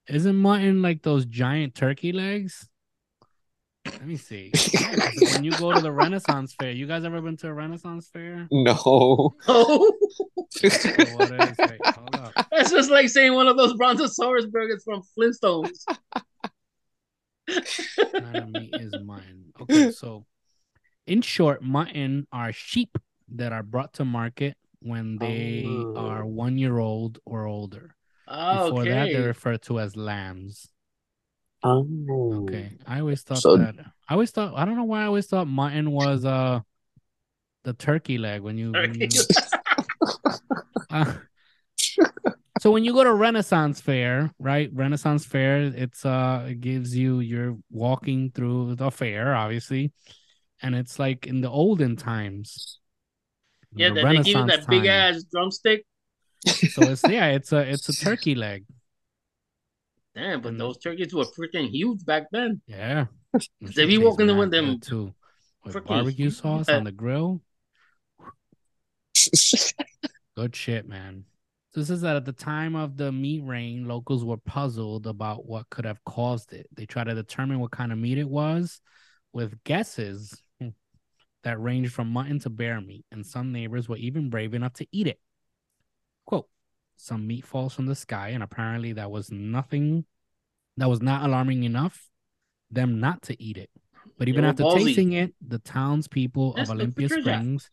isn't 0.08 0.36
mutton 0.36 0.82
like 0.82 1.02
those 1.02 1.24
giant 1.26 1.74
turkey 1.74 2.12
legs? 2.12 2.68
Let 3.86 4.06
me 4.06 4.16
see. 4.16 4.52
when 5.32 5.44
you 5.44 5.50
go 5.52 5.72
to 5.72 5.80
the 5.80 5.92
Renaissance 5.92 6.54
fair, 6.58 6.72
you 6.72 6.86
guys 6.86 7.04
ever 7.04 7.20
been 7.22 7.36
to 7.38 7.48
a 7.48 7.52
Renaissance 7.52 8.08
fair? 8.12 8.46
No. 8.50 9.34
What 9.46 9.94
is 10.62 10.86
it? 10.86 11.80
Hold 11.86 12.34
that's 12.50 12.70
just 12.70 12.90
like 12.90 13.08
saying 13.08 13.34
one 13.34 13.48
of 13.48 13.56
those 13.56 13.74
Brontosaurus 13.74 14.46
burgers 14.46 14.82
from 14.84 15.02
Flintstones. 15.16 15.84
Not 17.48 18.36
a 18.36 18.46
meat 18.46 18.74
is 18.74 18.94
mutton. 19.02 19.52
Okay, 19.60 19.90
so 19.90 20.26
in 21.06 21.22
short, 21.22 21.62
mutton 21.62 22.26
are 22.32 22.52
sheep 22.52 22.98
that 23.34 23.52
are 23.52 23.62
brought 23.62 23.94
to 23.94 24.04
market 24.04 24.56
when 24.80 25.16
they 25.18 25.64
Oh. 25.66 25.96
are 25.96 26.24
one 26.26 26.58
year 26.58 26.78
old 26.78 27.18
or 27.24 27.46
older. 27.46 27.94
Oh, 28.26 28.66
Before 28.70 28.84
that, 28.84 29.06
they're 29.12 29.26
referred 29.26 29.62
to 29.62 29.80
as 29.80 29.96
lambs. 29.96 30.68
Oh. 31.62 31.86
Okay. 32.44 32.72
I 32.86 33.00
always 33.00 33.22
thought 33.22 33.38
So- 33.38 33.56
that 33.56 33.74
I 34.08 34.12
always 34.14 34.30
thought 34.30 34.54
I 34.56 34.64
don't 34.64 34.76
know 34.76 34.84
why 34.84 35.02
I 35.02 35.06
always 35.06 35.26
thought 35.26 35.48
mutton 35.48 35.90
was 35.90 36.24
uh 36.24 36.60
the 37.64 37.72
turkey 37.74 38.16
leg 38.18 38.40
when 38.42 38.56
you, 38.56 38.70
when 38.72 38.94
Turkey. 38.94 39.08
you- 39.10 40.30
uh, 40.90 41.14
so 42.60 42.70
when 42.70 42.84
you 42.84 42.92
go 42.92 43.04
to 43.04 43.12
Renaissance 43.12 43.80
Fair, 43.80 44.32
right? 44.38 44.70
Renaissance 44.72 45.24
Fair, 45.26 45.62
it's 45.62 46.04
uh 46.06 46.46
it 46.48 46.60
gives 46.60 46.96
you 46.96 47.20
you're 47.20 47.56
walking 47.70 48.30
through 48.30 48.76
the 48.76 48.90
fair, 48.90 49.34
obviously, 49.34 49.92
and 50.62 50.74
it's 50.74 50.98
like 50.98 51.26
in 51.26 51.40
the 51.40 51.50
olden 51.50 51.96
times. 51.96 52.78
Yeah, 53.74 53.88
the 53.90 54.02
they 54.02 54.16
give 54.16 54.26
you 54.26 54.46
that 54.46 54.66
big 54.68 54.82
time. 54.82 55.14
ass 55.14 55.24
drumstick. 55.24 55.84
So 56.46 56.82
it's 56.82 57.02
yeah, 57.08 57.26
it's 57.28 57.52
a 57.52 57.58
it's 57.58 57.88
a 57.88 57.92
turkey 57.92 58.34
leg. 58.34 58.64
Damn, 60.14 60.40
but 60.40 60.56
those 60.58 60.78
turkeys 60.78 61.14
were 61.14 61.24
freaking 61.24 61.70
huge 61.70 62.04
back 62.04 62.24
then. 62.32 62.60
Yeah. 62.66 63.06
They 63.60 63.84
be 63.84 63.98
walking 63.98 64.34
with 64.36 64.50
them 64.50 64.80
too. 64.80 65.14
With 65.64 65.84
barbecue 65.84 66.30
sauce 66.30 66.68
on 66.68 66.84
the 66.84 66.92
grill. 66.92 67.42
Good 70.36 70.56
shit, 70.56 70.88
man. 70.88 71.24
So 71.70 71.80
this 71.80 71.90
is 71.90 72.00
that 72.00 72.16
at 72.16 72.24
the 72.24 72.32
time 72.32 72.74
of 72.74 72.96
the 72.96 73.12
meat 73.12 73.42
rain, 73.44 73.86
locals 73.86 74.24
were 74.24 74.38
puzzled 74.38 75.06
about 75.06 75.46
what 75.46 75.68
could 75.68 75.84
have 75.84 76.02
caused 76.04 76.52
it. 76.54 76.66
They 76.74 76.86
tried 76.86 77.04
to 77.04 77.14
determine 77.14 77.60
what 77.60 77.70
kind 77.70 77.92
of 77.92 77.98
meat 77.98 78.18
it 78.18 78.28
was 78.28 78.80
with 79.32 79.62
guesses 79.64 80.42
that 81.44 81.60
ranged 81.60 81.92
from 81.92 82.08
mutton 82.12 82.38
to 82.40 82.50
bear 82.50 82.80
meat, 82.80 83.04
and 83.12 83.24
some 83.24 83.52
neighbors 83.52 83.88
were 83.88 83.96
even 83.96 84.30
brave 84.30 84.54
enough 84.54 84.72
to 84.74 84.86
eat 84.92 85.06
it. 85.06 85.20
Quote, 86.26 86.48
some 86.96 87.26
meat 87.26 87.46
falls 87.46 87.74
from 87.74 87.86
the 87.86 87.94
sky, 87.94 88.30
and 88.30 88.42
apparently 88.42 88.92
that 88.94 89.10
was 89.10 89.30
nothing 89.30 90.04
that 90.76 90.88
was 90.88 91.00
not 91.02 91.24
alarming 91.24 91.64
enough 91.64 92.08
them 92.70 93.00
not 93.00 93.22
to 93.22 93.42
eat 93.42 93.56
it. 93.56 93.70
But 94.18 94.28
even 94.28 94.44
after 94.44 94.64
ballsy. 94.64 94.84
tasting 94.86 95.12
it, 95.12 95.34
the 95.46 95.58
townspeople 95.58 96.54
Yes, 96.56 96.68
of 96.68 96.74
Olympia 96.76 97.08
treasure. 97.08 97.22
Springs, 97.22 97.70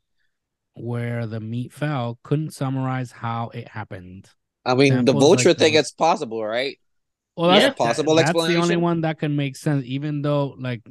where 0.75 1.25
the 1.25 1.39
meat 1.39 1.73
fell, 1.73 2.19
couldn't 2.23 2.51
summarize 2.53 3.11
how 3.11 3.49
it 3.49 3.67
happened. 3.67 4.29
I 4.65 4.75
mean, 4.75 5.05
the 5.05 5.13
vulture 5.13 5.49
like 5.49 5.57
thing, 5.57 5.73
those. 5.73 5.81
it's 5.81 5.91
possible, 5.91 6.43
right? 6.45 6.79
Well, 7.35 7.51
Yeah. 7.51 7.59
that's 7.61 7.77
Possible 7.77 8.15
That's 8.15 8.31
the 8.31 8.55
only 8.55 8.77
one 8.77 9.01
that 9.01 9.19
can 9.19 9.35
make 9.35 9.55
sense, 9.55 9.85
even 9.85 10.21
though, 10.21 10.55
like, 10.57 10.81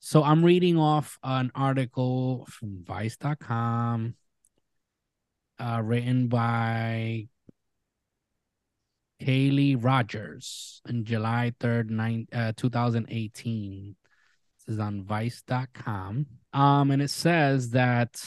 so 0.00 0.24
I'm 0.24 0.42
reading 0.42 0.78
off 0.78 1.18
an 1.22 1.52
article 1.54 2.46
from 2.48 2.82
Vice.com, 2.84 4.14
uh, 5.58 5.80
written 5.84 6.28
by 6.28 7.28
Kaleigh 9.20 9.76
Rogers 9.78 10.80
on 10.88 11.04
July 11.04 11.52
3rd, 11.60 11.90
nine, 11.90 12.26
uh, 12.32 12.52
2018. 12.56 13.94
This 14.56 14.74
is 14.74 14.80
on 14.80 15.04
Vice.com. 15.04 16.26
Um, 16.54 16.90
and 16.90 17.02
it 17.02 17.10
says 17.10 17.70
that 17.70 18.18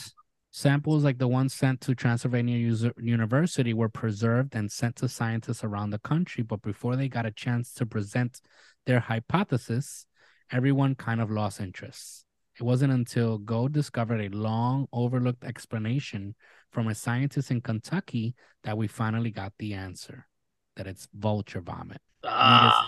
samples 0.52 1.04
like 1.04 1.18
the 1.18 1.28
ones 1.28 1.56
sent 1.56 1.82
to 1.82 1.96
Transylvania 1.96 2.56
User- 2.56 2.94
University 3.00 3.74
were 3.74 3.90
preserved 3.90 4.56
and 4.56 4.72
sent 4.72 4.98
to 4.98 5.10
scientists 5.10 5.64
around 5.64 5.90
the 5.90 6.00
country. 6.00 6.44
But 6.44 6.62
before 6.62 6.96
they 6.96 7.10
got 7.10 7.26
a 7.26 7.32
chance 7.32 7.74
to 7.74 7.88
present 7.88 8.40
their 8.86 9.00
hypothesis, 9.00 10.06
everyone 10.52 10.96
kind 10.96 11.22
of 11.22 11.32
lost 11.32 11.60
interest. 11.60 12.26
It 12.60 12.64
wasn't 12.64 12.94
until 12.94 13.38
Go 13.40 13.68
discovered 13.68 14.22
a 14.22 14.30
long 14.36 14.88
overlooked 14.94 15.44
explanation 15.44 16.36
from 16.72 16.88
a 16.88 16.96
scientist 16.96 17.50
in 17.52 17.62
Kentucky 17.62 18.36
that 18.64 18.78
we 18.78 18.88
finally 18.88 19.32
got 19.32 19.54
the 19.58 19.74
answer 19.74 20.28
that 20.76 20.88
it's 20.88 21.08
vulture 21.14 21.62
vomit. 21.62 22.02
Ah, 22.24 22.88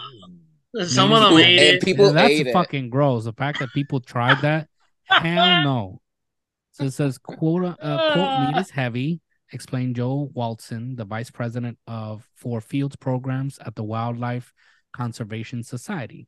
some 0.86 1.12
of 1.12 1.22
them 1.22 1.30
People- 1.32 1.38
ate 1.40 1.60
it. 1.60 1.84
people 1.84 2.12
that's 2.14 2.32
ate 2.32 2.48
it. 2.48 2.54
fucking 2.54 2.90
gross. 2.90 3.26
The 3.26 3.34
fact 3.34 3.60
that 3.60 3.70
people 3.74 4.00
tried 4.00 4.42
that, 4.42 4.68
hell 5.06 5.64
no. 5.64 6.02
So 6.72 6.84
it 6.86 6.92
says, 6.92 7.18
quote, 7.18 7.64
uh, 7.80 8.14
quote, 8.14 8.54
meat 8.56 8.60
is 8.62 8.70
heavy, 8.72 9.22
explained 9.52 9.96
Joe 9.96 10.30
Walston, 10.36 10.98
the 10.98 11.06
vice 11.06 11.32
president 11.32 11.78
of 11.88 12.28
Four 12.36 12.60
fields 12.62 12.96
programs 12.98 13.58
at 13.60 13.76
the 13.76 13.84
Wildlife 13.84 14.54
Conservation 14.94 15.64
Society. 15.64 16.28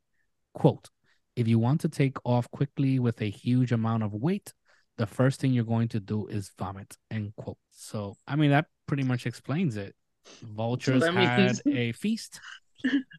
Quote, 0.54 0.90
if 1.38 1.48
you 1.48 1.60
want 1.60 1.80
to 1.82 1.90
take 1.90 2.18
off 2.26 2.50
quickly 2.52 3.00
with 3.00 3.22
a 3.22 3.30
huge 3.30 3.72
amount 3.72 4.04
of 4.04 4.14
weight, 4.14 4.54
the 4.98 5.06
first 5.06 5.40
thing 5.40 5.54
you're 5.54 5.64
going 5.76 5.88
to 5.90 6.00
do 6.00 6.26
is 6.28 6.52
vomit, 6.58 6.98
end 7.12 7.34
quote. 7.36 7.58
So, 7.72 8.18
I 8.28 8.36
mean, 8.36 8.50
that 8.50 8.66
pretty 8.88 9.04
much 9.04 9.26
explains 9.28 9.78
it. 9.78 9.94
Vultures 10.42 11.04
that 11.04 11.14
had 11.14 11.62
a 11.68 11.92
feast, 11.94 12.42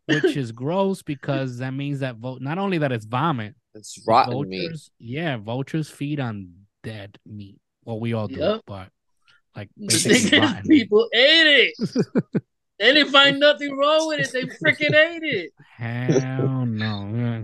which 0.06 0.36
is 0.36 0.50
gross 0.52 1.02
because 1.02 1.58
that 1.58 1.72
means 1.72 2.00
that 2.00 2.16
vul- 2.16 2.40
not 2.40 2.58
only 2.58 2.78
that 2.78 2.92
it's 2.92 3.06
vomit, 3.06 3.54
It's 3.74 4.02
rotten 4.06 4.48
meat. 4.48 4.72
yeah, 4.98 5.36
vultures 5.36 5.88
feed 5.88 6.18
on 6.20 6.50
dead 6.82 7.18
meat. 7.24 7.60
Well, 7.84 8.00
we 8.00 8.12
all 8.12 8.28
do, 8.28 8.40
Yep. 8.40 8.60
but 8.66 8.88
like 9.56 9.70
The 9.76 9.86
basically 9.86 10.18
thing 10.18 10.42
is, 10.42 10.48
rotten 10.50 10.62
meat. 10.68 10.80
people 10.82 11.08
ate 11.14 11.72
it. 11.72 11.74
they 12.80 12.92
didn't 12.94 13.12
find 13.12 13.38
nothing 13.40 13.76
wrong 13.76 14.08
with 14.08 14.20
it. 14.20 14.32
They 14.32 14.42
freaking 14.44 14.94
ate 14.94 15.22
it. 15.22 15.50
Hell 15.76 16.66
no. 16.66 17.10
yeah. 17.14 17.40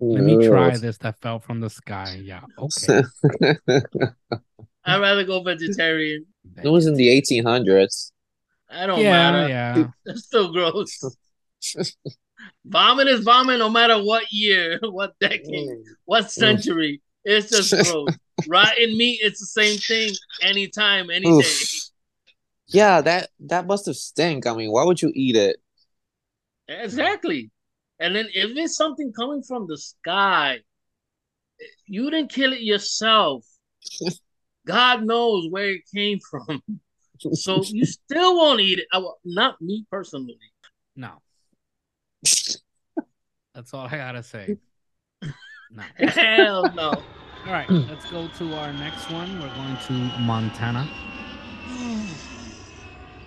Let 0.00 0.22
me 0.22 0.46
try 0.46 0.76
this 0.76 0.98
that 0.98 1.20
fell 1.20 1.40
from 1.40 1.60
the 1.60 1.70
sky. 1.70 2.20
Yeah, 2.22 2.42
okay. 2.58 3.02
I'd 4.84 5.00
rather 5.00 5.24
go 5.24 5.42
vegetarian. 5.42 6.26
It 6.62 6.68
was 6.68 6.86
in 6.86 6.94
the 6.94 7.08
1800s. 7.08 8.12
I 8.70 8.86
don't 8.86 9.00
yeah, 9.00 9.12
matter. 9.12 9.48
yeah. 9.48 9.86
It's 10.06 10.24
still 10.26 10.52
gross. 10.52 11.02
vomit 12.64 13.08
is 13.08 13.20
vomit 13.20 13.58
no 13.58 13.68
matter 13.68 14.02
what 14.02 14.24
year, 14.30 14.78
what 14.82 15.18
decade, 15.20 15.68
what 16.04 16.24
mm. 16.24 16.30
century. 16.30 17.02
It's 17.24 17.50
just 17.50 17.90
gross. 17.90 18.16
Rotten 18.46 18.96
meat, 18.96 19.18
it's 19.22 19.40
the 19.40 19.46
same 19.46 19.78
thing 19.78 20.14
anytime, 20.42 21.10
any 21.10 21.28
Oof. 21.28 21.44
day. 21.44 21.78
Yeah, 22.68 23.00
that 23.00 23.30
that 23.40 23.66
must 23.66 23.86
have 23.86 23.96
stink. 23.96 24.46
I 24.46 24.54
mean, 24.54 24.70
why 24.70 24.84
would 24.84 25.02
you 25.02 25.10
eat 25.14 25.34
it? 25.34 25.56
Exactly. 26.68 27.50
And 28.00 28.14
then 28.14 28.26
if 28.32 28.56
it's 28.56 28.76
something 28.76 29.12
coming 29.12 29.42
from 29.42 29.66
the 29.66 29.76
sky, 29.76 30.60
you 31.86 32.10
didn't 32.10 32.30
kill 32.30 32.52
it 32.52 32.60
yourself. 32.60 33.44
God 34.66 35.04
knows 35.04 35.48
where 35.50 35.70
it 35.70 35.82
came 35.94 36.20
from. 36.20 36.62
So 37.32 37.62
you 37.64 37.84
still 37.84 38.36
won't 38.36 38.60
eat 38.60 38.78
it. 38.78 38.86
I, 38.92 39.02
not 39.24 39.60
me 39.60 39.84
personally. 39.90 40.38
No. 40.94 41.20
That's 43.54 43.74
all 43.74 43.86
I 43.86 43.96
gotta 43.96 44.22
say. 44.22 44.58
No. 45.70 45.82
Hell 45.96 46.72
no. 46.74 46.90
All 47.46 47.52
right, 47.52 47.68
let's 47.70 48.08
go 48.10 48.28
to 48.28 48.54
our 48.54 48.72
next 48.72 49.10
one. 49.10 49.40
We're 49.40 49.54
going 49.54 49.76
to 49.86 49.92
Montana. 50.20 50.88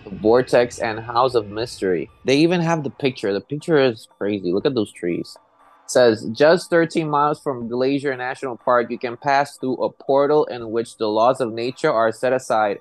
Vortex 0.05 0.79
and 0.79 0.99
House 0.99 1.35
of 1.35 1.47
Mystery. 1.47 2.09
They 2.25 2.37
even 2.37 2.61
have 2.61 2.83
the 2.83 2.89
picture. 2.89 3.33
The 3.33 3.41
picture 3.41 3.79
is 3.79 4.07
crazy. 4.17 4.51
Look 4.51 4.65
at 4.65 4.75
those 4.75 4.91
trees. 4.91 5.37
It 5.85 5.91
says 5.91 6.25
just 6.31 6.69
13 6.69 7.09
miles 7.09 7.39
from 7.41 7.67
Glacier 7.67 8.15
National 8.15 8.57
Park, 8.57 8.89
you 8.89 8.97
can 8.97 9.17
pass 9.17 9.57
through 9.57 9.75
a 9.75 9.91
portal 9.91 10.45
in 10.45 10.71
which 10.71 10.97
the 10.97 11.07
laws 11.07 11.41
of 11.41 11.53
nature 11.53 11.91
are 11.91 12.11
set 12.11 12.33
aside. 12.33 12.79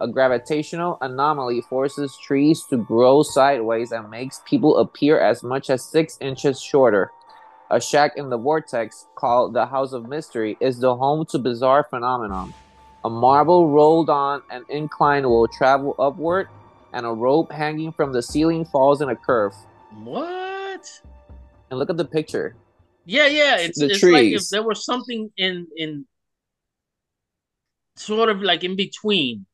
A 0.00 0.08
gravitational 0.08 0.96
anomaly 1.02 1.60
forces 1.62 2.16
trees 2.16 2.64
to 2.70 2.78
grow 2.78 3.22
sideways 3.22 3.92
and 3.92 4.08
makes 4.08 4.40
people 4.46 4.78
appear 4.78 5.20
as 5.20 5.42
much 5.42 5.68
as 5.68 5.84
six 5.84 6.16
inches 6.20 6.60
shorter. 6.60 7.10
A 7.70 7.80
shack 7.80 8.14
in 8.16 8.30
the 8.30 8.38
vortex, 8.38 9.06
called 9.14 9.54
the 9.54 9.66
House 9.66 9.92
of 9.92 10.08
Mystery, 10.08 10.56
is 10.58 10.80
the 10.80 10.96
home 10.96 11.24
to 11.26 11.38
bizarre 11.38 11.86
phenomenon. 11.88 12.52
A 13.04 13.08
marble 13.08 13.68
rolled 13.68 14.10
on 14.10 14.42
an 14.50 14.64
incline 14.68 15.22
will 15.28 15.46
travel 15.48 15.94
upward, 15.98 16.48
and 16.92 17.06
a 17.06 17.10
rope 17.10 17.52
hanging 17.52 17.92
from 17.92 18.12
the 18.12 18.22
ceiling 18.22 18.64
falls 18.64 19.00
in 19.00 19.08
a 19.08 19.16
curve. 19.16 19.54
What? 20.02 21.00
And 21.70 21.78
look 21.78 21.90
at 21.90 21.96
the 21.96 22.04
picture. 22.04 22.56
Yeah, 23.04 23.26
yeah. 23.26 23.58
It's, 23.58 23.78
The 23.78 23.86
it's 23.86 24.02
like 24.02 24.24
if 24.24 24.30
trees. 24.30 24.50
there 24.50 24.62
was 24.62 24.84
something 24.84 25.30
in 25.36 25.66
in 25.76 26.06
sort 27.96 28.28
of 28.28 28.40
like 28.42 28.64
in 28.64 28.76
between. 28.76 29.46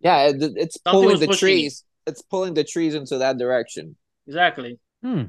Yeah, 0.00 0.28
it, 0.28 0.36
it's 0.56 0.78
Something 0.82 1.02
pulling 1.02 1.20
the 1.20 1.26
pushing 1.26 1.38
trees. 1.38 1.84
It's 2.06 2.22
pulling 2.22 2.54
the 2.54 2.64
trees 2.64 2.94
into 2.94 3.18
that 3.18 3.38
direction. 3.38 3.96
Exactly. 4.26 4.78
Hmm. 5.02 5.24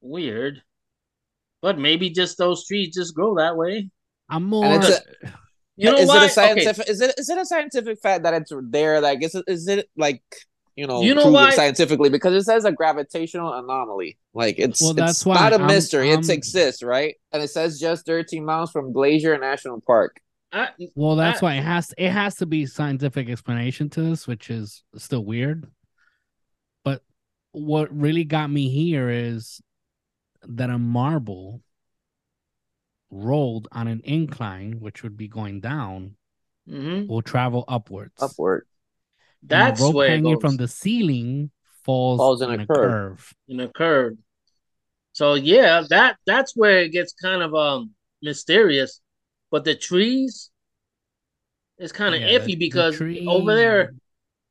Weird. 0.00 0.62
But 1.62 1.78
maybe 1.78 2.10
just 2.10 2.38
those 2.38 2.66
trees 2.66 2.94
just 2.94 3.14
grow 3.14 3.36
that 3.36 3.56
way. 3.56 3.90
I'm 4.28 4.44
more. 4.44 4.80
And 5.80 5.88
it's 5.88 5.88
You 5.88 5.90
know 5.92 6.02
is 6.02 6.08
why? 6.08 6.16
it 6.16 6.20
a 6.20 6.24
Okay. 6.24 6.32
scientific? 6.64 6.88
Is 6.88 7.00
it 7.00 7.14
is 7.18 7.28
it 7.28 7.38
a 7.38 7.46
scientific 7.46 8.00
fact 8.00 8.22
that 8.24 8.34
it's 8.34 8.52
there? 8.70 9.00
Like, 9.00 9.22
is 9.22 9.34
it 9.34 9.44
is 9.46 9.66
it 9.68 9.88
like 9.96 10.22
you 10.76 10.86
know, 10.86 11.02
You 11.02 11.14
know 11.14 11.22
proven 11.22 11.32
why? 11.34 11.50
scientifically? 11.50 12.08
Because 12.10 12.32
it 12.34 12.44
says 12.46 12.64
a 12.64 12.72
gravitational 12.72 13.52
anomaly. 13.52 14.16
Like 14.34 14.58
it's 14.58 14.80
Well, 14.80 14.92
it's 14.92 14.98
that's 15.00 15.26
why 15.26 15.34
not 15.34 15.52
a 15.52 15.56
I'm- 15.56 15.66
mystery. 15.66 16.10
It 16.10 16.20
I'm- 16.24 16.30
exists, 16.30 16.82
right? 16.82 17.16
And 17.32 17.42
it 17.42 17.48
says 17.48 17.78
just 17.80 18.06
13 18.06 18.44
miles 18.44 18.70
from 18.70 18.92
Glacier 18.92 19.36
National 19.38 19.80
Park. 19.80 20.20
I, 20.52 20.68
well, 20.94 21.16
that's 21.16 21.42
I- 21.42 21.46
why 21.46 21.54
it 21.56 21.62
has 21.64 21.92
it 21.98 22.10
has 22.10 22.36
to 22.36 22.46
be 22.46 22.66
scientific 22.66 23.28
explanation 23.28 23.90
to 23.90 24.02
this, 24.02 24.26
which 24.26 24.48
is 24.50 24.82
still 24.96 25.24
weird. 25.24 25.66
But 26.84 27.02
what 27.52 27.94
really 27.94 28.24
got 28.24 28.50
me 28.50 28.68
here 28.70 29.10
is 29.10 29.60
that 30.48 30.70
a 30.70 30.78
marble 30.78 31.60
rolled 33.10 33.68
on 33.72 33.88
an 33.88 34.00
incline, 34.04 34.80
which 34.80 35.02
would 35.02 35.16
be 35.16 35.28
going 35.28 35.60
down, 35.60 36.16
mhm. 36.68 37.06
will 37.08 37.22
travel 37.22 37.64
upwards. 37.68 38.14
Upward. 38.20 38.66
That's 39.42 39.80
a 39.80 39.84
rope 39.84 39.94
where 39.94 40.06
it 40.06 40.10
hanging 40.10 40.34
goes. 40.34 40.40
from 40.40 40.56
the 40.56 40.68
ceiling 40.68 41.50
falls, 41.84 42.18
Falls 42.18 42.42
in 42.42 42.50
in 42.50 42.60
a 42.60 42.62
a 42.62 42.66
curve. 42.66 42.76
curve. 42.76 43.34
in 43.48 43.60
a 43.60 43.68
curve. 43.68 44.16
So 45.12 45.34
yeah, 45.34 45.82
that 45.90 46.16
that's 46.26 46.54
where 46.56 46.80
it 46.82 46.90
gets 46.92 47.12
kind 47.14 47.42
of 47.42 47.54
um 47.54 47.90
mysterious. 48.22 49.00
But 49.50 49.64
the 49.64 49.74
trees 49.74 50.50
is 51.78 51.92
kind 51.92 52.14
of 52.14 52.20
Yeah, 52.20 52.38
iffy 52.38 52.46
the 52.46 52.56
because 52.56 52.96
tree- 52.96 53.26
over 53.26 53.54
there 53.54 53.92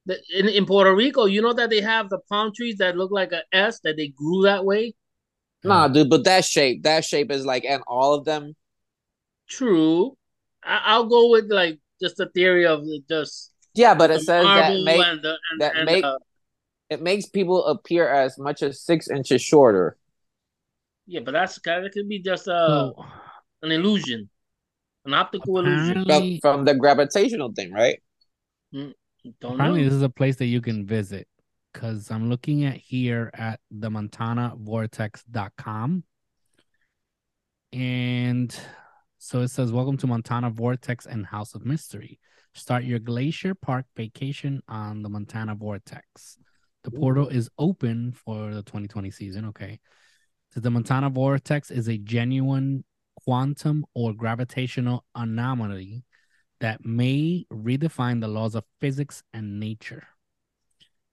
the, 0.05 0.20
in, 0.38 0.49
in 0.49 0.66
Puerto 0.66 0.93
Rico, 0.95 1.26
you 1.26 1.41
know 1.41 1.53
that 1.53 1.70
they 1.70 1.82
have 1.82 2.10
the 2.10 2.20
palm 2.30 2.51
trees 2.55 2.78
that 2.80 2.97
look 2.97 3.12
like 3.12 3.32
a 3.32 3.43
S 3.53 3.80
that 3.82 3.95
they 3.95 4.07
grew 4.10 4.43
that 4.43 4.66
way. 4.66 4.93
Nah, 5.64 5.88
dude, 5.88 6.10
but 6.10 6.24
that 6.24 6.45
shape, 6.45 6.84
that 6.84 7.03
shape 7.03 7.32
is 7.32 7.45
like, 7.45 7.66
and 7.66 7.84
all 7.88 8.14
of 8.14 8.26
them. 8.26 8.55
True, 9.49 10.16
I, 10.64 10.82
I'll 10.86 11.07
go 11.07 11.30
with 11.32 11.51
like 11.51 11.80
just 12.01 12.18
the 12.18 12.28
theory 12.30 12.66
of 12.66 12.84
just 13.10 13.51
Yeah, 13.74 13.93
but 13.93 14.12
it 14.12 14.22
says 14.22 14.45
that 14.45 14.84
make 14.84 15.05
and 15.05 15.22
the, 15.24 15.36
and, 15.51 15.62
that 15.62 15.76
and 15.76 15.86
make- 15.86 16.03
the- 16.03 16.20
it 16.89 17.01
makes 17.03 17.28
people 17.28 17.66
appear 17.66 18.10
as 18.10 18.39
much 18.39 18.64
as 18.64 18.82
six 18.82 19.10
inches 19.10 19.43
shorter. 19.43 19.95
yeah, 21.05 21.20
but 21.20 21.32
that's 21.34 21.60
kind 21.60 21.86
of 21.86 21.91
could 21.91 22.10
be 22.10 22.20
just 22.20 22.47
uh, 22.47 22.68
So 22.68 23.05
an 23.62 23.72
illusion, 23.72 24.30
an 25.05 25.14
optical 25.14 25.60
illusion. 25.60 26.03
From, 26.05 26.39
from 26.41 26.66
the 26.66 26.74
gravitational 26.74 27.51
thing, 27.51 27.72
right? 27.72 28.01
Don't 28.72 28.93
apparently 29.53 29.82
know. 29.82 29.86
this 29.86 29.93
is 29.93 30.01
a 30.01 30.10
place 30.10 30.38
that 30.38 30.47
you 30.47 30.62
can 30.62 30.86
visit 30.86 31.28
because 31.74 32.11
I'm 32.11 32.30
looking 32.30 32.65
at 32.65 32.78
here 32.78 33.32
at 33.34 33.59
the 33.72 33.89
montanavortex.com. 33.89 36.03
And 37.72 38.59
so 39.17 39.41
it 39.41 39.49
says, 39.49 39.72
Welcome 39.72 39.97
to 39.97 40.07
Montana 40.07 40.49
Vortex 40.49 41.05
and 41.05 41.26
House 41.26 41.55
of 41.55 41.65
Mystery. 41.65 42.20
Start 42.53 42.84
your 42.84 42.99
Glacier 42.99 43.53
Park 43.53 43.86
vacation 43.95 44.61
on 44.67 45.03
the 45.03 45.09
Montana 45.09 45.55
Vortex. 45.55 46.38
The 46.84 46.91
portal 46.91 47.28
is 47.28 47.49
open 47.57 48.13
for 48.13 48.53
the 48.53 48.63
2020 48.63 49.11
season. 49.11 49.45
Okay. 49.45 49.80
So 50.53 50.59
the 50.59 50.72
Montana 50.72 51.09
Vortex 51.09 51.70
is 51.70 51.88
a 51.88 51.97
genuine 51.97 52.84
quantum 53.24 53.86
or 53.93 54.13
gravitational 54.13 55.05
anomaly 55.13 56.03
that 56.59 56.84
may 56.84 57.45
redefine 57.53 58.22
the 58.22 58.28
laws 58.28 58.55
of 58.55 58.63
physics 58.80 59.22
and 59.34 59.59
nature. 59.59 60.07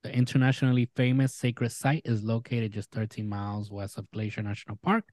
The 0.02 0.14
internationally 0.14 0.88
famous 0.94 1.34
sacred 1.34 1.72
site 1.72 2.02
is 2.04 2.22
located 2.22 2.72
just 2.72 2.92
13 2.92 3.28
miles 3.28 3.70
west 3.70 3.98
of 3.98 4.10
Glacier 4.12 4.42
National 4.42 4.78
Park 4.82 5.04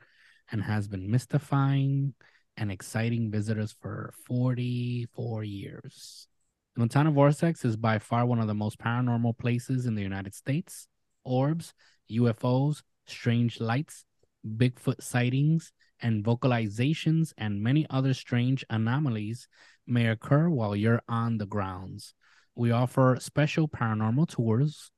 and 0.51 0.61
has 0.61 0.87
been 0.87 1.09
mystifying 1.09 2.13
and 2.57 2.71
exciting 2.71 3.31
visitors 3.31 3.75
for 3.81 4.13
44 4.27 5.43
years. 5.43 6.27
The 6.75 6.79
Montana 6.79 7.11
Vortex 7.11 7.65
is 7.65 7.75
by 7.75 7.99
far 7.99 8.25
one 8.25 8.39
of 8.39 8.47
the 8.47 8.53
most 8.53 8.77
paranormal 8.79 9.37
places 9.37 9.85
in 9.85 9.95
the 9.95 10.01
United 10.01 10.35
States. 10.35 10.87
Orbs, 11.23 11.73
UFOs, 12.11 12.83
strange 13.05 13.59
lights, 13.59 14.05
Bigfoot 14.45 15.01
sightings, 15.01 15.71
and 16.01 16.23
vocalizations 16.23 17.31
and 17.37 17.61
many 17.61 17.87
other 17.89 18.13
strange 18.13 18.65
anomalies 18.69 19.47
may 19.87 20.07
occur 20.07 20.49
while 20.49 20.75
you're 20.75 21.01
on 21.07 21.37
the 21.37 21.45
grounds. 21.45 22.13
We 22.55 22.71
offer 22.71 23.17
special 23.19 23.67
paranormal 23.67 24.29
tours. 24.29 24.91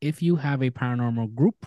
If 0.00 0.22
you 0.22 0.36
have 0.36 0.62
a 0.62 0.70
paranormal 0.70 1.34
group 1.34 1.66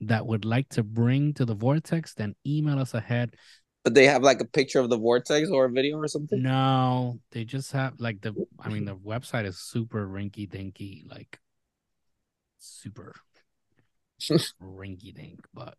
that 0.00 0.26
would 0.26 0.44
like 0.44 0.68
to 0.70 0.82
bring 0.82 1.34
to 1.34 1.44
the 1.44 1.54
vortex, 1.54 2.14
then 2.14 2.34
email 2.46 2.78
us 2.78 2.94
ahead. 2.94 3.36
But 3.84 3.94
they 3.94 4.06
have 4.06 4.22
like 4.22 4.40
a 4.40 4.46
picture 4.46 4.80
of 4.80 4.90
the 4.90 4.98
vortex 4.98 5.50
or 5.50 5.66
a 5.66 5.70
video 5.70 5.96
or 5.96 6.08
something. 6.08 6.42
No, 6.42 7.18
they 7.32 7.44
just 7.44 7.72
have 7.72 7.98
like 7.98 8.20
the 8.20 8.34
I 8.58 8.68
mean 8.68 8.84
the 8.84 8.96
website 8.96 9.46
is 9.46 9.58
super 9.58 10.06
rinky 10.06 10.48
dinky, 10.48 11.04
like 11.08 11.38
super 12.58 13.14
rinky 14.62 15.14
dink, 15.14 15.40
but 15.54 15.76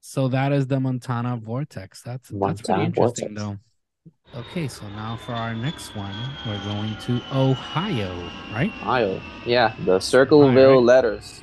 so 0.00 0.28
that 0.28 0.52
is 0.52 0.68
the 0.68 0.78
Montana 0.78 1.36
vortex. 1.36 2.02
That's 2.02 2.28
that's 2.28 2.62
pretty 2.62 2.84
interesting 2.84 3.34
vortex. 3.34 3.42
though. 3.42 3.58
Okay, 4.34 4.68
so 4.68 4.86
now 4.90 5.16
for 5.16 5.32
our 5.32 5.54
next 5.54 5.96
one, 5.96 6.14
we're 6.46 6.62
going 6.64 6.96
to 7.06 7.22
Ohio, 7.32 8.12
right? 8.52 8.70
Ohio. 8.82 9.20
Yeah, 9.46 9.74
the 9.84 9.98
Circleville 9.98 10.70
Alright. 10.70 10.84
letters. 10.84 11.42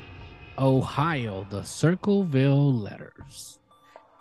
Ohio, 0.59 1.47
the 1.49 1.63
Circleville 1.63 2.73
letters. 2.73 3.59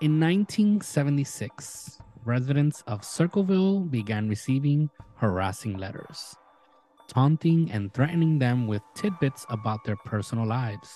In 0.01 0.19
1976, 0.19 2.01
residents 2.25 2.83
of 2.87 3.05
Circleville 3.05 3.81
began 3.81 4.29
receiving 4.29 4.89
harassing 5.17 5.77
letters, 5.77 6.35
taunting 7.09 7.71
and 7.71 7.93
threatening 7.93 8.39
them 8.39 8.67
with 8.67 8.83
tidbits 8.95 9.45
about 9.51 9.85
their 9.85 9.97
personal 9.97 10.47
lives. 10.47 10.89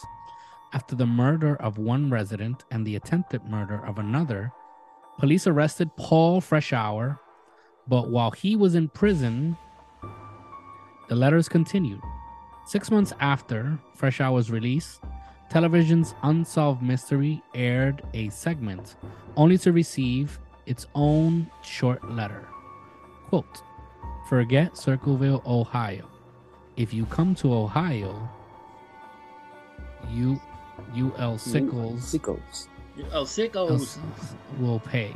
After 0.73 0.97
the 0.97 1.07
murder 1.07 1.57
of 1.57 1.79
one 1.79 2.11
resident 2.11 2.65
and 2.71 2.87
the 2.87 2.97
attempted 2.97 3.45
murder 3.45 3.85
of 3.85 3.99
another, 3.99 4.51
police 5.19 5.47
arrested 5.47 5.91
Paul 5.97 6.41
Freshour, 6.41 7.19
but 7.89 8.09
while 8.09 8.31
he 8.31 8.57
was 8.57 8.75
in 8.75 8.89
prison, 8.89 9.57
the 11.09 11.15
letters 11.15 11.49
continued. 11.49 12.01
Six 12.67 12.91
months 12.91 13.13
after 13.21 13.79
Freshour 13.97 14.33
was 14.33 14.51
released, 14.51 15.03
television's 15.51 16.15
Unsolved 16.23 16.83
Mystery 16.83 17.43
aired 17.55 18.03
a 18.13 18.29
segment 18.31 18.97
only 19.37 19.57
to 19.59 19.73
receive 19.73 20.39
its 20.67 20.87
own 20.95 21.49
short 21.63 22.11
letter. 22.11 22.49
Quote, 23.29 23.63
Forget 24.29 24.77
Circleville, 24.77 25.43
Ohio. 25.47 26.09
If 26.77 26.93
you 26.93 27.07
come 27.07 27.35
to 27.37 27.55
Ohio, 27.55 28.29
you 30.11 30.41
UL 30.95 31.39
Sickles 31.39 32.03
Sickles. 32.05 32.69
Sickos. 32.99 33.71
else 33.71 33.99
will 34.59 34.81
pay. 34.81 35.13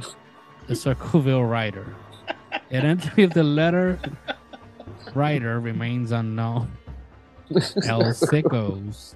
The 0.68 0.76
Circleville 0.76 1.44
writer. 1.44 1.94
Identity 2.70 3.24
of 3.24 3.34
the 3.34 3.42
letter 3.42 3.98
writer 5.14 5.58
remains 5.60 6.12
unknown. 6.12 6.70
El 7.84 8.02
Sickos. 8.12 9.14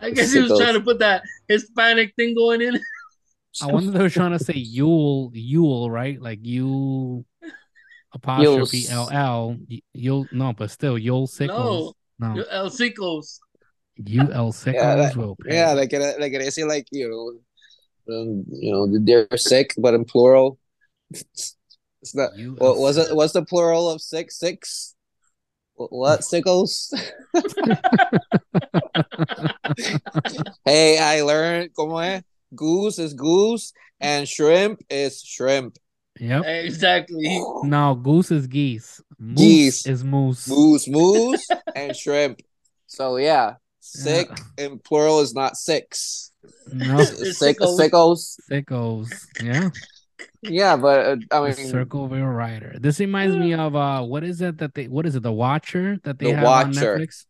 I 0.00 0.10
guess 0.10 0.32
he 0.32 0.40
was 0.40 0.50
Sickos. 0.52 0.58
trying 0.58 0.74
to 0.74 0.80
put 0.80 0.98
that 0.98 1.22
Hispanic 1.48 2.14
thing 2.16 2.34
going 2.34 2.60
in. 2.60 2.80
I 3.62 3.66
wonder 3.66 3.88
if 3.88 3.94
they 3.94 4.02
were 4.02 4.10
trying 4.10 4.36
to 4.36 4.44
say 4.44 4.54
Yule, 4.54 5.30
Yule, 5.32 5.90
right? 5.90 6.20
Like 6.20 6.40
you 6.42 7.24
apostrophe 8.12 8.82
Yules. 8.82 8.90
L 8.90 9.10
L. 9.12 9.56
You'll 9.92 10.26
no, 10.32 10.52
but 10.52 10.70
still 10.70 10.98
Yule 10.98 11.26
Sickles. 11.26 11.94
No, 12.18 12.44
El 12.50 12.70
Sicos. 12.70 13.38
UL 14.00 14.52
Sickles 14.52 14.74
that- 14.74 15.16
will 15.16 15.36
pay. 15.36 15.54
Yeah, 15.54 15.72
like 15.72 15.92
it, 15.92 16.20
like 16.20 16.32
it 16.32 16.52
say 16.52 16.64
like 16.64 16.86
you 16.90 17.08
know, 17.08 18.14
um, 18.14 18.44
you 18.48 18.72
know, 18.72 18.86
they're 19.00 19.28
sick, 19.36 19.74
but 19.78 19.94
in 19.94 20.04
plural. 20.04 20.58
It's 22.08 22.14
not. 22.14 22.30
UL 22.38 22.54
What 22.56 22.78
was 22.78 22.96
it? 22.96 23.14
What's 23.14 23.34
the 23.34 23.44
plural 23.44 23.90
of 23.90 24.00
six? 24.00 24.38
Six. 24.38 24.94
What, 25.74 25.92
what 25.92 26.24
sickles? 26.24 26.92
hey, 30.64 30.98
I 30.98 31.20
learned. 31.22 31.70
Como 31.74 31.98
es? 31.98 32.22
Goose 32.54 32.98
is 32.98 33.12
goose, 33.12 33.72
and 34.00 34.26
shrimp 34.26 34.80
is 34.88 35.20
shrimp. 35.22 35.76
Yep. 36.18 36.44
Exactly. 36.46 37.40
No, 37.62 37.94
goose 37.94 38.30
is 38.30 38.46
geese. 38.46 39.02
Moose 39.18 39.38
Geese. 39.38 39.86
is 39.86 40.02
moose. 40.02 40.48
Moose, 40.48 40.88
moose, 40.88 41.46
and 41.76 41.94
shrimp. 41.94 42.40
So 42.86 43.18
yeah, 43.18 43.56
sick 43.80 44.30
in 44.56 44.78
plural 44.78 45.20
is 45.20 45.34
not 45.34 45.56
six. 45.56 46.32
No, 46.72 47.04
Sick, 47.04 47.34
sickles. 47.34 47.76
sickles. 47.76 48.36
sickles. 48.48 49.26
Yeah. 49.42 49.68
Yeah, 50.42 50.76
but 50.76 51.06
uh, 51.06 51.16
I 51.32 51.40
mean, 51.42 51.50
The 51.52 51.62
mean, 51.62 51.70
Circleville 51.70 52.24
Writer. 52.26 52.74
This 52.78 53.00
reminds 53.00 53.36
me 53.36 53.54
of 53.54 53.74
uh 53.74 54.02
what 54.02 54.22
is 54.24 54.40
it 54.40 54.58
that 54.58 54.74
they 54.74 54.86
what 54.88 55.06
is 55.06 55.16
it, 55.16 55.22
the 55.22 55.32
Watcher 55.32 55.98
that 56.04 56.18
they 56.18 56.26
The 56.32 56.36
have 56.38 56.44
on 56.66 56.72
Netflix? 56.72 57.24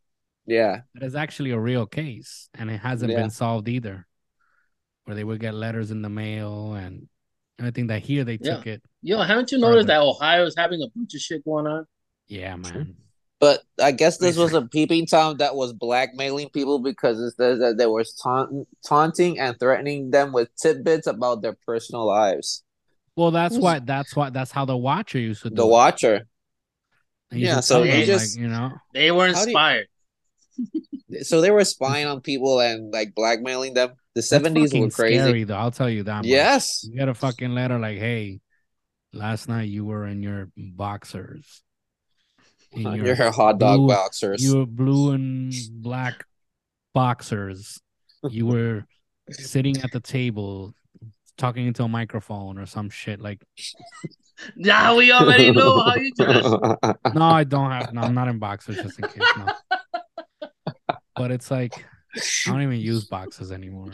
yeah, 0.47 0.81
That 0.95 1.03
is 1.05 1.15
actually 1.15 1.51
a 1.53 1.59
real 1.59 1.87
case 1.87 2.49
and 2.55 2.71
it 2.71 2.79
hasn't 2.79 3.13
Yeah. 3.13 3.21
been 3.21 3.31
solved 3.31 3.69
either. 3.69 4.07
Where 5.05 5.15
they 5.15 5.25
would 5.25 5.41
get 5.41 5.55
letters 5.55 5.91
in 5.91 6.03
the 6.03 6.11
mail 6.11 6.75
and 6.75 7.09
everything 7.59 7.87
that 7.87 8.03
here 8.03 8.25
they 8.25 8.39
Yeah. 8.41 8.57
took 8.57 8.67
it. 8.67 8.83
Yo, 9.01 9.23
haven't 9.23 9.53
you 9.53 9.59
noticed 9.59 9.89
Further. 9.89 10.01
that 10.01 10.07
Ohio 10.07 10.45
is 10.45 10.55
having 10.57 10.83
a 10.83 10.89
bunch 10.95 11.15
of 11.15 11.21
shit 11.21 11.45
going 11.45 11.67
on? 11.67 11.87
Yeah, 12.27 12.57
man. 12.57 12.97
but 13.41 13.63
I 13.81 13.93
guess 13.93 14.19
this 14.19 14.37
was 14.37 14.53
a 14.53 14.63
peeping 14.63 15.07
tom 15.07 15.37
that 15.39 15.55
was 15.55 15.73
blackmailing 15.73 16.51
people 16.51 16.79
because 16.81 17.21
it 17.21 17.35
says 17.37 17.61
that 17.61 17.79
they 17.79 17.87
were 17.87 18.05
taunt- 18.23 18.67
taunting 18.85 19.39
and 19.39 19.57
threatening 19.59 20.11
them 20.11 20.33
with 20.33 20.55
tidbits 20.57 21.07
about 21.07 21.41
their 21.41 21.57
personal 21.65 22.05
lives. 22.07 22.65
Well, 23.19 23.31
that's 23.33 23.55
Who's- 23.57 23.63
why 23.65 23.79
that's 23.81 24.15
why 24.15 24.31
that's 24.31 24.53
how 24.53 24.65
the 24.65 24.77
Watcher 24.77 25.19
used 25.19 25.43
to 25.43 25.51
do 25.51 25.57
The 25.57 25.67
it. 25.67 25.71
Watcher. 25.71 26.27
Yeah, 27.33 27.61
so 27.61 27.77
tell 27.77 27.83
he 27.85 27.91
them, 27.91 28.07
just- 28.07 28.37
like, 28.37 28.43
you 28.43 28.49
know, 28.49 28.73
They 28.95 29.11
were 29.11 29.27
How 29.27 29.33
do 29.33 29.39
you- 29.51 29.57
inspired. 29.57 29.87
So 31.23 31.41
they 31.41 31.51
were 31.51 31.65
spying 31.65 32.07
on 32.07 32.21
people 32.21 32.61
and 32.61 32.93
like 32.93 33.15
blackmailing 33.15 33.73
them. 33.75 33.93
The 34.15 34.21
seventies 34.23 34.75
were 34.75 34.91
crazy. 34.91 35.19
scary 35.19 35.45
though. 35.45 35.57
I'll 35.57 35.71
tell 35.71 35.89
you 35.89 36.03
that. 36.03 36.17
much. 36.19 36.27
Yes. 36.27 36.85
You 36.85 36.99
get 36.99 37.09
a 37.09 37.15
fucking 37.15 37.55
letter 37.55 37.79
like, 37.79 37.97
hey, 37.99 38.41
last 39.15 39.49
night 39.49 39.69
you 39.71 39.87
were 39.87 40.07
in 40.07 40.23
your 40.23 40.51
boxers. 40.57 41.63
In 42.73 42.83
You're 42.95 43.15
hot 43.33 43.59
dog 43.59 43.79
blue- 43.79 43.89
boxers. 43.89 44.45
your 44.45 44.67
blue 44.67 45.13
and 45.13 45.53
black 45.73 46.25
boxers. 46.95 47.81
You 48.29 48.45
were 48.47 48.85
sitting 49.31 49.79
at 49.79 49.91
the 49.93 50.01
table 50.01 50.75
talking 51.39 51.67
into 51.67 51.83
a 51.85 51.89
microphone 51.89 52.59
or 52.59 52.67
some 52.67 52.91
shit. 52.91 53.21
Like, 53.21 53.43
Yeah, 54.57 54.95
we 54.95 55.11
already 55.13 55.51
know 55.51 55.83
how 55.83 55.97
you 55.97 56.13
dress. 56.15 56.45
no, 57.15 57.23
I 57.23 57.45
don't 57.45 57.71
have. 57.71 57.93
No, 57.93 58.03
I'm 58.03 58.15
not 58.15 58.29
in 58.29 58.39
boxers 58.39 58.77
just 58.77 58.99
in 58.99 59.09
case. 59.09 59.23
No. 59.37 59.47
But 61.17 61.33
it's 61.33 61.51
like 61.51 61.85
I 62.47 62.51
don't 62.51 62.63
even 62.63 62.79
use 62.79 63.05
boxes 63.07 63.51
anymore. 63.51 63.91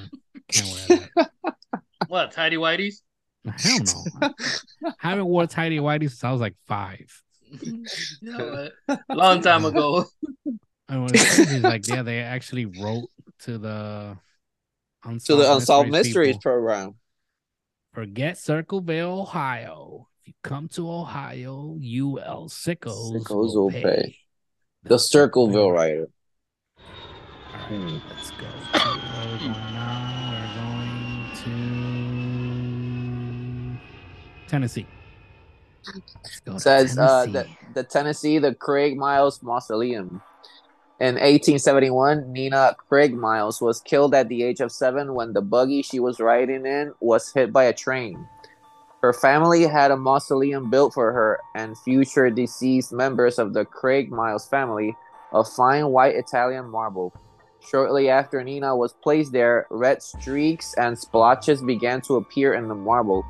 Can't 0.49 0.88
wear 0.88 1.09
that. 1.16 1.30
What, 2.09 2.32
tidy 2.32 2.57
whities? 2.57 2.97
Hell 3.47 3.78
no. 4.20 4.30
I 4.86 4.92
haven't 4.99 5.24
worn 5.24 5.49
tidy 5.49 5.78
whities 5.78 6.11
since 6.11 6.24
I 6.24 6.30
was 6.32 6.40
like 6.40 6.55
five. 6.66 7.22
You? 8.20 8.68
Long 9.09 9.40
time 9.40 9.64
ago. 9.64 10.05
And 10.88 11.03
what's 11.03 11.34
crazy 11.34 11.57
is 11.57 11.62
like, 11.62 11.88
yeah, 11.88 12.03
they 12.03 12.20
actually 12.20 12.66
wrote 12.66 13.09
to 13.40 13.57
the 13.57 14.18
unsolved, 15.03 15.26
to 15.26 15.36
the 15.36 15.55
Unsolved 15.55 15.90
Mysteries 15.90 16.36
people. 16.36 16.42
program. 16.42 16.95
Forget 17.95 18.36
Circleville, 18.36 19.20
Ohio. 19.20 20.09
If 20.22 20.26
you 20.28 20.34
come 20.42 20.66
to 20.70 20.90
Ohio, 20.90 21.78
UL 21.78 22.49
sickos, 22.49 23.12
Sickos 23.14 23.55
will 23.55 23.70
pay. 23.70 23.82
pay. 23.82 24.18
The 24.82 24.99
Circleville 24.99 25.70
Writer. 25.70 26.09
All 26.76 26.84
right, 27.70 28.03
let's 28.11 28.32
go. 28.32 28.49
we're 28.74 29.38
going 29.38 29.53
now. 29.53 30.32
We're 30.32 30.51
going 30.59 31.30
to 33.76 34.51
Tennessee. 34.51 34.88
Go 36.45 36.55
to 36.55 36.61
says 36.61 36.99
uh, 36.99 37.26
the, 37.26 37.47
the 37.74 37.84
Tennessee, 37.84 38.40
the 38.40 38.57
Craig 38.57 38.97
Miles 38.97 39.40
Mausoleum. 39.40 40.20
In 41.01 41.16
1871, 41.16 42.32
Nina 42.32 42.76
Craig 42.88 43.14
Miles 43.14 43.61
was 43.61 43.80
killed 43.80 44.14
at 44.14 44.28
the 44.28 44.45
age 44.45 44.61
of 44.61 44.70
seven 44.70 45.14
when 45.14 45.32
the 45.32 45.42
buggy 45.42 45.82
she 45.82 45.99
was 45.99 46.20
riding 46.20 46.66
in 46.66 46.95
was 47.01 47.32
hit 47.32 47.53
by 47.53 47.64
a 47.64 47.72
train. 47.72 48.28
Her 49.03 49.12
family 49.12 49.66
had 49.66 49.90
a 49.90 49.97
mausoleum 49.97 50.70
built 50.70 50.95
for 50.95 51.12
her 51.12 51.40
and 51.57 51.76
future 51.76 52.30
deceased 52.30 52.92
members 52.92 53.40
of 53.40 53.55
the 53.55 53.64
Craig 53.64 54.12
Miles 54.12 54.47
family 54.47 54.97
of 55.32 55.49
fine 55.49 55.88
white 55.88 56.14
Italian 56.14 56.70
marble. 56.70 57.12
Shortly 57.61 58.09
after 58.09 58.45
Nina 58.45 58.76
was 58.76 58.92
placed 58.92 59.32
there, 59.32 59.66
red 59.70 60.01
streaks 60.01 60.74
and 60.78 60.97
splotches 60.97 61.61
began 61.61 62.03
to 62.03 62.16
appear 62.16 62.55
in 62.55 62.68
the 62.68 62.74
marble. 62.74 63.24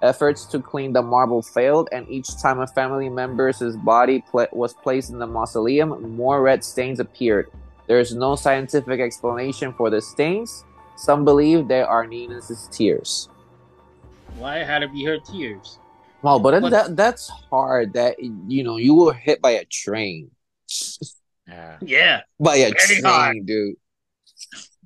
Efforts 0.00 0.46
to 0.46 0.60
clean 0.60 0.92
the 0.92 1.02
marble 1.02 1.42
failed, 1.42 1.88
and 1.90 2.08
each 2.08 2.40
time 2.40 2.60
a 2.60 2.66
family 2.68 3.08
member's 3.08 3.60
body 3.78 4.22
pla- 4.30 4.46
was 4.52 4.72
placed 4.74 5.10
in 5.10 5.18
the 5.18 5.26
mausoleum, 5.26 6.14
more 6.16 6.40
red 6.40 6.62
stains 6.62 7.00
appeared. 7.00 7.50
There 7.88 7.98
is 7.98 8.14
no 8.14 8.36
scientific 8.36 9.00
explanation 9.00 9.72
for 9.72 9.90
the 9.90 10.00
stains. 10.00 10.62
Some 10.96 11.24
believe 11.24 11.66
they 11.66 11.82
are 11.82 12.06
Nina's 12.06 12.68
tears. 12.70 13.28
Why 14.36 14.58
had 14.58 14.80
to 14.80 14.88
be 14.88 15.04
her 15.04 15.18
tears? 15.18 15.78
Well, 16.22 16.38
but 16.38 16.62
What- 16.62 16.70
that 16.70 16.96
that's 16.96 17.28
hard. 17.50 17.94
That 17.94 18.22
you 18.22 18.62
know, 18.62 18.76
you 18.76 18.94
were 18.94 19.14
hit 19.14 19.40
by 19.42 19.52
a 19.52 19.64
train, 19.64 20.30
Yeah. 21.48 21.78
Yeah, 21.80 22.20
by 22.38 22.56
a 22.56 22.70
Very 22.70 22.74
train, 22.74 23.04
hard. 23.04 23.46
dude. 23.46 23.76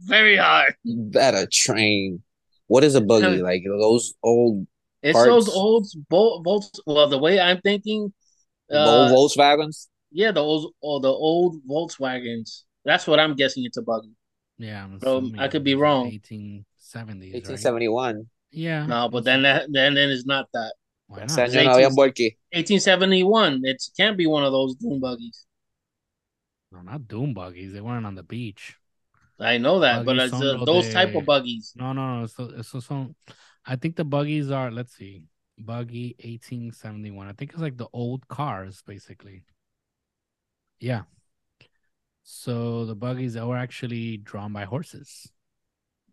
very 0.05 0.37
hard. 0.37 0.75
That 0.85 1.35
a 1.35 1.47
train. 1.47 2.23
What 2.67 2.83
is 2.85 2.95
a 2.95 3.01
buggy 3.01 3.43
like? 3.43 3.63
Those 3.67 4.15
old 4.23 4.67
It's 5.03 5.15
Parts. 5.15 5.29
those 5.29 5.49
old 5.49 5.87
Vol- 6.11 6.43
Volts. 6.43 6.81
Well, 6.87 7.09
the 7.09 7.19
way 7.19 7.41
I'm 7.41 7.61
thinking, 7.61 8.13
old 8.71 9.11
uh, 9.11 9.13
Volkswagens. 9.13 9.89
yeah, 10.11 10.31
the 10.31 10.41
old 10.41 10.73
or 10.81 11.01
the 11.01 11.11
old 11.11 11.61
Volkswagens. 11.67 12.63
That's 12.85 13.07
what 13.07 13.19
I'm 13.19 13.35
guessing. 13.35 13.65
It's 13.65 13.77
a 13.77 13.83
buggy. 13.83 14.11
Yeah. 14.59 14.85
I'm 14.85 14.99
Bro, 14.99 15.33
I 15.39 15.49
could 15.49 15.65
be 15.65 15.75
wrong. 15.75 16.11
1870s. 16.11 17.35
Eighteen 17.35 17.95
right? 17.95 18.15
Yeah. 18.51 18.87
No, 18.87 19.09
but 19.09 19.25
then 19.25 19.43
that 19.43 19.67
then 19.71 19.95
then 19.95 20.11
it's 20.11 20.27
not 20.27 20.47
that. 20.53 20.75
Why 21.09 21.21
not? 21.21 21.31
Ese 21.31 21.39
It's 21.39 21.55
año 21.57 21.65
no 21.65 21.73
había 21.73 21.91
18 21.91 22.37
1871. 22.53 23.63
It 23.65 23.83
can't 23.97 24.17
be 24.17 24.27
one 24.27 24.45
of 24.45 24.53
those 24.53 24.75
doom 24.77 25.01
buggies. 25.01 25.47
No, 26.71 26.83
not 26.83 27.09
doom 27.09 27.35
buggies. 27.35 27.73
They 27.73 27.81
weren't 27.81 28.07
on 28.07 28.15
the 28.15 28.23
beach. 28.23 28.77
I 29.39 29.59
know 29.59 29.81
that, 29.81 30.05
but 30.05 30.17
Buggies 30.17 30.33
it's 30.33 30.43
uh, 30.43 30.59
lo 30.59 30.65
those 30.65 30.93
type 30.93 31.15
of 31.15 31.25
buggies. 31.25 31.73
No, 31.75 31.93
no, 31.93 32.21
no. 32.21 32.27
So, 32.27 32.63
so, 32.63 32.81
so, 32.81 33.15
I 33.65 33.77
think 33.77 33.97
the 33.97 34.05
buggies 34.05 34.51
are. 34.51 34.71
Let's 34.71 34.97
see, 34.97 35.23
buggy 35.59 36.15
1871. 36.19 37.29
I 37.29 37.33
think 37.33 37.53
it's 37.53 37.63
like 37.63 37.77
the 37.77 37.89
old 37.93 38.27
cars, 38.29 38.83
basically. 38.87 39.45
Yeah. 40.81 41.03
So 42.25 42.85
the 42.87 42.95
buggies 42.95 43.35
that 43.35 43.47
were 43.47 43.57
actually 43.57 44.17
drawn 44.17 44.53
by 44.53 44.65
horses, 44.65 45.31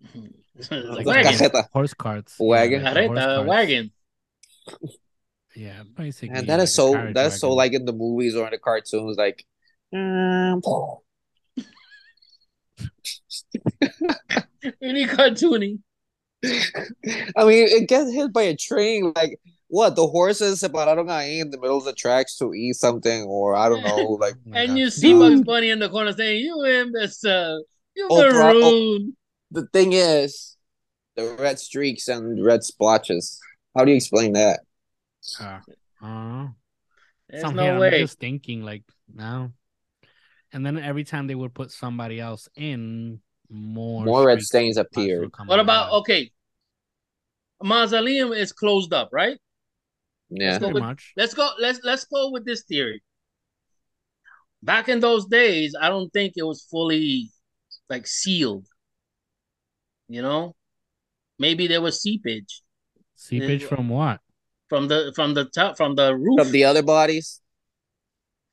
like 0.71 1.05
wagon, 1.05 1.51
horse 1.71 1.93
carts. 1.93 2.35
yeah, 2.39 2.45
Wagon. 2.45 2.83
like 2.83 3.07
horse 3.07 3.19
carts. 3.19 3.47
wagon. 3.47 3.91
Yeah, 5.55 5.83
basically. 5.95 6.37
And 6.37 6.47
that 6.47 6.57
like 6.57 6.63
is 6.63 6.75
so 6.75 6.93
carriage 6.93 7.15
that's 7.15 7.39
so 7.39 7.53
like 7.53 7.73
in 7.73 7.85
the 7.85 7.93
movies 7.93 8.35
or 8.35 8.45
in 8.45 8.51
the 8.51 8.59
cartoons, 8.59 9.17
like 9.17 9.45
um, 9.93 10.61
Really 14.81 15.05
cartoony. 15.05 15.79
I 16.45 17.43
mean, 17.45 17.67
it 17.67 17.87
gets 17.89 18.11
hit 18.11 18.31
by 18.31 18.43
a 18.43 18.55
train. 18.55 19.11
Like 19.15 19.39
what? 19.67 19.95
The 19.95 20.07
horses 20.07 20.61
se 20.61 20.67
pararon 20.69 21.07
ahí 21.07 21.41
in 21.41 21.49
the 21.51 21.59
middle 21.59 21.77
of 21.77 21.85
the 21.85 21.93
tracks 21.93 22.37
to 22.37 22.53
eat 22.53 22.75
something, 22.75 23.23
or 23.23 23.55
I 23.55 23.69
don't 23.69 23.83
know. 23.83 24.17
Like 24.19 24.35
And 24.53 24.69
God. 24.69 24.77
you 24.77 24.89
see 24.89 25.11
Dude. 25.11 25.19
Bugs 25.19 25.41
Bunny 25.43 25.69
in 25.69 25.79
the 25.79 25.89
corner 25.89 26.13
saying, 26.13 26.43
"You 26.45 26.65
imbecile, 26.65 27.63
you 27.95 28.07
Oh, 28.09 28.29
bro- 28.29 28.51
oh. 28.51 28.53
maroon." 28.53 29.15
the 29.51 29.65
thing 29.73 29.93
is, 29.93 30.55
the 31.15 31.35
red 31.39 31.59
streaks 31.59 32.07
and 32.07 32.43
red 32.43 32.63
splotches. 32.63 33.39
How 33.75 33.83
do 33.85 33.91
you 33.91 33.97
explain 33.97 34.33
that? 34.33 34.61
Uh, 35.39 35.59
uh, 36.01 36.47
There's 37.27 37.41
some 37.41 37.55
no 37.55 37.63
here, 37.63 37.73
I'm 37.73 37.79
way. 37.79 37.99
just 38.01 38.19
thinking 38.19 38.63
like 38.63 38.83
no. 39.13 39.51
And 40.51 40.65
then 40.65 40.79
every 40.79 41.03
time 41.03 41.27
they 41.27 41.35
would 41.35 41.53
put 41.53 41.69
somebody 41.71 42.19
else 42.19 42.47
in, 42.55 43.19
more 43.49 44.05
More 44.05 44.27
red 44.27 44.41
stains 44.41 44.77
and 44.77 44.85
spots 44.85 44.95
would 44.97 45.03
appeared. 45.05 45.31
come 45.33 45.47
What 45.47 45.59
out. 45.59 45.63
about 45.63 45.91
okay? 46.01 46.31
Mausoleum 47.63 48.31
is 48.31 48.53
closed 48.53 48.93
up, 48.93 49.09
right? 49.11 49.37
Yeah, 50.29 50.51
Let's 50.51 50.59
go 50.63 50.69
with- 50.69 50.83
much? 50.83 51.13
Let's 51.17 51.33
go. 51.33 51.49
Let's 51.59 51.79
let's 51.83 52.05
go 52.05 52.29
with 52.31 52.45
this 52.45 52.63
theory. 52.63 53.03
Back 54.61 54.89
in 54.89 54.99
those 54.99 55.25
days, 55.25 55.75
I 55.79 55.89
don't 55.89 56.11
think 56.11 56.33
it 56.37 56.43
was 56.43 56.63
fully 56.69 57.31
like 57.89 58.05
sealed. 58.07 58.65
You 60.07 60.21
know, 60.21 60.55
maybe 61.37 61.67
there 61.67 61.81
was 61.81 62.01
seepage 62.01 62.61
Seepage 63.15 63.61
Yeah. 63.63 63.67
from 63.67 63.89
what? 63.89 64.19
from 64.69 64.87
the 64.87 65.11
from 65.15 65.33
the 65.33 65.45
top 65.45 65.75
from 65.77 65.95
the 65.95 66.15
roof. 66.15 66.39
from 66.39 66.51
the 66.51 66.63
other 66.65 66.83
bodies. 66.83 67.41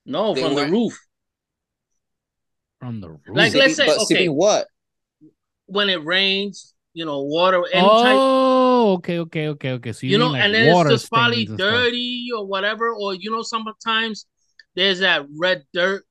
no, 0.07 0.35
they 0.35 0.41
from 0.41 0.51
the 0.55 0.63
weren't- 0.63 0.73
roof. 0.73 0.99
From 2.79 3.01
the 3.01 3.11
roof. 3.11 3.21
Like, 3.29 3.55
let's 3.55 3.77
say, 3.77 3.87
but 3.87 3.99
okay. 4.03 4.29
what? 4.29 4.67
When 5.67 5.89
it 5.91 6.05
rains, 6.05 6.75
you 6.95 7.05
know, 7.05 7.23
water, 7.23 7.63
any 7.73 7.93
type. 8.01 8.29
oh, 8.29 8.95
okay, 8.95 9.19
okay, 9.21 9.49
okay, 9.49 9.73
okay. 9.73 9.93
So 9.93 10.07
you, 10.07 10.13
You 10.13 10.19
know, 10.19 10.29
like 10.29 10.43
and 10.43 10.55
then 10.55 10.69
it's 10.69 10.89
just 10.89 11.11
probably 11.11 11.45
stains 11.45 11.51
and 11.51 11.59
stuff. 11.59 11.71
dirty 11.73 12.29
or 12.37 12.47
whatever, 12.47 12.91
or 12.95 13.15
you 13.15 13.31
know, 13.31 13.43
sometimes 13.43 14.27
there's 14.75 15.01
that 15.01 15.27
red 15.39 15.65
dirt. 15.73 16.05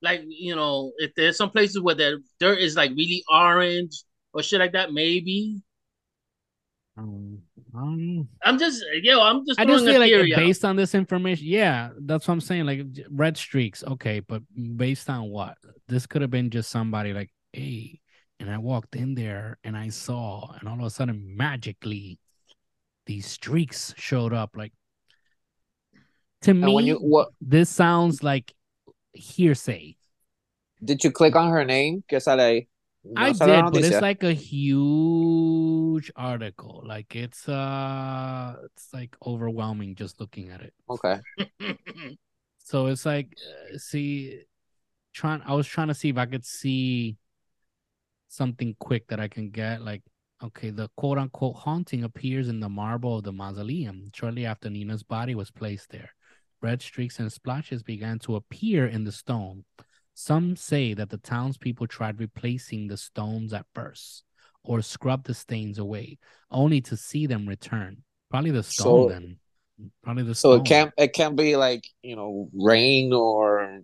Like 0.00 0.22
you 0.26 0.54
know, 0.54 0.92
if 0.98 1.12
there's 1.16 1.36
some 1.36 1.50
places 1.50 1.80
where 1.80 1.94
the 1.96 2.22
dirt 2.38 2.58
is 2.60 2.76
like 2.76 2.90
really 2.92 3.24
orange 3.32 4.02
or 4.32 4.42
shit 4.42 4.60
like 4.60 4.72
that, 4.72 4.92
maybe. 4.92 5.60
Um, 6.96 7.38
um, 7.74 8.28
I'm 8.44 8.58
just 8.58 8.84
yo, 9.02 9.20
I'm 9.20 9.46
just 9.46 9.60
I 9.60 9.64
just 9.64 9.84
feel 9.84 10.00
like 10.00 10.12
out. 10.12 10.36
based 10.36 10.64
on 10.64 10.76
this 10.76 10.94
information, 10.94 11.46
yeah, 11.46 11.90
that's 12.00 12.26
what 12.26 12.34
I'm 12.34 12.40
saying. 12.40 12.66
Like 12.66 12.80
red 13.10 13.36
streaks, 13.36 13.84
okay, 13.84 14.20
but 14.20 14.42
based 14.76 15.08
on 15.10 15.28
what? 15.30 15.56
This 15.86 16.06
could 16.06 16.22
have 16.22 16.30
been 16.30 16.50
just 16.50 16.70
somebody 16.70 17.12
like, 17.12 17.30
hey, 17.52 18.00
and 18.40 18.50
I 18.50 18.58
walked 18.58 18.96
in 18.96 19.14
there 19.14 19.58
and 19.64 19.76
I 19.76 19.88
saw, 19.88 20.52
and 20.58 20.68
all 20.68 20.78
of 20.78 20.84
a 20.84 20.90
sudden, 20.90 21.36
magically, 21.36 22.18
these 23.06 23.26
streaks 23.26 23.94
showed 23.96 24.32
up. 24.32 24.56
Like 24.56 24.72
to 26.42 26.54
And 26.62 26.66
me, 26.66 26.74
when 26.74 26.86
you 26.86 26.96
what 26.96 27.28
this 27.40 27.68
sounds 27.68 28.22
like 28.22 28.52
hearsay. 29.12 29.96
did 30.84 31.02
you 31.04 31.10
click 31.10 31.36
on 31.36 31.50
her 31.50 31.64
name? 31.64 32.02
Que 32.08 32.20
sale 32.20 32.38
ahí. 32.38 32.68
No 33.04 33.22
I 33.22 33.32
did, 33.32 33.70
but 33.72 33.84
it's 33.84 34.00
like 34.00 34.22
a 34.22 34.32
huge 34.32 36.10
article. 36.16 36.82
Like 36.86 37.16
it's 37.16 37.48
uh, 37.48 38.56
it's 38.64 38.92
like 38.92 39.16
overwhelming 39.26 39.94
just 39.94 40.20
looking 40.20 40.50
at 40.50 40.60
it. 40.60 40.74
okay. 40.88 41.20
So 42.58 42.86
it's 42.86 43.06
like, 43.06 43.36
uh, 43.74 43.78
see, 43.78 44.42
trying. 45.12 45.42
I 45.46 45.54
was 45.54 45.66
trying 45.66 45.88
to 45.88 45.94
see 45.94 46.10
if 46.10 46.18
I 46.18 46.26
could 46.26 46.44
see 46.44 47.16
something 48.28 48.76
quick 48.78 49.08
that 49.08 49.20
I 49.20 49.28
can 49.28 49.50
get. 49.50 49.82
Like, 49.82 50.02
okay, 50.42 50.70
the 50.70 50.88
quote 50.96 51.18
unquote 51.18 51.56
haunting 51.56 52.04
appears 52.04 52.48
in 52.48 52.60
the 52.60 52.68
marble 52.68 53.18
of 53.18 53.24
the 53.24 53.32
mausoleum 53.32 54.10
shortly 54.14 54.46
after 54.46 54.70
Nina's 54.70 55.02
body 55.02 55.34
was 55.34 55.50
placed 55.50 55.90
there. 55.90 56.10
Red 56.60 56.82
streaks 56.82 57.18
and 57.20 57.32
splotches 57.32 57.82
began 57.82 58.18
to 58.20 58.36
appear 58.36 58.86
in 58.86 59.04
the 59.04 59.12
stone. 59.12 59.64
Some 60.14 60.56
say 60.56 60.94
that 60.94 61.10
the 61.10 61.18
townspeople 61.18 61.86
tried 61.86 62.18
replacing 62.18 62.88
the 62.88 62.96
stones 62.96 63.52
at 63.52 63.66
first, 63.74 64.24
or 64.64 64.82
scrubbed 64.82 65.26
the 65.26 65.34
stains 65.34 65.78
away, 65.78 66.18
only 66.50 66.80
to 66.80 66.96
see 66.96 67.26
them 67.26 67.46
return. 67.48 67.98
Probably 68.30 68.50
the 68.50 68.62
stone 68.64 69.08
So- 69.08 69.08
then. 69.08 69.38
Probably 70.02 70.24
the 70.24 70.34
stone. 70.34 70.58
So 70.58 70.62
it 70.62 70.66
can't 70.66 70.92
it 70.98 71.12
can't 71.12 71.36
be 71.36 71.54
like 71.54 71.84
you 72.02 72.16
know 72.16 72.50
rain 72.52 73.12
or 73.12 73.80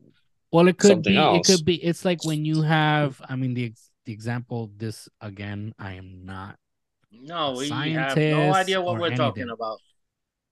Well, 0.51 0.67
it 0.67 0.77
could 0.77 1.03
be. 1.05 1.17
It 1.17 1.45
could 1.45 1.65
be. 1.65 1.77
It's 1.77 2.05
like 2.05 2.25
when 2.25 2.45
you 2.45 2.63
have. 2.63 3.23
I 3.29 3.37
mean, 3.37 3.55
the 3.55 3.73
the 4.05 4.13
example. 4.13 4.71
This 4.77 5.09
again. 5.21 5.75
I 5.79 5.93
am 5.95 6.25
not. 6.25 6.57
no, 7.13 7.55
a 7.55 7.59
we 7.59 7.69
have 7.93 8.17
no 8.17 8.53
idea 8.55 8.81
what 8.81 8.99
we're 9.01 9.17
talking 9.17 9.49
about. 9.51 9.79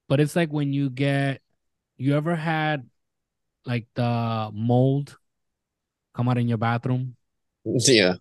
But 0.09 0.21
it's 0.21 0.37
like 0.37 0.51
when 0.53 0.73
you 0.73 0.91
get. 0.91 1.41
You 1.99 2.17
ever 2.17 2.35
had, 2.35 2.89
like 3.65 3.87
the 3.95 4.51
mold, 4.53 5.17
come 6.15 6.29
out 6.29 6.39
in 6.39 6.49
your 6.49 6.59
bathroom, 6.59 7.15
yeah. 7.65 8.15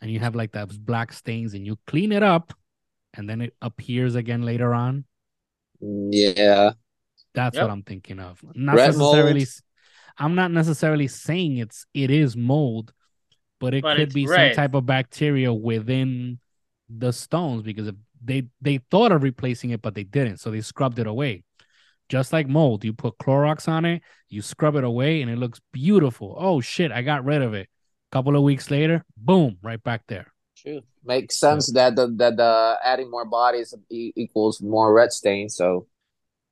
and 0.00 0.10
you 0.10 0.18
have 0.20 0.34
like 0.34 0.52
those 0.52 0.78
black 0.78 1.12
stains, 1.12 1.52
and 1.52 1.66
you 1.66 1.76
clean 1.86 2.10
it 2.12 2.22
up, 2.22 2.54
and 3.12 3.28
then 3.28 3.42
it 3.42 3.54
appears 3.60 4.14
again 4.14 4.42
later 4.42 4.72
on. 4.72 5.04
Yeah. 5.80 6.72
That's 7.34 7.56
Yep. 7.56 7.64
what 7.64 7.70
I'm 7.70 7.82
thinking 7.82 8.18
of. 8.18 8.42
Not 8.54 8.76
Red 8.76 8.86
necessarily. 8.88 9.32
mold. 9.34 9.42
s- 9.42 9.62
I'm 10.16 10.34
not 10.34 10.50
necessarily 10.50 11.08
saying 11.08 11.58
it's 11.58 11.84
it 11.92 12.10
is 12.10 12.36
mold, 12.36 12.92
but 13.60 13.74
it 13.74 13.82
But 13.82 13.96
could 13.96 14.12
be 14.12 14.26
red. 14.26 14.52
some 14.52 14.54
type 14.56 14.74
of 14.74 14.86
bacteria 14.86 15.52
within 15.52 16.38
the 16.88 17.12
stones 17.12 17.62
because 17.62 17.88
if 17.88 17.94
they 18.22 18.48
they 18.60 18.78
thought 18.90 19.12
of 19.12 19.22
replacing 19.22 19.70
it, 19.70 19.82
but 19.82 19.94
they 19.94 20.04
didn't, 20.04 20.38
so 20.38 20.50
they 20.50 20.60
scrubbed 20.60 20.98
it 20.98 21.06
away. 21.06 21.44
Just 22.08 22.32
like 22.32 22.48
mold, 22.48 22.84
you 22.84 22.92
put 22.94 23.18
Clorox 23.18 23.68
on 23.68 23.84
it, 23.84 24.02
you 24.28 24.42
scrub 24.42 24.76
it 24.76 24.84
away, 24.84 25.22
and 25.22 25.30
it 25.30 25.36
looks 25.38 25.60
beautiful. 25.72 26.36
Oh 26.38 26.60
shit, 26.60 26.90
I 26.90 27.02
got 27.02 27.24
rid 27.24 27.42
of 27.42 27.54
it. 27.54 27.68
A 28.10 28.12
couple 28.12 28.36
of 28.36 28.42
weeks 28.42 28.70
later, 28.70 29.04
boom, 29.16 29.58
right 29.62 29.82
back 29.82 30.02
there. 30.08 30.32
True. 30.56 30.82
Makes 31.04 31.36
sense 31.36 31.72
that 31.72 31.96
the 31.96 32.08
that 32.16 32.36
the 32.36 32.76
adding 32.84 33.10
more 33.10 33.24
bodies 33.24 33.74
e- 33.90 34.12
equals 34.16 34.60
more 34.60 34.92
red 34.92 35.12
stain. 35.12 35.48
So 35.48 35.86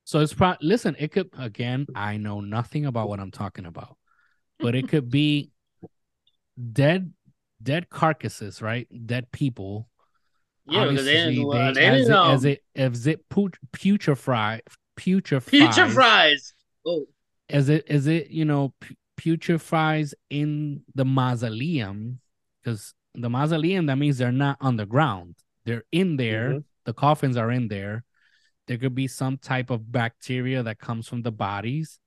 So 0.05 0.21
it's 0.21 0.33
pro 0.33 0.55
listen, 0.61 0.95
it 0.99 1.11
could 1.13 1.31
again, 1.37 1.87
I 1.95 2.17
know 2.17 2.41
nothing 2.41 2.87
about 2.87 3.09
what 3.09 3.19
I'm 3.21 3.31
talking 3.33 3.67
about, 3.67 3.97
but 4.61 4.75
it 4.75 4.89
could 4.89 5.11
be 5.11 5.51
dead 6.73 7.13
dead 7.63 7.89
carcasses, 7.91 8.61
right? 8.63 8.87
Dead 9.07 9.31
people. 9.33 9.89
Yeah, 10.69 10.87
because 10.89 11.05
they 11.05 11.13
didn't 11.15 11.49
uh, 11.49 11.73
they- 11.73 11.81
they 11.81 11.87
as, 11.87 12.07
didn't 12.07 12.11
it, 12.13 12.17
um, 12.17 12.31
as 12.35 12.45
it 12.45 12.65
as 12.75 13.07
it 13.07 13.29
put 13.29 13.57
putrefy 13.73 14.61
putrefies. 14.99 16.53
Oh, 16.85 17.07
as 17.49 17.69
it 17.69 17.85
as 17.89 18.07
it 18.07 18.31
you 18.31 18.45
know 18.45 18.75
putrefies 19.21 20.13
in 20.31 20.83
the 20.95 21.05
mausoleum 21.05 22.21
because 22.63 22.95
the 23.15 23.31
mausoleum 23.31 23.87
that 23.87 23.97
means 23.97 24.19
they're 24.19 24.31
not 24.31 24.59
underground 24.61 25.35
they're 25.65 25.85
in 25.91 26.17
there 26.17 26.51
Mhm. 26.51 26.65
the 26.85 26.93
coffins 26.93 27.37
are 27.37 27.51
in 27.51 27.69
there 27.69 28.05
there 28.67 28.77
could 28.77 28.95
be 28.95 29.07
some 29.09 29.39
type 29.39 29.71
of 29.71 29.91
bacteria 29.91 30.63
that 30.63 30.79
comes 30.79 31.09
from 31.09 31.23
the 31.23 31.33
bodies 31.33 31.99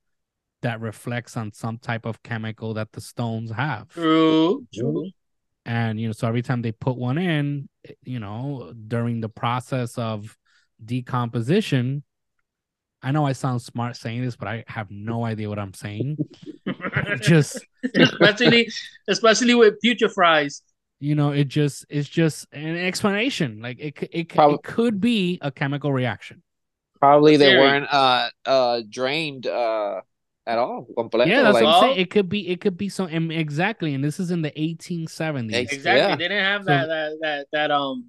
that 0.62 0.82
reflects 0.82 1.38
on 1.38 1.54
some 1.54 1.78
type 1.78 2.06
of 2.06 2.22
chemical 2.24 2.74
that 2.76 2.92
the 2.92 3.02
stones 3.02 3.52
have. 3.52 3.90
True. 3.90 4.66
True. 4.74 5.10
And 5.66 6.00
you 6.00 6.08
know, 6.08 6.14
so 6.14 6.28
every 6.28 6.42
time 6.42 6.62
they 6.62 6.72
put 6.72 6.98
one 6.98 7.18
in, 7.18 7.70
you 8.04 8.20
know, 8.20 8.74
during 8.88 9.22
the 9.22 9.30
process 9.30 9.98
of 9.98 10.38
decomposition, 10.84 12.04
I 13.02 13.12
know 13.12 13.26
I 13.26 13.32
sound 13.34 13.62
smart 13.62 13.96
saying 13.96 14.22
this, 14.24 14.36
but 14.36 14.48
I 14.48 14.64
have 14.68 14.90
no 14.92 15.24
idea 15.26 15.48
what 15.48 15.60
I'm 15.60 15.74
saying. 15.74 16.18
just 17.22 17.66
especially, 17.96 18.68
especially 19.08 19.56
with 19.56 19.76
future 19.82 20.10
fries. 20.10 20.62
you 21.00 21.16
know, 21.16 21.32
it 21.32 21.48
just 21.48 21.86
it's 21.90 22.10
just 22.10 22.48
an 22.52 22.76
explanation. 22.76 23.62
Like 23.62 23.80
it, 23.80 23.98
c- 24.00 24.10
it, 24.12 24.32
c- 24.32 24.36
Prob- 24.36 24.54
it 24.56 24.64
could 24.64 25.00
be 25.00 25.38
a 25.42 25.52
chemical 25.52 25.94
reaction. 25.94 26.44
Probably 27.00 27.38
they 27.38 27.56
weren't 27.56 27.88
uh 27.90 28.30
uh 28.46 28.82
drained 28.90 29.48
uh 29.48 30.02
at 30.50 30.58
all. 30.58 30.88
Completo. 30.98 31.28
Yeah, 31.28 31.44
that's 31.44 31.54
like, 31.54 31.64
what 31.64 31.76
I'm 31.76 31.82
saying. 31.82 32.00
It 32.00 32.10
could 32.10 32.28
be 32.28 32.50
it 32.50 32.60
could 32.60 32.78
be 32.78 32.90
some 32.90 33.08
and 33.08 33.32
exactly, 33.32 33.94
and 33.94 34.04
this 34.04 34.20
is 34.20 34.32
in 34.32 34.42
the 34.42 34.52
1870s. 34.52 35.54
Exactly. 35.54 35.92
Yeah. 35.92 36.16
They 36.16 36.28
didn't 36.28 36.44
have 36.44 36.62
So- 36.64 36.68
that, 36.68 36.88
that 36.88 37.18
that 37.22 37.48
that 37.54 37.72
um 37.72 38.06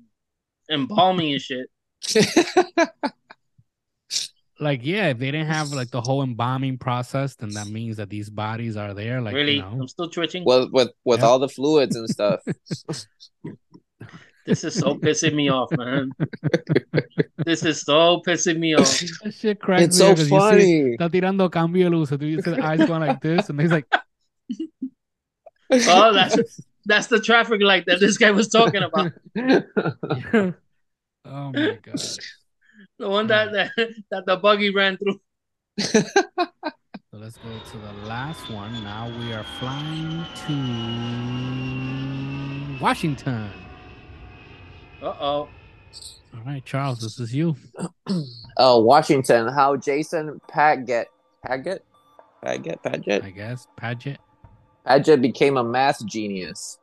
embalming 0.70 1.32
and 1.32 1.41
shit. 1.41 1.66
like 4.59 4.80
yeah, 4.82 5.09
if 5.09 5.18
they 5.18 5.30
didn't 5.30 5.49
have 5.49 5.68
like 5.72 5.91
the 5.91 6.01
whole 6.01 6.22
embalming 6.22 6.78
process, 6.78 7.34
then 7.36 7.51
that 7.51 7.66
means 7.78 7.99
that 7.99 8.09
these 8.11 8.30
bodies 8.30 8.76
are 8.76 8.95
there. 8.95 9.20
Like 9.20 9.34
really, 9.34 9.57
you 9.57 9.62
know, 9.62 9.68
I'm 9.80 9.88
still 9.88 10.09
twitching. 10.09 10.45
with 10.45 10.70
with 10.72 10.91
with 11.05 11.20
Yeah. 11.20 11.26
all 11.26 11.38
the 11.38 11.49
fluids 11.49 11.95
and 11.95 12.09
stuff. 12.09 12.41
This 14.47 14.64
is 14.64 14.74
so 14.74 14.95
pissing 14.95 15.34
me 15.34 15.51
off, 15.51 15.70
man. 15.76 16.12
this 17.45 17.62
is 17.64 17.82
so 17.82 18.20
pissing 18.26 18.59
me 18.59 18.74
off. 18.74 18.99
that 19.22 19.34
shit 19.34 19.61
cracks 19.61 19.82
it's 19.84 19.99
me 19.99 20.05
so 20.05 20.11
up 20.11 20.16
'cause 20.16 20.20
you 20.20 20.24
see- 20.26 20.38
funny. 20.38 20.97
Está 20.97 21.11
tirando 21.12 21.49
cambio 21.51 21.91
de 21.91 21.97
luz. 21.97 22.09
So 22.09 22.16
you 22.16 22.41
see 22.43 22.51
the 22.53 22.64
eyes 22.64 22.84
going 22.86 23.03
like 23.03 23.20
this, 23.20 23.49
and 23.51 23.61
he's 23.61 23.70
like, 23.70 23.86
Oh, 25.72 26.12
that's 26.12 26.61
that's 26.86 27.07
the 27.07 27.20
traffic 27.20 27.61
light 27.62 27.84
that 27.86 28.01
this 28.01 28.18
guy 28.18 28.32
was 28.32 28.49
talking 28.49 28.82
about. 28.82 29.12
"Oh 31.24 31.53
my 31.53 31.78
god!" 31.82 32.01
The 32.99 33.09
one 33.09 33.28
that 33.28 33.53
that, 33.53 33.70
that 34.11 34.26
the 34.26 34.36
buggy 34.36 34.70
ran 34.74 34.97
through. 34.99 35.20
So 35.78 36.03
let's 37.12 37.36
go 37.36 37.51
to 37.70 37.78
the 37.78 37.93
last 38.09 38.51
one. 38.51 38.72
Now 38.82 39.09
we 39.18 39.32
are 39.32 39.45
flying 39.61 40.24
to 40.47 40.55
Washington. 42.82 43.49
Uh 45.03 45.15
oh. 45.19 45.49
All 46.35 46.43
right, 46.47 46.65
Charles, 46.65 47.01
this 47.01 47.19
is 47.19 47.35
you. 47.35 47.57
uh, 47.79 47.89
Washington, 48.79 49.49
how 49.49 49.77
Jason 49.77 50.41
Padgett 50.49 51.07
Padgett 51.45 51.81
Padgett 52.45 52.83
Padgett 52.83 53.25
I 53.25 53.31
guess 53.31 53.67
Padgett. 53.81 54.19
Padgett 54.87 55.23
became 55.23 55.57
a 55.57 55.65
math 55.65 56.05
genius. 56.07 56.79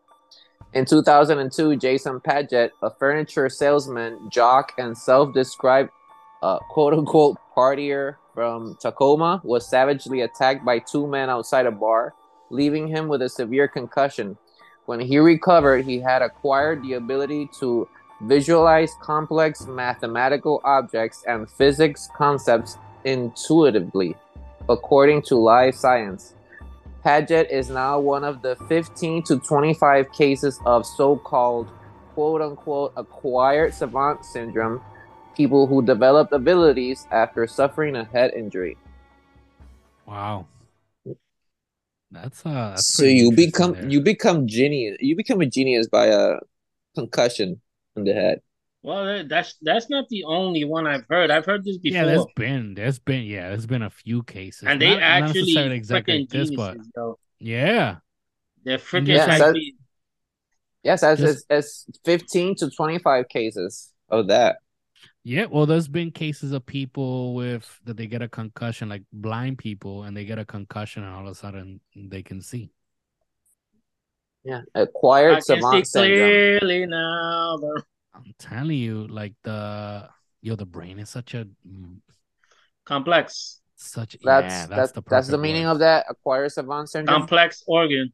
In 0.74 0.86
2002, 0.86 1.78
Jason 1.78 2.20
Padgett, 2.20 2.72
a 2.82 2.90
furniture 2.90 3.50
salesman, 3.50 4.30
jock, 4.32 4.74
and 4.78 4.98
self-described 4.98 5.90
uh, 6.42 6.60
quote-unquote 6.70 7.38
partier 7.56 8.16
from 8.34 8.78
Tacoma, 8.82 9.42
was 9.44 9.68
savagely 9.68 10.22
attacked 10.22 10.66
by 10.66 10.80
two 10.80 11.08
men 11.08 11.30
outside 11.30 11.66
a 11.66 11.72
bar, 11.72 12.14
leaving 12.50 12.88
him 12.88 13.08
with 13.08 13.22
a 13.22 13.30
severe 13.30 13.68
concussion. 13.68 14.38
When 14.86 15.00
he 15.00 15.18
recovered, 15.20 15.86
he 15.86 16.00
had 16.00 16.22
acquired 16.22 16.84
the 16.84 16.94
ability 16.94 17.50
to 17.60 17.88
visualize 18.22 18.94
complex 19.02 19.68
mathematical 19.68 20.62
objects 20.64 21.24
and 21.28 21.50
physics 21.50 22.10
concepts 22.16 22.78
intuitively, 23.06 24.16
according 24.70 25.22
to 25.24 25.36
Live 25.36 25.76
Science. 25.76 26.34
Padgett 27.06 27.50
is 27.50 27.70
now 27.70 28.00
one 28.00 28.24
of 28.24 28.42
the 28.42 28.56
15 28.68 29.24
to 29.24 29.40
25 29.40 30.12
cases 30.12 30.60
of 30.66 30.86
so 30.86 31.16
called 31.16 31.70
quote 32.14 32.42
unquote 32.42 32.94
acquired 32.98 33.74
savant 33.74 34.26
syndrome, 34.26 34.82
people 35.36 35.68
who 35.68 35.82
developed 35.82 36.34
abilities 36.34 37.08
after 37.12 37.46
suffering 37.46 37.96
a 37.96 38.04
head 38.06 38.34
injury. 38.36 38.76
Wow. 40.06 40.48
That's 42.10 42.46
uh. 42.46 42.72
That's 42.72 42.88
so 42.88 43.04
you 43.04 43.32
become 43.32 43.74
there. 43.74 43.88
you 43.88 44.02
become 44.02 44.48
genius 44.48 44.98
you 45.00 45.16
become 45.16 45.42
a 45.42 45.46
genius 45.46 45.88
by 45.88 46.08
a 46.08 46.40
concussion 46.96 47.62
in 47.98 48.04
the 48.06 48.14
head. 48.14 48.42
Well, 48.84 49.26
that's 49.28 49.56
that's 49.62 49.90
not 49.90 50.08
the 50.10 50.24
only 50.24 50.64
one 50.64 50.88
I've 50.88 51.06
heard. 51.10 51.30
I've 51.32 51.46
heard 51.46 51.66
this 51.66 51.78
before. 51.78 51.98
Yeah, 51.98 52.06
there's 52.06 52.26
been 52.36 52.74
there's 52.76 53.00
been 53.00 53.24
yeah 53.24 53.50
there's 53.50 53.66
been 53.66 53.82
a 53.82 53.90
few 53.90 54.24
cases 54.24 54.64
and 54.68 54.82
they 54.82 54.92
Not- 54.92 55.00
not 55.00 55.04
actually 55.04 55.42
necessarily 55.42 55.76
exactly 55.76 56.20
like 56.20 56.30
this, 56.30 56.52
but 56.52 56.78
yo. 56.96 57.20
yeah, 57.40 57.98
They're 58.64 58.78
freaking 58.78 59.08
Yes, 59.08 59.26
that- 59.28 59.42
actually- 59.42 59.76
Yes, 60.84 61.04
as 61.04 61.20
Just- 61.20 61.46
as 61.52 61.86
15 62.06 62.56
to 62.58 62.70
25 62.70 63.28
cases 63.28 63.92
of 64.10 64.28
that. 64.28 64.58
yeah. 65.24 65.46
Well, 65.46 65.66
there's 65.66 65.90
been 65.90 66.12
cases 66.12 66.54
of 66.54 66.66
people 66.66 67.34
with 67.34 67.68
that 67.84 67.98
they 67.98 68.08
get 68.08 68.22
a 68.22 68.30
concussion, 68.30 68.88
like 68.88 69.04
blind 69.12 69.58
people, 69.58 70.04
and 70.04 70.16
they 70.16 70.24
get 70.24 70.40
a 70.40 70.46
concussion, 70.46 71.04
and 71.04 71.14
all 71.14 71.26
of 71.28 71.32
a 71.32 71.36
sudden 71.36 71.82
they 71.96 72.24
can 72.24 72.40
see. 72.42 72.70
Yeah, 74.48 74.62
I 74.76 74.82
acquired 74.82 75.34
can 75.34 75.42
see 75.42 75.54
savant 75.56 75.88
syndrome. 75.88 76.18
clearly 76.18 76.86
now. 76.86 77.58
but- 77.62 77.84
I'm 78.16 78.34
telling 78.40 78.78
you, 78.78 79.08
like 79.08 79.34
the 79.44 80.10
yo, 80.42 80.56
the 80.56 80.66
brain 80.66 80.98
is 81.00 81.10
such 81.10 81.34
a 81.36 81.46
Complex, 82.86 83.60
such 83.76 84.16
That's 84.24 84.54
yeah. 84.54 84.66
That's 84.66 84.70
that's 84.70 84.92
the 84.94 85.02
that's 85.08 85.28
the 85.28 85.38
meaning 85.38 85.66
word. 85.66 85.72
of 85.74 85.80
that 85.80 86.06
acquired 86.10 86.52
savant 86.52 86.90
syndrome. 86.90 87.20
complex 87.20 87.64
organ. 87.68 88.14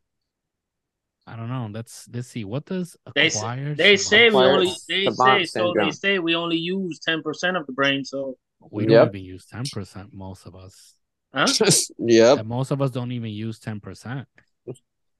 I 1.27 1.35
don't 1.37 1.47
know. 1.47 1.69
Let's 1.71 2.09
let's 2.11 2.27
see. 2.27 2.43
What 2.43 2.65
does 2.65 2.97
They 3.15 3.27
s- 3.27 3.35
acquired? 3.37 3.77
They 3.77 3.95
say 3.95 4.29
we 4.29 4.35
only 4.37 4.71
they 4.89 5.05
savant 5.05 5.41
say 5.41 5.45
so 5.45 5.73
they 5.77 5.91
say 5.91 6.19
we 6.19 6.35
only 6.35 6.57
use 6.57 6.99
ten 6.99 7.21
percent 7.21 7.55
of 7.55 7.65
the 7.67 7.71
brain. 7.73 8.03
So 8.03 8.35
we 8.71 8.83
don't 8.85 8.91
Yep. 8.93 9.07
even 9.15 9.21
use 9.23 9.45
ten 9.45 9.63
percent. 9.71 10.11
Most 10.13 10.45
of 10.47 10.55
us. 10.55 10.95
huh? 11.33 11.47
yep, 11.99 12.39
And 12.39 12.47
most 12.47 12.71
of 12.71 12.81
us 12.81 12.91
don't 12.91 13.11
even 13.11 13.29
use 13.29 13.59
ten 13.59 13.79
percent. 13.79 14.27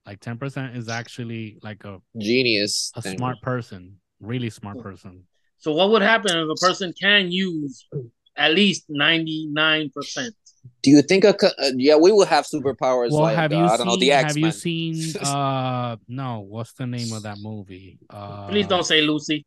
Like 0.06 0.20
ten 0.20 0.38
percent 0.38 0.76
is 0.76 0.90
actually 0.90 1.60
like 1.64 1.86
a 1.86 2.00
genius. 2.18 2.92
a 2.96 3.02
thing. 3.02 3.18
smart 3.18 3.42
person, 3.42 3.98
really 4.20 4.50
smart 4.50 4.80
person. 4.80 5.24
So 5.60 5.72
what 5.74 5.90
would 5.92 6.02
happen 6.02 6.32
if 6.38 6.48
a 6.50 6.56
person 6.66 6.94
can 7.00 7.32
use 7.32 7.88
at 8.36 8.54
least 8.54 8.86
ninety 8.90 9.48
nine 9.52 9.90
percent? 9.96 10.36
Do 10.82 10.92
you 10.92 11.02
think 11.02 11.24
a 11.24 11.34
co- 11.34 11.48
uh, 11.58 11.72
yeah 11.76 11.96
we 11.96 12.12
will 12.12 12.26
have 12.26 12.46
superpowers 12.46 13.12
Well, 13.12 13.22
like 13.22 13.36
have 13.38 13.52
uh, 13.54 13.56
you 13.56 13.64
I 13.64 13.68
seen? 13.70 13.78
don't 13.78 13.88
know 13.88 13.96
the 13.98 14.12
X 14.12 14.28
have 14.34 14.36
Men? 14.36 14.46
you 14.46 14.52
seen? 14.52 15.14
Uh, 15.22 15.96
no. 16.08 16.40
What's 16.42 16.74
the 16.74 16.86
name 16.88 17.12
of 17.14 17.24
that 17.24 17.38
movie? 17.40 18.00
Uh, 18.10 18.48
Please 18.48 18.68
don't 18.68 18.86
say 18.86 19.02
Lucy. 19.02 19.46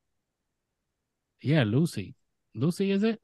Yeah, 1.43 1.65
Lucy. 1.65 2.15
Lucy, 2.55 2.91
is 2.91 3.03
it? 3.03 3.21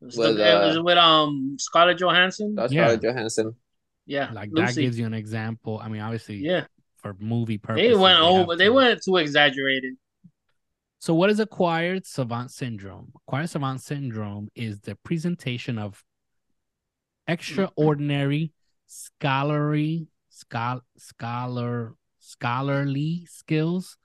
It's 0.00 0.16
With, 0.16 0.36
the- 0.36 0.48
it 0.48 0.54
uh, 0.54 0.66
was 0.68 0.80
with 0.80 0.98
um 0.98 1.56
Scarlett 1.58 1.98
Johansson. 1.98 2.54
That's 2.54 2.72
Yeah. 2.72 2.82
Scarlett 2.86 3.02
Johansson. 3.02 3.56
Yeah, 4.06 4.30
Like 4.32 4.50
that 4.54 4.74
gives 4.74 4.98
you 4.98 5.06
an 5.06 5.14
example. 5.14 5.80
I 5.82 5.88
mean, 5.88 6.02
obviously, 6.02 6.36
yeah, 6.36 6.66
for 6.96 7.14
movie 7.18 7.58
purposes. 7.58 7.88
they 7.88 7.94
went 7.94 8.20
over. 8.20 8.56
They 8.56 8.70
went 8.70 9.02
too 9.02 9.16
exaggerated. 9.16 9.94
So, 11.00 11.14
what 11.14 11.30
is 11.30 11.40
acquired 11.40 12.06
savant 12.06 12.50
syndrome? 12.50 13.12
Acquired 13.26 13.50
savant 13.50 13.80
syndrome 13.80 14.48
is 14.54 14.80
the 14.80 14.94
presentation 14.96 15.78
of 15.78 16.02
extraordinary 17.26 18.52
scholarly 18.86 20.08
schol- 20.28 20.82
scholar 20.96 21.94
scholarly 22.18 23.26
skills 23.28 23.96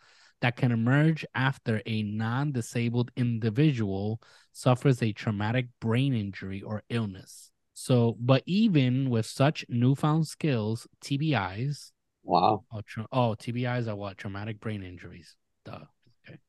that 0.42 0.56
can 0.56 0.72
emerge 0.72 1.26
after 1.34 1.82
a 1.86 2.04
non-disabled 2.04 3.12
individual 3.16 4.22
suffers 4.54 5.02
a 5.02 5.12
traumatic 5.14 5.68
brain 5.80 6.14
injury 6.14 6.62
or 6.62 6.84
illness. 6.90 7.47
So, 7.80 8.18
but 8.20 8.42
even 8.48 9.12
with 9.12 9.28
such 9.28 9.64
newfound 9.70 10.26
skills, 10.28 10.88
TBIs, 11.06 11.92
Wow. 12.24 12.64
oh, 12.74 12.82
tra- 12.82 13.06
oh 13.12 13.36
TBIs 13.38 13.88
are 13.88 13.96
what? 13.96 14.18
Traumatic 14.18 14.60
brain 14.60 14.82
injuries. 14.82 15.36
Duh. 15.64 15.82
Okay. 16.28 16.40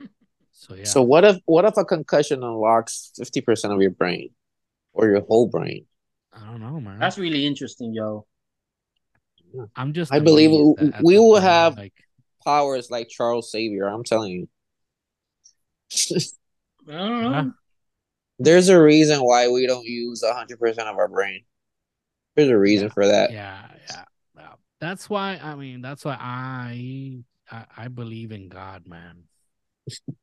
So 0.50 0.74
yeah. 0.74 0.82
So 0.82 1.00
what 1.02 1.24
if 1.24 1.36
what 1.44 1.64
if 1.64 1.76
a 1.76 1.84
concussion 1.84 2.42
unlocks 2.42 3.12
fifty 3.16 3.40
percent 3.40 3.72
of 3.72 3.80
your 3.80 3.92
brain, 3.92 4.30
or 4.92 5.06
your 5.08 5.20
whole 5.20 5.46
brain? 5.46 5.86
I 6.32 6.44
don't 6.50 6.60
know, 6.60 6.80
man. 6.80 6.98
That's 6.98 7.18
really 7.18 7.46
interesting, 7.46 7.94
yo. 7.94 8.26
I'm 9.76 9.92
just. 9.92 10.12
I 10.12 10.18
believe 10.18 10.50
amazed 10.50 10.76
we- 10.80 10.88
at- 10.88 10.94
at 10.94 11.02
we 11.04 11.18
will 11.20 11.34
brain, 11.34 11.42
have- 11.44 11.76
like 11.76 11.94
Powers 12.44 12.90
like 12.90 13.08
Charles 13.08 13.48
Xavier. 13.52 13.86
I'm 13.86 14.02
telling 14.02 14.32
you. 14.32 14.48
I 16.88 16.98
don't 16.98 17.22
know. 17.22 17.52
There's 18.38 18.68
a 18.68 18.80
reason 18.80 19.20
why 19.20 19.48
we 19.48 19.66
don't 19.66 19.84
use 19.86 20.22
hundred 20.24 20.58
percent 20.58 20.88
of 20.88 20.96
our 20.98 21.08
brain. 21.08 21.44
There's 22.34 22.48
a 22.50 22.58
reason 22.58 22.88
Yeah. 22.88 22.92
for 22.92 23.06
that. 23.06 23.32
yeah, 23.32 23.62
yeah, 23.88 24.04
yeah. 24.36 24.48
That's 24.80 25.08
why. 25.08 25.40
I 25.42 25.54
mean, 25.54 25.80
that's 25.80 26.04
why 26.04 26.16
I, 26.20 27.22
I, 27.50 27.64
I 27.76 27.88
believe 27.88 28.32
in 28.32 28.48
God, 28.48 28.86
man. 28.86 29.24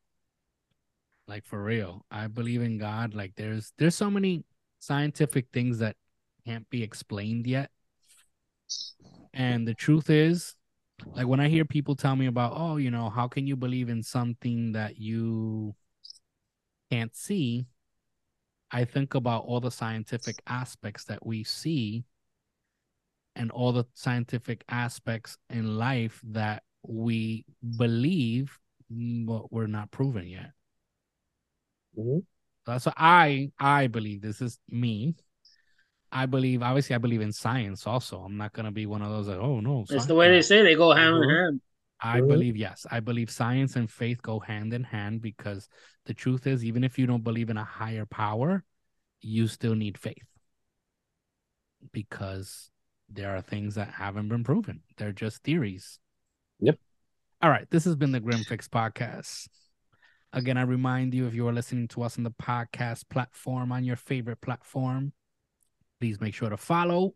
Like 1.26 1.45
for 1.45 1.64
real. 1.64 2.05
I 2.11 2.28
believe 2.28 2.61
in 2.61 2.78
God. 2.78 3.14
Like 3.16 3.34
there's 3.38 3.72
there's 3.78 3.95
so 3.95 4.11
many 4.11 4.43
scientific 4.80 5.47
things 5.53 5.80
that 5.80 5.95
can't 6.45 6.70
be 6.70 6.84
explained 6.84 7.47
yet. 7.47 7.72
And 9.34 9.66
the 9.66 9.74
truth 9.74 10.09
is, 10.09 10.53
like 11.16 11.26
when 11.26 11.39
I 11.39 11.47
hear 11.47 11.64
people 11.64 11.95
tell 11.95 12.16
me 12.18 12.26
about, 12.28 12.53
oh, 12.57 12.76
you 12.76 12.91
know, 12.91 13.09
how 13.09 13.30
can 13.30 13.47
you 13.47 13.55
believe 13.55 13.88
in 13.88 14.03
something 14.03 14.74
that 14.74 14.99
you 14.99 15.74
can't 16.91 17.16
see? 17.16 17.66
I 18.74 18.86
think 18.86 19.13
about 19.13 19.45
all 19.45 19.59
the 19.59 19.69
scientific 19.71 20.41
aspects 20.47 21.05
that 21.05 21.24
we 21.26 21.43
see 21.43 22.03
and 23.36 23.51
all 23.51 23.71
the 23.71 23.86
scientific 23.93 24.63
aspects 24.67 25.38
in 25.49 25.78
life 25.78 26.19
that 26.24 26.63
we 26.82 27.45
believe 27.78 28.59
but 28.89 29.51
we're 29.51 29.67
not 29.67 29.89
proven 29.91 30.28
yet. 30.28 30.51
Mhm. 31.97 32.24
That's 32.65 32.86
what 32.86 32.95
I 32.97 33.51
I 33.59 33.88
believe. 33.88 34.21
This 34.21 34.41
is 34.41 34.59
me. 34.69 35.15
I 36.11 36.26
believe 36.26 36.61
obviously 36.61 36.95
I 36.95 36.99
believe 36.99 37.21
in 37.21 37.32
science 37.32 37.88
also. 37.88 38.19
I'm 38.21 38.38
not 38.38 38.53
gonna 38.53 38.71
be 38.71 38.86
one 38.86 39.01
of 39.01 39.09
those 39.09 39.28
that 39.28 39.39
oh 39.39 39.59
no. 39.59 39.82
It's 39.82 39.93
sci- 39.93 40.07
the 40.07 40.15
way 40.15 40.30
they 40.30 40.41
say 40.41 40.61
they 40.61 40.76
go 40.76 40.91
hand 40.91 41.15
in 41.15 41.21
Mhm. 41.24 41.45
hand. 41.45 41.61
I 42.05 42.19
Mhm. 42.19 42.27
believe 42.27 42.57
yes. 42.57 42.85
I 42.91 42.99
believe 42.99 43.31
science 43.31 43.77
and 43.77 43.89
faith 43.89 44.21
go 44.21 44.39
hand 44.39 44.73
in 44.73 44.83
hand 44.83 45.21
because 45.21 45.69
the 46.05 46.13
truth 46.13 46.45
is 46.45 46.65
even 46.65 46.83
if 46.83 46.99
you 46.99 47.07
don't 47.07 47.23
believe 47.23 47.49
in 47.49 47.57
a 47.57 47.63
higher 47.63 48.05
power, 48.05 48.65
you 49.21 49.47
still 49.47 49.73
need 49.73 49.97
faith. 49.97 50.27
Because 51.93 52.69
there 53.09 53.35
are 53.35 53.41
things 53.41 53.75
that 53.75 53.89
haven't 53.89 54.27
been 54.27 54.43
proven. 54.43 54.83
They're 54.97 55.13
just 55.13 55.43
theories. 55.43 55.99
Yep. 56.59 56.77
All 57.41 57.49
right, 57.49 57.69
this 57.69 57.85
has 57.85 57.95
been 57.95 58.11
the 58.11 58.19
Grim 58.19 58.43
Fix 58.43 58.67
podcast. 58.67 59.47
Again, 60.33 60.57
I 60.57 60.63
remind 60.63 61.13
you 61.13 61.27
if 61.27 61.33
you 61.33 61.47
are 61.47 61.53
listening 61.53 61.87
to 61.89 62.01
us 62.03 62.17
on 62.17 62.23
the 62.23 62.31
podcast 62.31 63.07
platform 63.09 63.71
on 63.71 63.83
your 63.83 63.95
favorite 63.95 64.41
platform, 64.41 65.13
please 65.99 66.19
make 66.19 66.33
sure 66.33 66.49
to 66.49 66.57
follow. 66.57 67.15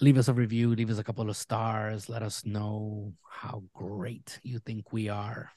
Leave 0.00 0.18
us 0.18 0.28
a 0.28 0.32
review, 0.32 0.74
leave 0.74 0.90
us 0.90 0.98
a 0.98 1.04
couple 1.04 1.30
of 1.30 1.36
stars, 1.36 2.08
let 2.08 2.22
us 2.22 2.44
know 2.44 3.12
how 3.28 3.62
great 3.74 4.40
you 4.42 4.58
think 4.58 4.92
we 4.92 5.08
are. 5.08 5.50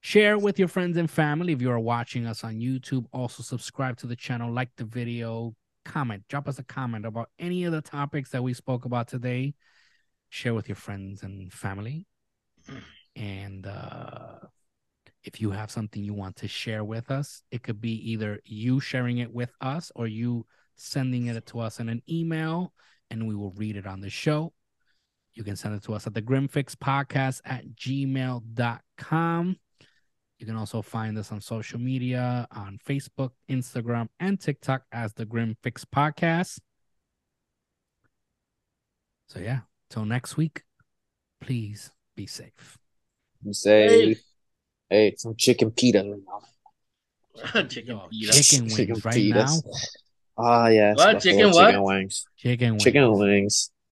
Share 0.00 0.38
with 0.38 0.58
your 0.58 0.68
friends 0.68 0.96
and 0.96 1.10
family 1.10 1.52
if 1.52 1.60
you 1.60 1.70
are 1.70 1.80
watching 1.80 2.26
us 2.26 2.44
on 2.44 2.60
YouTube. 2.60 3.06
Also, 3.12 3.42
subscribe 3.42 3.96
to 3.98 4.06
the 4.06 4.14
channel, 4.14 4.52
like 4.52 4.70
the 4.76 4.84
video, 4.84 5.56
comment, 5.84 6.22
drop 6.28 6.46
us 6.46 6.58
a 6.58 6.62
comment 6.62 7.04
about 7.04 7.30
any 7.38 7.64
of 7.64 7.72
the 7.72 7.80
topics 7.80 8.30
that 8.30 8.42
we 8.42 8.54
spoke 8.54 8.84
about 8.84 9.08
today. 9.08 9.54
Share 10.28 10.54
with 10.54 10.68
your 10.68 10.76
friends 10.76 11.22
and 11.22 11.52
family. 11.52 12.06
And 13.16 13.66
uh, 13.66 14.38
if 15.24 15.40
you 15.40 15.50
have 15.50 15.70
something 15.70 16.04
you 16.04 16.14
want 16.14 16.36
to 16.36 16.48
share 16.48 16.84
with 16.84 17.10
us, 17.10 17.42
it 17.50 17.62
could 17.62 17.80
be 17.80 18.12
either 18.12 18.40
you 18.44 18.78
sharing 18.78 19.18
it 19.18 19.32
with 19.32 19.50
us 19.60 19.90
or 19.94 20.06
you 20.06 20.46
sending 20.76 21.26
it 21.26 21.46
to 21.46 21.60
us 21.60 21.80
in 21.80 21.88
an 21.88 22.02
email 22.08 22.72
and 23.10 23.26
we 23.26 23.34
will 23.34 23.52
read 23.52 23.76
it 23.76 23.86
on 23.86 24.00
the 24.00 24.10
show. 24.10 24.52
You 25.34 25.44
can 25.44 25.56
send 25.56 25.74
it 25.74 25.82
to 25.84 25.94
us 25.94 26.06
at 26.06 26.14
the 26.14 26.22
Grimfix 26.22 26.74
Podcast 26.74 27.40
at 27.44 27.68
gmail.com. 27.76 29.56
You 30.38 30.46
can 30.46 30.56
also 30.56 30.82
find 30.82 31.16
us 31.16 31.32
on 31.32 31.40
social 31.40 31.78
media 31.78 32.46
on 32.50 32.78
Facebook, 32.86 33.30
Instagram, 33.50 34.08
and 34.20 34.38
TikTok 34.40 34.82
as 34.92 35.14
the 35.14 35.24
Grim 35.24 35.56
Fix 35.62 35.84
Podcast. 35.84 36.58
So, 39.28 39.40
yeah, 39.40 39.60
till 39.90 40.04
next 40.04 40.36
week, 40.36 40.62
please 41.40 41.90
be 42.16 42.26
safe. 42.26 42.78
You 43.42 43.52
say, 43.52 44.16
hey, 44.90 45.14
some 45.16 45.34
chicken 45.36 45.70
pita. 45.70 46.02
chicken 47.68 47.86
Yo, 47.86 48.08
pita. 48.10 48.32
chicken 48.32 48.64
wings 48.66 48.76
Chicken 48.76 49.00
right 49.04 49.14
pitas. 49.16 49.64
now. 49.64 49.72
Ah, 50.38 50.68
yes. 50.68 50.96
What? 50.96 51.20
Chicken 51.20 51.50
what? 51.50 51.66
Chicken 51.66 51.82
wings. 51.82 52.26
Chicken 52.36 52.70
wings. 52.72 52.84
Chicken 52.84 53.12
wings. 53.18 53.70